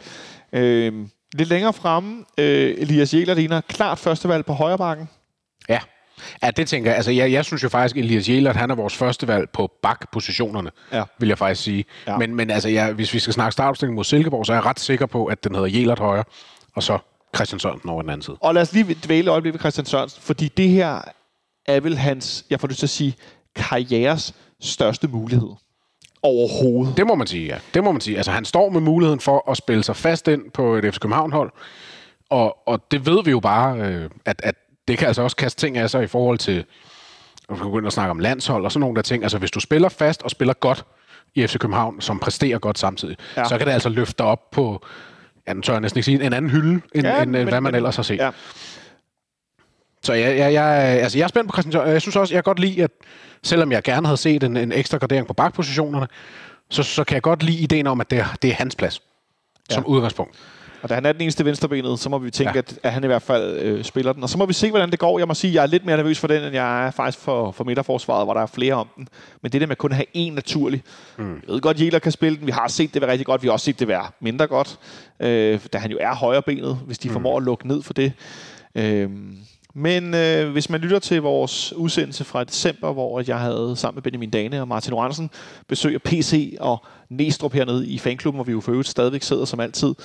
[0.54, 0.94] Øh,
[1.34, 5.10] lidt længere fremme, øh, Elias Jæler ligner klart førstevalg på højre bakken.
[5.70, 5.80] Ja.
[6.44, 6.96] Ja, det tænker jeg.
[6.96, 9.72] Altså, jeg, jeg synes jo faktisk, at Elias Jelert, han er vores første valg på
[9.82, 11.04] bakpositionerne, Ja.
[11.20, 11.86] vil jeg faktisk sige.
[12.08, 12.12] Ja.
[12.12, 12.18] Ja.
[12.18, 14.80] Men, men altså, jeg, hvis vi skal snakke startopstilling mod Silkeborg, så er jeg ret
[14.80, 16.24] sikker på, at den hedder Jelert højre,
[16.76, 16.98] og så
[17.36, 18.38] Christian Sørensen over den anden side.
[18.40, 21.02] Og lad os lige dvæle øjeblik ved Christian Sørensen, fordi det her
[21.66, 23.16] er vel hans, jeg får lyst til at sige,
[23.56, 25.50] karrieres største mulighed
[26.24, 26.98] overhovedet.
[26.98, 27.58] Det må man sige, ja.
[27.74, 28.18] Det må man sige.
[28.18, 31.52] Altså, han står med muligheden for at spille sig fast ind på et FC København-hold,
[32.30, 34.56] og, og det ved vi jo bare, øh, at, at
[34.88, 36.66] det kan altså også kaste ting af sig i forhold til,
[37.50, 39.24] at vi kan begynde at snakke om landshold og sådan nogle der ting.
[39.24, 40.86] Altså, hvis du spiller fast og spiller godt
[41.36, 43.48] i FC København, som præsterer godt samtidig, ja.
[43.48, 44.86] så kan det altså løfte dig op på,
[45.48, 47.62] ja, nu tør jeg næsten ikke sige, en anden hylde, end, ja, end men, hvad
[47.62, 48.18] man men- ellers har set.
[48.18, 48.30] Ja.
[50.04, 50.64] Så jeg, jeg, jeg,
[51.02, 51.94] altså, jeg er spændt på Christian Sørensen.
[51.94, 52.92] Jeg synes også, jeg kan godt lide, at
[53.44, 56.08] selvom jeg gerne havde set en, en ekstra gradering på bakpositionerne,
[56.70, 59.02] så, så kan jeg godt lide ideen om, at det det er hans plads
[59.70, 59.90] som Ja.
[59.90, 60.36] udgangspunkt.
[60.86, 62.60] Og da han er den eneste venstrebenet, så må vi tænke, ja.
[62.60, 64.24] At, at han i hvert fald øh, spiller den.
[64.24, 65.20] Og så må vi se, hvordan det går.
[65.20, 67.24] Jeg må sige, at jeg er lidt mere nervøs for den, end jeg er faktisk
[67.24, 69.08] for, for midterforsvaret, hvor der er flere om den.
[69.42, 70.84] Men det der med kun at have en naturlig.
[71.18, 71.34] Mm.
[71.34, 72.48] Jeg ved godt, at Jæler kan spille den.
[72.48, 73.42] Vi har set det være rigtig godt.
[73.42, 74.80] Vi har også set det være mindre godt.
[75.20, 77.14] Øh, da han jo er højrebenet, hvis de mm.
[77.14, 78.14] formår at lukke ned for det.
[78.76, 79.10] Øh,
[79.78, 84.04] men øh, hvis man lytter til vores udsendelse fra december, hvor jeg havde sammen med
[84.04, 85.30] Benjamin Dane og Martin Oransen
[85.68, 89.46] besøg af PC og Næstrup hernede i fanklubben, hvor vi jo for øvrigt stadigvæk sidder
[89.46, 89.96] som altid,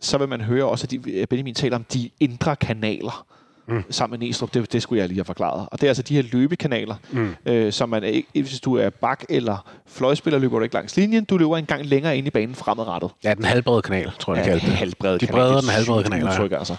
[0.00, 3.26] så vil man høre også, at de, Benjamin taler om de indre kanaler
[3.70, 3.84] mm.
[3.90, 4.54] sammen med Næstrup.
[4.54, 5.68] Det, det skulle jeg lige have forklaret.
[5.72, 7.34] Og det er altså de her løbekanaler, mm.
[7.46, 11.24] øh, som man ikke, hvis du er bak eller fløjspiller, løber du ikke langs linjen.
[11.24, 13.10] Du løber en gang længere ind i banen fremadrettet.
[13.24, 14.74] Ja, den halvbrede kanal, tror jeg, de kaldte det.
[14.74, 16.30] halvbrede De breder er den halvbrede kanal, ja.
[16.30, 16.76] udtryk, altså.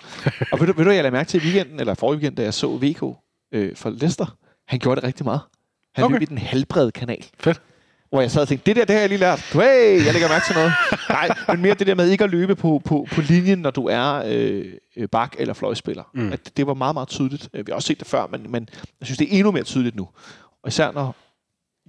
[0.51, 2.43] og ved du, ved du, jeg lagde mærke til i weekenden, eller forrige weekend, da
[2.43, 3.03] jeg så VK
[3.53, 4.37] øh, for Leicester?
[4.67, 5.41] Han gjorde det rigtig meget.
[5.95, 6.05] Han.
[6.05, 6.13] Okay.
[6.13, 7.25] løb i den halvbrede kanal.
[7.39, 7.61] Fedt.
[8.11, 9.39] Hvor jeg sad og tænkte, det der, det har jeg lige lært.
[9.39, 10.71] Hey, jeg lægger mærke til noget.
[11.09, 13.85] Nej, men mere det der med ikke at løbe på, på, på linjen, når du
[13.87, 14.65] er øh,
[14.97, 16.03] øh, bak- eller fløjspiller.
[16.13, 16.31] Mm.
[16.33, 17.49] At det var meget, meget tydeligt.
[17.53, 19.63] Øh, Vi har også set det før, men, men jeg synes, det er endnu mere
[19.63, 20.07] tydeligt nu.
[20.63, 21.15] Og især når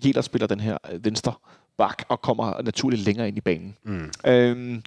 [0.05, 1.33] Jelert spiller den her øh, venstre
[1.79, 3.77] bak og kommer naturligt længere ind i banen.
[3.85, 4.11] Mm.
[4.27, 4.83] Øhm,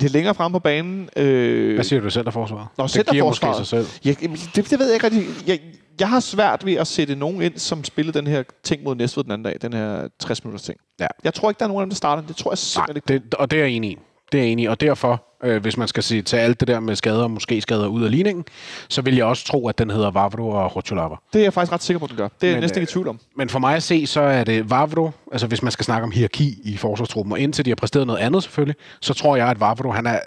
[0.00, 1.08] lidt længere frem på banen...
[1.16, 2.66] Øh, Hvad siger du, centerforsvaret?
[2.78, 3.86] Nå, det giver måske sig selv.
[4.04, 5.26] jeg, jamen, det, det ved jeg ikke rigtig.
[5.46, 5.60] Jeg,
[6.00, 9.24] jeg har svært ved at sætte nogen ind, som spillede den her ting mod Næstved
[9.24, 9.56] den anden dag.
[9.62, 10.78] Den her 60 minutters ting.
[11.00, 11.06] Ja.
[11.24, 12.22] Jeg tror ikke, der er nogen af dem, der starter.
[12.22, 13.26] Det tror jeg Nej, simpelthen ikke.
[13.26, 13.98] det, og det er jeg enig i.
[14.32, 14.66] Det er jeg enig i.
[14.66, 17.60] Og derfor, øh, hvis man skal se til alt det der med skader og måske
[17.60, 18.44] skader ud af ligningen,
[18.88, 21.14] så vil jeg også tro, at den hedder Vavro og Rotulava.
[21.32, 22.28] Det er jeg faktisk ret sikker på, at den gør.
[22.28, 23.20] Det er jeg Men, næsten ikke i øh, tvivl om.
[23.36, 26.10] Men for mig at se, så er det Vavro, altså hvis man skal snakke om
[26.10, 29.60] hierarki i forsvarstruppen, og indtil de har præsteret noget andet selvfølgelig, så tror jeg, at
[29.60, 30.18] Vavro, han er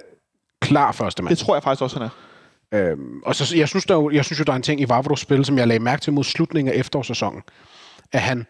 [0.62, 1.30] klar første mand.
[1.30, 2.10] Det tror jeg faktisk også, han er.
[2.74, 4.82] Øhm, og så, jeg, synes, der, er jo- jeg synes jo, der er en ting
[4.82, 7.42] i Vavros spil, som jeg lagde mærke til mod slutningen af efterårssæsonen.
[8.12, 8.46] At han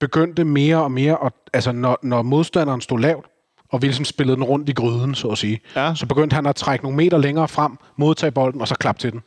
[0.00, 3.26] begyndte mere og mere, at, altså når, når modstanderen stod lavt,
[3.68, 5.94] og vi ligesom spillede den rundt i gryden, så at sige, Ja.
[5.94, 9.12] så begyndte han at trække nogle meter længere frem, modtage bolden, og så klappe til
[9.12, 9.20] den.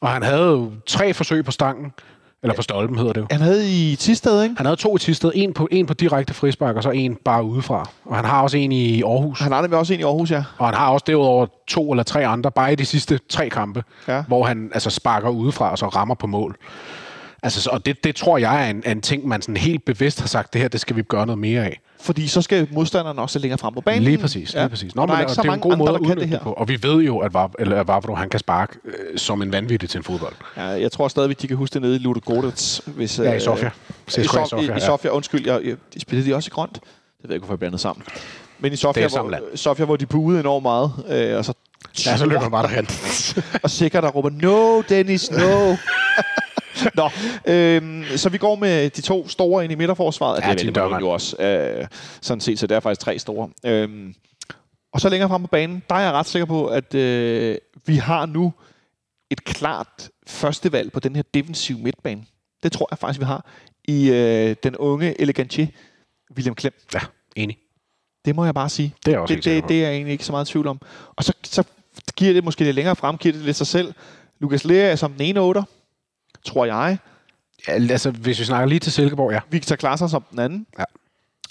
[0.00, 1.92] Og han havde jo tre forsøg på stangen,
[2.42, 3.26] eller på stolpen hedder det jo.
[3.30, 4.54] Han havde i Tisted, ikke?
[4.56, 7.44] Han havde to i Tisted, en på, en på direkte frispark, og så en bare
[7.44, 7.88] udefra.
[8.04, 9.40] Og han har også en i Aarhus.
[9.40, 10.44] Han har nemlig også en i Aarhus, ja.
[10.58, 13.84] Og han har også derudover to eller tre andre, bare i de sidste tre kampe,
[14.08, 14.22] Ja.
[14.28, 16.56] hvor han altså sparker udefra og så rammer på mål.
[17.42, 20.20] Altså, så- og det, det tror jeg er en, en ting, man sådan helt bevidst
[20.20, 21.80] har sagt, det her, det skal vi gøre noget mere af.
[22.00, 24.02] Fordi så skal modstanderen også længere frem på banen.
[24.02, 24.94] Lige præcis, lige præcis.
[24.94, 26.20] Nå, og der er ikke så det er en mange god andre, måde at udnytte
[26.22, 26.38] det her.
[26.38, 26.52] på.
[26.52, 29.90] Og vi ved jo, at, Vav, eller Vavro, han kan sparke øh, som en vanvittig
[29.90, 30.34] til en fodbold.
[30.56, 32.82] Ja, jeg tror stadigvæk, de kan huske det nede i Ludo Godets.
[32.86, 33.70] Hvis, Ja, i øh, Sofia.
[34.08, 34.80] I, CSKA i Sofia, i, i.
[34.80, 36.72] Sofia, undskyld, jeg, jeg, de spillede de også i grønt?
[36.72, 36.82] Det
[37.22, 38.04] ved jeg ikke, hvorfor jeg blandet sammen.
[38.58, 39.40] Men i Sofia, hvor.
[39.54, 41.52] Sofia, hvor de buede enormt meget, øh, og så,
[42.06, 42.86] Ja, så løber han bare derhen.
[43.64, 45.76] og sikkert der råber, no, Dennis, no.
[46.94, 47.10] Nå,
[47.46, 50.42] øhm, så vi går med de to store ind i midterforsvaret.
[50.44, 51.02] Ja, det Tim Dørmand.
[51.02, 51.36] jo også.
[51.42, 51.86] Øh,
[52.20, 53.48] sådan set, så det er faktisk tre store.
[53.64, 54.14] Øhm,
[54.92, 57.96] og så længere frem på banen, der er jeg ret sikker på, at øh, vi
[57.96, 58.52] har nu
[59.30, 62.24] et klart førstevalg på den her defensive midtbane.
[62.62, 63.46] Det tror jeg faktisk, vi har
[63.84, 65.66] i øh, den unge elegantier,
[66.36, 66.72] William Klem.
[66.94, 67.00] Ja,
[67.36, 67.58] enig.
[68.24, 68.94] Det må jeg bare sige.
[69.06, 70.80] Det er også det, det, det er jeg egentlig ikke så meget i tvivl om.
[71.16, 71.64] Og så, så
[72.16, 73.94] giver det måske lidt længere frem, giver det lidt sig selv.
[74.38, 75.62] Lukas Lea er som den ene otter,
[76.46, 76.98] tror jeg.
[77.68, 79.40] Ja, altså, hvis vi snakker lige til Silkeborg, ja.
[79.50, 80.66] Victor Klasser som den anden.
[80.78, 80.84] Ja.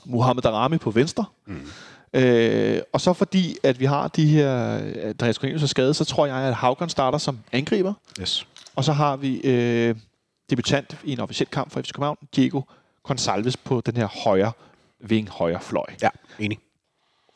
[0.06, 1.26] Mohamed Darami på venstre.
[1.46, 1.68] Mm.
[2.14, 6.26] Øh, og så fordi, at vi har de her, Andreas Cornelius er skadet, så tror
[6.26, 7.94] jeg, at Haugen starter som angriber.
[8.22, 8.48] Yes.
[8.76, 9.96] Og så har vi øh,
[10.50, 12.62] debutant i en officiel kamp for FC København, Diego
[13.10, 14.52] Gonçalves på den her højre
[15.00, 15.86] ving, højre fløj.
[16.02, 16.60] Ja, enig.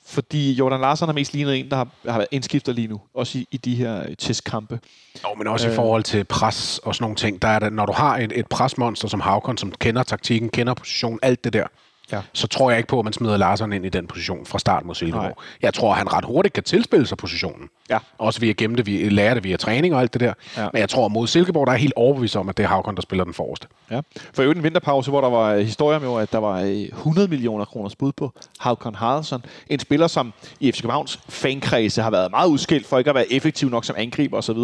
[0.10, 3.38] Fordi Jordan Larsen har mest lignet en, der har, har været indskifter lige nu, også
[3.38, 4.80] i, i de her øh, testkampe.
[5.24, 5.74] Jo, men også Øh.
[5.74, 8.32] i forhold til pres og sådan nogle ting, der er det, når du har et,
[8.36, 11.68] et presmonster som Havkon, som kender taktikken, kender positionen, alt det der,
[12.12, 12.22] Ja.
[12.34, 14.86] så tror jeg ikke på, at man smider Larsen ind i den position fra start
[14.86, 15.24] mod Silkeborg.
[15.24, 15.34] Nej.
[15.62, 17.70] Jeg tror, at han ret hurtigt kan tilspille sig positionen.
[17.90, 17.98] Ja.
[18.18, 20.34] Også via gemme det, vi lærer det via træning og alt det der.
[20.58, 20.68] Ja.
[20.74, 22.96] Men jeg tror, at mod Silkeborg, der er helt overbevist om, at det er Havkon,
[22.96, 23.68] der spiller den forreste.
[23.92, 24.02] Ja.
[24.34, 27.28] For øvrigt en vinterpause, hvor der var øh, historier jo, at der var øh, 100
[27.28, 29.46] millioner kroners bud på Haukon Haraldsson.
[29.68, 33.32] En spiller, som i FC Københavns fankredse har været meget udskilt for ikke at være
[33.34, 34.58] effektiv nok som angriber osv.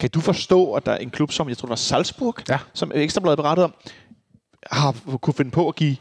[0.00, 2.58] Kan du forstå, at der er en klub som, jeg tror det var Salzburg, Ja.
[2.74, 3.74] som Ekstrabladet berettet om,
[4.72, 5.96] har kunne finde på at give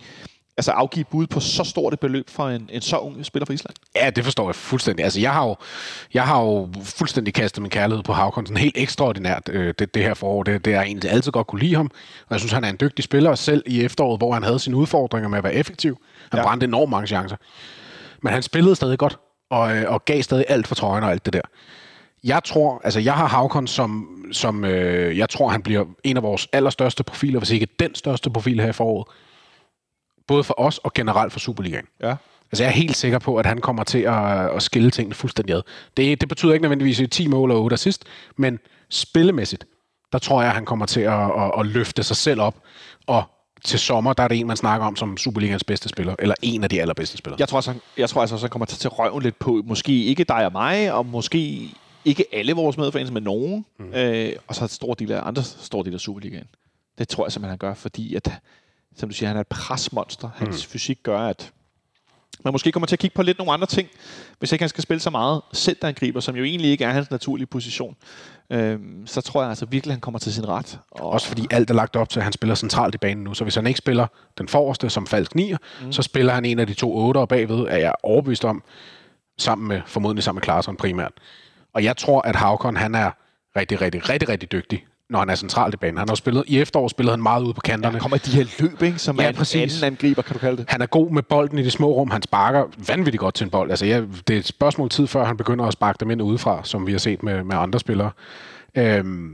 [0.57, 3.53] altså afgive bud på så stort et beløb for en, en så ung spiller fra
[3.53, 3.75] Island.
[3.95, 5.03] Ja, det forstår jeg fuldstændig.
[5.03, 5.55] Altså, jeg har jo,
[6.13, 8.45] jeg har jo fuldstændig kastet min kærlighed på Havkon.
[8.45, 10.43] Sådan helt ekstraordinært øh, det, det her forår.
[10.43, 11.91] Det, det jeg egentlig altid godt kunne lide ham.
[12.27, 13.29] Og jeg synes, han er en dygtig spiller.
[13.29, 15.97] Og selv i efteråret, hvor han havde sine udfordringer med at være effektiv.
[16.31, 16.45] Han ja.
[16.45, 17.37] brændte enormt mange chancer.
[18.23, 19.17] Men han spillede stadig godt.
[19.49, 21.41] Og, øh, og gav stadig alt for trøjen og alt det der.
[22.23, 26.23] Jeg tror, altså jeg har Havkon som, som øh, jeg tror, han bliver en af
[26.23, 29.07] vores allerstørste profiler, hvis ikke den største profil her i foråret.
[30.27, 31.85] Både for os og generelt for Superligaen.
[32.01, 32.15] Ja.
[32.51, 35.55] Altså, jeg er helt sikker på, at han kommer til at, at skille tingene fuldstændig
[35.55, 35.61] ad.
[35.97, 38.03] Det, det betyder ikke nødvendigvis 10 mål og 8 assist,
[38.37, 38.59] men
[38.89, 39.65] spillemæssigt,
[40.11, 42.55] der tror jeg, at han kommer til at, at, at løfte sig selv op.
[43.07, 43.23] Og
[43.63, 46.63] til sommer, der er det en, man snakker om som Superligans bedste spiller, eller en
[46.63, 47.39] af de allerbedste spillere.
[47.39, 50.23] Jeg tror, altså, jeg tror altså, så kommer til at røven lidt på, måske ikke
[50.23, 51.69] dig og mig, og måske
[52.05, 53.65] ikke alle vores medfans, men nogen.
[53.79, 53.93] Mm.
[53.93, 56.47] Øh, og så en stor del af andre store del af Superligaen.
[56.97, 58.31] Det tror jeg simpelthen, han gør, fordi at,
[58.95, 60.29] som du siger, han er et presmonster.
[60.35, 60.71] Hans mm.
[60.71, 61.51] fysik gør, at
[62.43, 63.89] man måske kommer til at kigge på lidt nogle andre ting,
[64.39, 67.47] hvis ikke han skal spille så meget centerangriber, som jo egentlig ikke er hans naturlige
[67.47, 67.95] position.
[68.49, 70.79] Øhm, så tror jeg altså virkelig, at han kommer til sin ret.
[70.91, 73.33] Og Også fordi alt er lagt op til, at han spiller centralt i banen nu.
[73.33, 75.91] Så hvis han ikke spiller den forreste som falsk nier, mm.
[75.91, 78.63] så spiller han en af de to otter bagved, er jeg overbevist om,
[79.37, 81.11] sammen med, formodentlig sammen med Klarsson primært.
[81.73, 83.11] Og jeg tror, at Havkon, han er
[83.55, 85.97] rigtig, rigtig, rigtig, rigtig dygtig, når han er centralt i banen.
[85.97, 87.93] Han har spillet, i efteråret spillede han meget ude på kanterne.
[87.93, 89.81] der kommer de her løb, ikke, som Ja, er en præcis.
[89.81, 90.65] anden angriber, kan du kalde det.
[90.69, 92.11] Han er god med bolden i de små rum.
[92.11, 93.69] Han sparker vanvittigt godt til en bold.
[93.69, 96.61] Altså, jeg, det er et spørgsmål tid, før han begynder at sparke dem ind udefra,
[96.63, 98.11] som vi har set med, med andre spillere.
[98.77, 99.31] Øhm,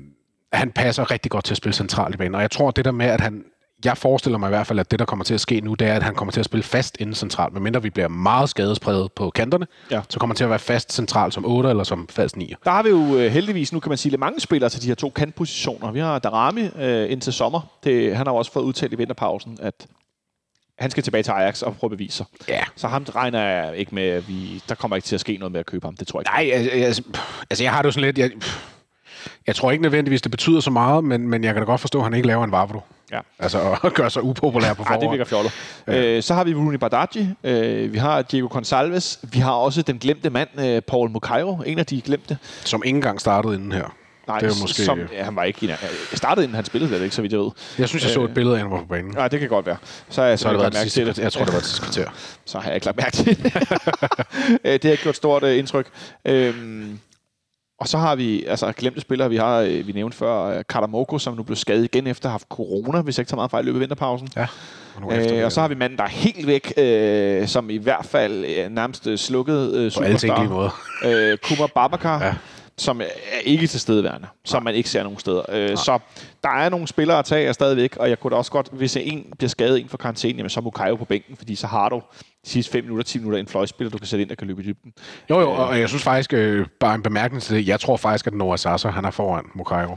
[0.54, 2.36] han passer rigtig godt til at spille centralt i banen.
[2.36, 3.44] Og jeg tror, det der med, at han...
[3.86, 5.88] Jeg forestiller mig i hvert fald, at det, der kommer til at ske nu, det
[5.88, 7.54] er, at han kommer til at spille fast inden centralt.
[7.54, 10.02] Medmindre vi bliver meget skadespredet på kanterne, Ja.
[10.10, 12.54] så kommer han til at være fast centralt som 8 eller som falsk 9.
[12.64, 14.88] Der har vi jo øh, heldigvis, nu kan man sige, lidt mange spillere til de
[14.88, 15.92] her to kantpositioner.
[15.92, 17.62] Vi har Darami øh, indtil sommer.
[17.84, 19.74] Det, han har jo også fået udtalt i vinterpausen, at
[20.80, 22.26] han skal tilbage til Ajax og prøve at bevise sig.
[22.48, 22.62] Ja.
[22.76, 25.52] Så ham regner jeg ikke med, at vi, der kommer ikke til at ske noget
[25.52, 25.96] med at købe ham.
[25.96, 26.56] Det tror jeg ikke.
[26.58, 27.02] Nej, altså,
[27.50, 28.18] altså, jeg har det jo sådan lidt...
[28.18, 28.32] Jeg,
[29.48, 31.98] jeg tror ikke nødvendigvis, det betyder så meget, men, men jeg kan da godt forstå,
[31.98, 32.82] at han ikke laver en Vavro.
[33.12, 33.20] Ja.
[33.40, 35.02] Altså at gøre sig upopulær på forhånd.
[35.02, 35.52] det virker fjollet.
[35.88, 36.06] Ja.
[36.06, 40.00] Øh, så har vi Rooney Badaji, øh, vi har Diego Gonçalves, vi har også den
[40.00, 42.38] glemte mand, øh, Paul Mukairo, en af de glemte.
[42.66, 43.96] Som ikke engang startede inden her.
[44.30, 44.84] Nej, det er måske...
[44.84, 45.78] som, ja, han var ikke jeg
[46.14, 47.50] startede inden han spillede det, ikke så vidt jeg ved.
[47.80, 49.12] Jeg synes, jeg så et billede af, han var på banen.
[49.12, 49.78] Nej, det kan godt være.
[50.10, 51.18] Så har jeg Så har det været mærke til det.
[51.18, 52.12] jeg tror, det var det sidste kvarter.
[52.46, 53.54] så har jeg ikke lagt mærke til det.
[54.66, 55.88] Øh, det har gjort stort uh, indtryk.
[56.26, 57.00] Øhm,
[57.80, 59.30] Og så har vi altså glemte spillere.
[59.30, 62.32] Vi har, øh, vi nævnte før, øh, Karamoko, som nu blev skadet igen efter at
[62.32, 64.28] have haft corona, hvis jeg ikke tager meget fejl i løbet af vinterpausen.
[64.36, 64.48] Ja.
[65.04, 67.78] Og, efter Øh, og så har vi manden, der er helt væk, øh, som i
[67.78, 70.82] hvert fald øh, nærmest øh, slukket øh, på alle tænkelige måder.
[71.06, 72.34] øh, Kuma Babakar, Ja.
[72.80, 73.06] Som er
[73.44, 75.42] ikke tilstedeværende, som man ikke ser nogen steder.
[75.50, 76.00] Øh, så
[76.44, 78.96] der er nogle spillere at tage af stadigvæk, og jeg kunne da også godt, hvis
[79.02, 81.90] en bliver skadet, en for karantæne, jamen så er Mukayo på bænken, fordi så har
[81.90, 82.02] du
[82.46, 84.62] de sidste 5 minutter, 10 minutter en fløjspiller, du kan sætte ind, der kan løbe
[84.62, 84.94] i dybden.
[85.30, 88.28] Jo, jo, og jeg synes faktisk, øh, bare en bemærkning til det, jeg tror faktisk,
[88.28, 89.96] at Noah Sasser, han er foran Mukairo.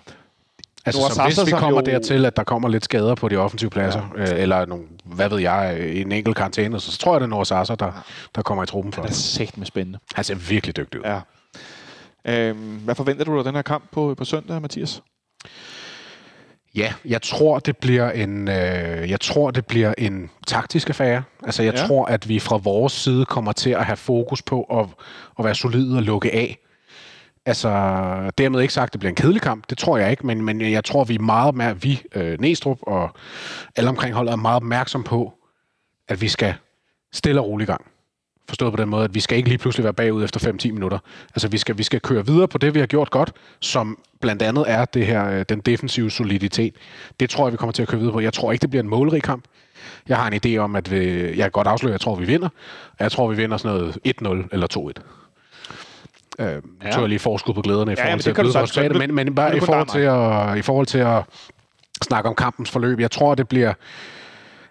[0.87, 3.15] Altså, Noah så hvis Sasser, vi som kommer jo- dertil, at der kommer lidt skader
[3.15, 4.23] på de offensive pladser, ja.
[4.35, 7.27] øh, eller nogle, hvad ved jeg, øh, en enkelt karantæne, så, så tror jeg, det
[7.27, 8.05] er Noah Sasser, der,
[8.35, 9.03] der kommer i truppen for.
[9.03, 9.99] Det er sæt med spændende.
[10.15, 11.05] Han ser virkelig dygtig ud.
[11.05, 11.21] Ja.
[12.25, 15.03] Øhm, hvad forventer du af den her kamp på, på søndag, Mathias?
[16.75, 21.23] Ja, jeg tror, det bliver en, øh, jeg tror, det bliver en taktisk affære.
[21.45, 21.87] Altså, jeg Ja.
[21.87, 24.87] tror, at vi fra vores side kommer til at have fokus på at,
[25.39, 26.59] at være solide og lukke af.
[27.47, 27.69] Altså,
[28.39, 29.65] dermed ikke sagt, at det bliver en kedelig kamp.
[29.71, 32.79] Det tror jeg ikke, men, men jeg tror, vi er meget mere, vi, øh, Næstrup
[32.83, 33.11] og
[33.77, 35.35] alle omkring holdet, er meget opmærksom på,
[36.09, 36.55] at vi skal
[37.13, 37.85] stille og roligt i gang.
[38.53, 40.99] Forstået på den måde, at vi skal ikke lige pludselig være bagud efter 5-10 minutter.
[41.35, 44.43] Altså, vi skal, vi skal køre videre på det, vi har gjort godt, som blandt
[44.43, 46.75] andet er det her, øh, den defensive soliditet.
[47.21, 48.21] Det tror jeg, vi kommer til at køre videre på.
[48.21, 49.45] Jeg tror ikke, det bliver en målrig kamp.
[50.09, 52.25] Jeg har en idé om, at vi, jeg kan godt afsløre, at jeg tror, vi
[52.27, 52.49] vinder.
[52.89, 53.99] Og jeg tror, vi vinder sådan noget
[54.45, 54.93] 1-0 eller
[56.39, 56.45] 2-1.
[56.45, 56.91] Øh, ja.
[56.91, 59.57] Tog jeg lige forskud på glæderne i forhold jamen, til at resultatet, Men- men, bare
[59.57, 61.23] i forhold, til at, i forhold til at
[62.03, 63.01] snakke om kampens forløb.
[63.01, 63.73] Jeg tror, det bliver...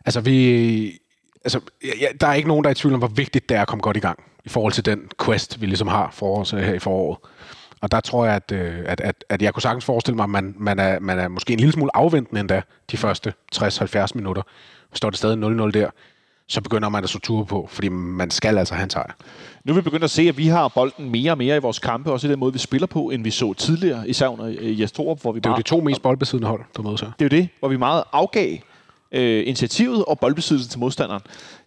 [0.05, 1.00] Altså, vi...
[1.43, 3.61] Altså, ja, der er ikke nogen, der er i tvivl om, hvor vigtigt det er
[3.61, 6.53] at komme godt i gang i forhold til den quest, vi ligesom har for os
[6.53, 7.17] øh, her i foråret.
[7.81, 10.29] Og der tror jeg, at, øh, at, at, at jeg kunne sagtens forestille mig, at
[10.29, 12.61] man, man, er, man er måske en lille smule afventende endda
[12.91, 14.41] de første 60-70 minutter.
[14.93, 15.89] Står det stadig 0-0 der,
[16.47, 19.11] så begynder man at så ture på, fordi man skal altså have en sejr.
[19.63, 21.79] Nu er vi begyndt at se, at vi har bolden mere og mere i vores
[21.79, 24.81] kampe, også i den måde, vi spiller på, end vi så tidligere, især under øh,
[24.81, 27.11] Jes Torup, hvor vi Det er jo de to mest boldbesiddende hold, der mødes her.
[27.19, 28.57] Det er jo det, hvor vi meget afgav
[29.11, 31.21] øh, initiativet og boldbesiddelsen til modstanderen.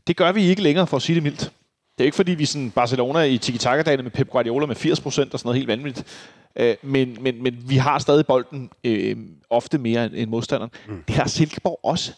[0.06, 1.52] Det gør vi ikke længere, for at sige det mildt.
[1.98, 5.32] Det er ikke fordi, vi sådan Barcelona i tiki-taka-dagene med Pep Guardiola med 80 procent
[5.32, 6.06] og sådan noget helt vanvittigt.
[6.56, 9.16] Øh, men, men, men vi har stadig bolden øh,
[9.50, 10.70] ofte mere end, modstanderen.
[10.88, 11.02] Mm.
[11.08, 12.12] Det har Silkeborg også.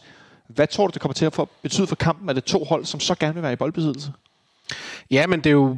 [0.47, 2.29] Hvad tror du, det kommer til at få, betyde for kampen?
[2.29, 4.11] Er det to hold, som så gerne vil være i boldbesiddelse?
[5.11, 5.77] Ja, men det er jo...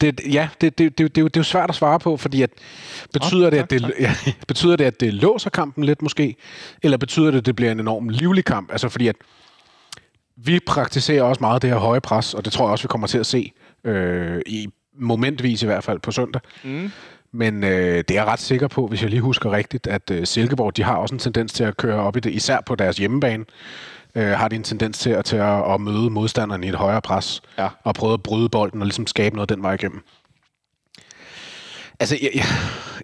[0.00, 2.42] Det, ja, det, det, det, det, det, er jo- er svært at svare på, fordi
[2.42, 2.50] at,
[3.12, 4.14] betyder, det, at det, ja,
[4.48, 6.36] betyder det, at det låser kampen lidt måske?
[6.82, 8.72] Eller betyder det, at det bliver en enorm livlig kamp?
[8.72, 9.16] Altså fordi at
[10.36, 13.06] vi praktiserer også meget det her høje pres, og det tror jeg også, vi kommer
[13.06, 13.52] til at se
[13.84, 14.68] øh, i
[14.98, 16.42] momentvis i hvert fald på søndag.
[16.64, 16.90] Mm.
[17.32, 20.26] Men øh, det er jeg ret sikker på, hvis jeg lige husker rigtigt, at øh,
[20.26, 22.96] Silkeborg de har også en tendens til at køre op i det, især på deres
[22.96, 23.44] hjemmebane,
[24.14, 27.02] øh, har de en tendens til, at, til at, at møde modstanderen i et højere
[27.02, 27.68] pres, Ja.
[27.84, 30.04] og prøve at bryde bolden og ligesom skabe noget den vej igennem.
[32.00, 32.44] Altså, jeg, jeg,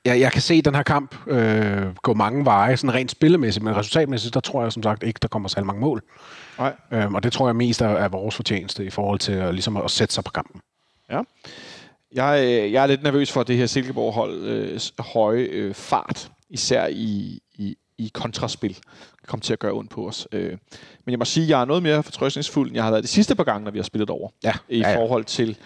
[0.04, 3.76] jeg, jeg kan se den her kamp øh, gå mange veje, sådan rent spillemæssigt, men
[3.76, 6.02] resultatmæssigt, der tror jeg som sagt ikke, der kommer særlig mange mål.
[6.58, 6.72] Nej.
[6.92, 9.76] Øhm, og det tror jeg mest er, er vores fortjeneste i forhold til at, ligesom
[9.76, 10.60] at sætte sig på kampen.
[11.10, 11.20] Ja.
[12.14, 16.86] Jeg, øh, jeg er lidt nervøs for det her Silkeborg-hold øh, høje øh, fart, især
[16.86, 18.78] i, i, i kontraspil,
[19.30, 20.28] kommer til at gøre ondt på os.
[20.32, 20.50] Øh,
[21.04, 23.08] men jeg må sige, at jeg er noget mere fortrøstningsfuld, end jeg har været de
[23.08, 24.28] sidste par gange, når vi har spillet over.
[24.44, 24.96] Ja, I ja, ja.
[24.96, 25.56] forhold til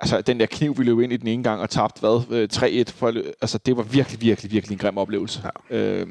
[0.00, 2.48] altså, den der kniv, vi løb ind i den ene gang og tabte, hvad, øh,
[2.52, 2.92] 3-1.
[2.92, 5.42] For, altså, det var virkelig, virkelig, virkelig en grim oplevelse.
[5.70, 5.76] Ja.
[5.76, 6.06] Øh,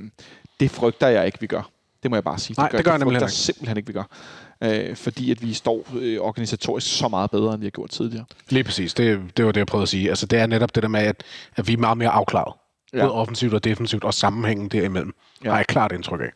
[0.60, 1.70] det frygter jeg ikke, vi gør.
[2.04, 2.56] Det må jeg bare sige.
[2.58, 3.36] Nej, det gør jeg nemlig frygter heller ikke.
[3.36, 4.04] simpelthen ikke, vi gør.
[4.64, 8.26] Øh, fordi at vi står øh, organisatorisk så meget bedre, end vi har gjort tidligere.
[8.50, 8.94] Lige præcis.
[8.94, 10.10] Det, det var det, jeg prøvede at sige.
[10.10, 11.24] Altså, det er netop det der med, at,
[11.56, 12.54] at vi er meget mere afklaret.
[12.94, 13.02] Ja.
[13.02, 15.14] Både offensivt og defensivt, og sammenhængen derimellem.
[15.44, 15.50] Ja.
[15.50, 16.32] Har jeg klart indtryk af.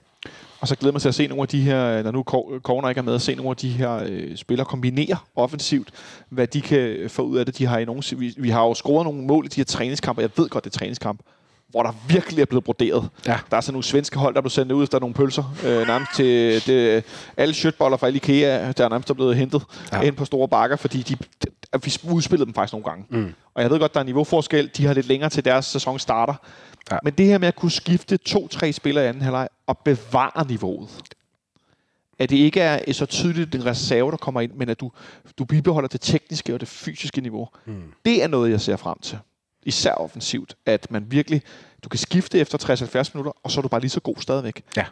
[0.59, 2.23] Og så glæder mig til at se nogle af de her, når nu
[2.61, 5.89] Corner ikke er med, at se nogle af de her øh, spillere kombinere offensivt,
[6.29, 7.57] hvad de kan få ud af det.
[7.57, 10.21] De har i nogle, vi, vi har jo scoret nogle mål i de her træningskampe.
[10.21, 11.21] Jeg ved godt, det er træningskamp
[11.67, 13.09] hvor der virkelig er blevet broderet.
[13.27, 13.39] Ja.
[13.51, 15.55] Der er sådan nogle svenske hold, der blev sendt ud efter nogle pølser.
[15.65, 17.03] Øh, nærmest til det,
[17.38, 20.01] alle shirtboller fra alle IKEA, der er nærmest er blevet hentet ja.
[20.01, 21.17] Ind på store bakker, fordi de,
[21.73, 23.05] at vi udspillede dem faktisk nogle gange.
[23.09, 23.34] Mm.
[23.55, 24.69] Og jeg ved godt, der er niveauforskel.
[24.77, 26.34] De har lidt længere til deres sæson starter.
[26.91, 26.97] Ja.
[27.03, 30.89] Men det her med at kunne skifte to-tre spillere i anden halvleg og bevare niveauet.
[32.19, 34.91] At det ikke er så tydeligt en reserve, der kommer ind, men at du,
[35.38, 37.48] du bibeholder det tekniske og det fysiske niveau.
[37.65, 37.94] Mm.
[38.06, 39.19] Det er noget, jeg ser frem til.
[39.64, 40.56] Især offensivt.
[40.65, 41.41] At man virkelig,
[41.84, 44.64] du kan skifte efter 60-70 minutter, og så er du bare lige så god stadigvæk.
[44.77, 44.85] Ja.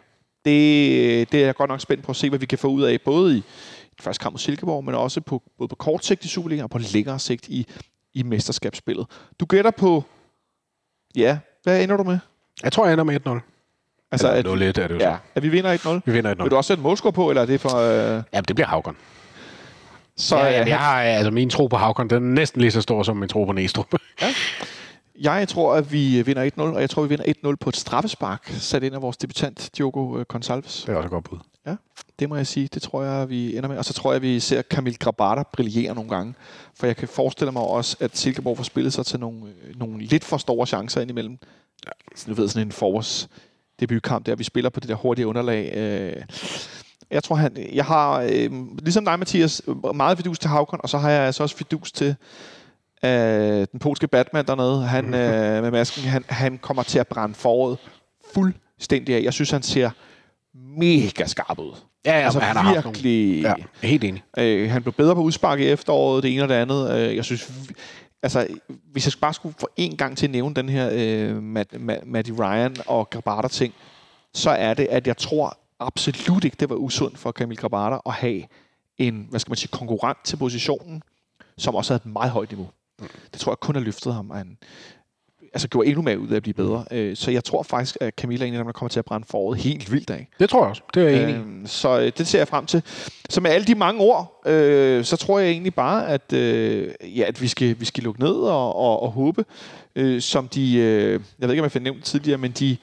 [0.44, 2.82] Det, det er jeg godt nok spændt på at se, hvad vi kan få ud
[2.82, 3.40] af, både i
[3.96, 6.70] den første kamp mod Silkeborg, men også på, både på kort sigt i Superliga og
[6.70, 7.66] på længere sigt i,
[8.14, 9.06] i mesterskabsspillet.
[9.40, 10.04] Du gætter på,
[11.16, 12.18] ja, hvad ender du med?
[12.62, 13.55] Jeg tror, jeg ender med 1-0.
[14.12, 15.06] Altså, at, 0-1 er det jo så.
[15.06, 16.00] ja, at vi vinder 1-0.
[16.06, 16.42] Vi vinder 1-0.
[16.42, 17.76] Vil du også sætte målscore på, eller er det for...
[17.76, 18.94] Øh, Ja, det bliver Havgård.
[20.16, 22.70] så Ja, er ja, jeg har, altså, min tro på Havgård, den er næsten lige
[22.70, 23.94] så stor som min tro på Næstrup.
[25.20, 28.48] Jeg tror, at vi vinder 1-0, og jeg tror, vi vinder 1-0 på et straffespark,
[28.48, 30.86] sat ind af vores debutant, Diogo øh, Gonçalves.
[30.86, 31.38] Det er også et godt bud.
[32.18, 33.78] Det må jeg sige, det tror jeg, vi ender med.
[33.78, 36.34] Og så tror jeg, vi ser Camille Grabata brillere nogle gange.
[36.74, 39.98] For jeg kan forestille mig også, at Silkeborg får spillet sig til nogle, øh, nogle
[39.98, 41.38] lidt for store chancer indimellem.
[41.86, 41.90] Ja.
[42.16, 43.28] Så du ved, sådan en forårs
[43.80, 45.72] debutkamp der, vi spiller på det der hurtige underlag.
[45.76, 46.22] Øh,
[47.10, 48.50] jeg tror, han, jeg har, øh,
[48.82, 49.62] ligesom dig, Mathias,
[49.94, 52.14] meget fidus til Havkon, og så har jeg altså også fidus til
[53.04, 54.82] øh, den polske Batman dernede.
[54.86, 57.78] Han, øh, med masken, han, han kommer til at brænde foråret
[58.34, 59.22] fuldstændig af.
[59.22, 59.90] Jeg synes, han ser
[60.78, 61.72] mega skarp ud.
[62.06, 63.42] Ja, ja altså han har haft nogle- virkelig...
[63.42, 64.22] Ja, helt enig.
[64.38, 66.90] Øh, han blev bedre på udspark i efteråret, det ene og det andet.
[66.90, 67.52] Øh, jeg synes,
[68.26, 68.46] altså,
[68.92, 72.06] hvis jeg bare skulle for en gang til at nævne den her øh, Matt, Matt,
[72.06, 73.74] Matty Ryan og Grabata ting,
[74.34, 78.12] så er det, at jeg tror absolut ikke, det var usundt for Camille Grabata at
[78.12, 78.42] have
[78.98, 81.02] en, hvad skal man sige, konkurrent til positionen,
[81.58, 82.68] som også havde et meget højt niveau.
[83.32, 84.58] Det tror jeg kun har løftet ham, han
[85.56, 86.84] altså, gjorde endnu mere ud af at blive bedre.
[86.90, 89.04] Øh, så jeg tror faktisk, at Camilla er en af dem, der kommer til at
[89.04, 90.28] brænde foråret helt vildt af.
[90.40, 90.82] Det tror jeg også.
[90.94, 91.34] Det er jeg enig.
[91.34, 92.82] Øhm, så øh, det ser jeg frem til.
[93.30, 97.24] Så med alle de mange ord, øh, så tror jeg egentlig bare, at, øh, ja,
[97.24, 99.44] at vi, skal, vi skal lukke ned og, og, og håbe,
[99.96, 102.76] øh, som de, øh, jeg ved ikke, om jeg fik nævnt tidligere, men de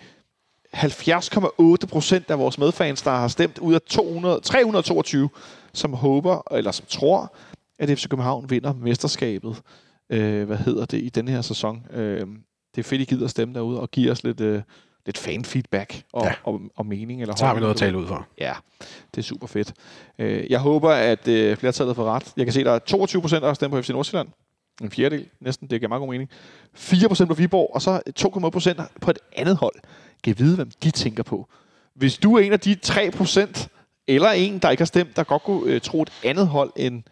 [0.76, 5.30] 70,8 procent af vores medfans, der har stemt ud af 200, 322,
[5.74, 7.36] som håber, eller som tror,
[7.80, 9.62] at FC København vinder mesterskabet.
[10.10, 11.86] Øh, hvad hedder det i denne her sæson?
[11.94, 12.28] Øh,
[12.76, 14.62] det er fedt, I gider at stemme derude og give os lidt, øh,
[15.06, 16.28] lidt fan-feedback og, Ja.
[16.30, 16.34] ja.
[16.44, 17.22] og, og mening.
[17.22, 18.28] Eller Så har vi noget at tale ud for.
[18.40, 18.54] Ja,
[19.16, 19.74] det er super fedt.
[20.20, 22.34] Øh, Jeg håber, at øh, flertallet får ret.
[22.38, 24.28] Jeg kan se, at der er 22 procent, der har stemt på FC Nordsjælland.
[24.82, 25.68] En fjerdedel, næsten.
[25.70, 26.30] Det giver meget god mening.
[26.74, 29.76] 4 procent på Viborg, og så 2,8 procent på et andet hold.
[30.24, 31.48] Kan vide, hvem de tænker på.
[31.96, 33.70] Hvis du er en af de 3 procent,
[34.08, 37.04] eller en, der ikke har stemt, der godt kunne øh, tro et andet hold end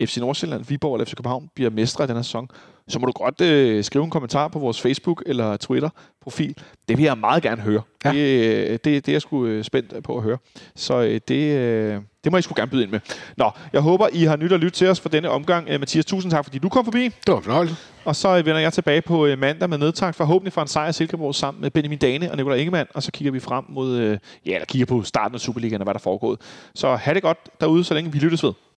[0.00, 2.48] FC Nordsjælland, Viborg eller FC København bliver mestre i den her sæson,
[2.88, 6.54] så må du godt øh, skrive en kommentar på vores Facebook eller Twitter-profil.
[6.88, 7.82] Det vil jeg meget gerne høre.
[8.04, 8.12] Ja.
[8.12, 10.38] Det, øh, det, det er jeg sgu øh, spændt på at høre.
[10.76, 13.00] Så øh, det, øh, det må I sgu gerne byde ind med.
[13.36, 15.68] Nå, jeg håber, I har nyt at lytte til os for denne omgang.
[15.68, 17.04] Øh, Mathias, tusind tak, fordi du kom forbi.
[17.04, 17.76] Det var en fornøjelse.
[18.04, 20.88] Og så øh, vender jeg tilbage på øh, mandag med nedtagt forhåbentlig for en sejr
[20.88, 22.88] i Silkeborg sammen med Benjamin Dane og Nikolaj Ingemann.
[22.94, 25.84] Og så kigger vi frem mod, øh, ja, eller kigger på starten af Superligaen og
[25.84, 26.36] hvad der foregår.
[26.74, 28.52] Så have det godt derude, så længe vi lyttes ved.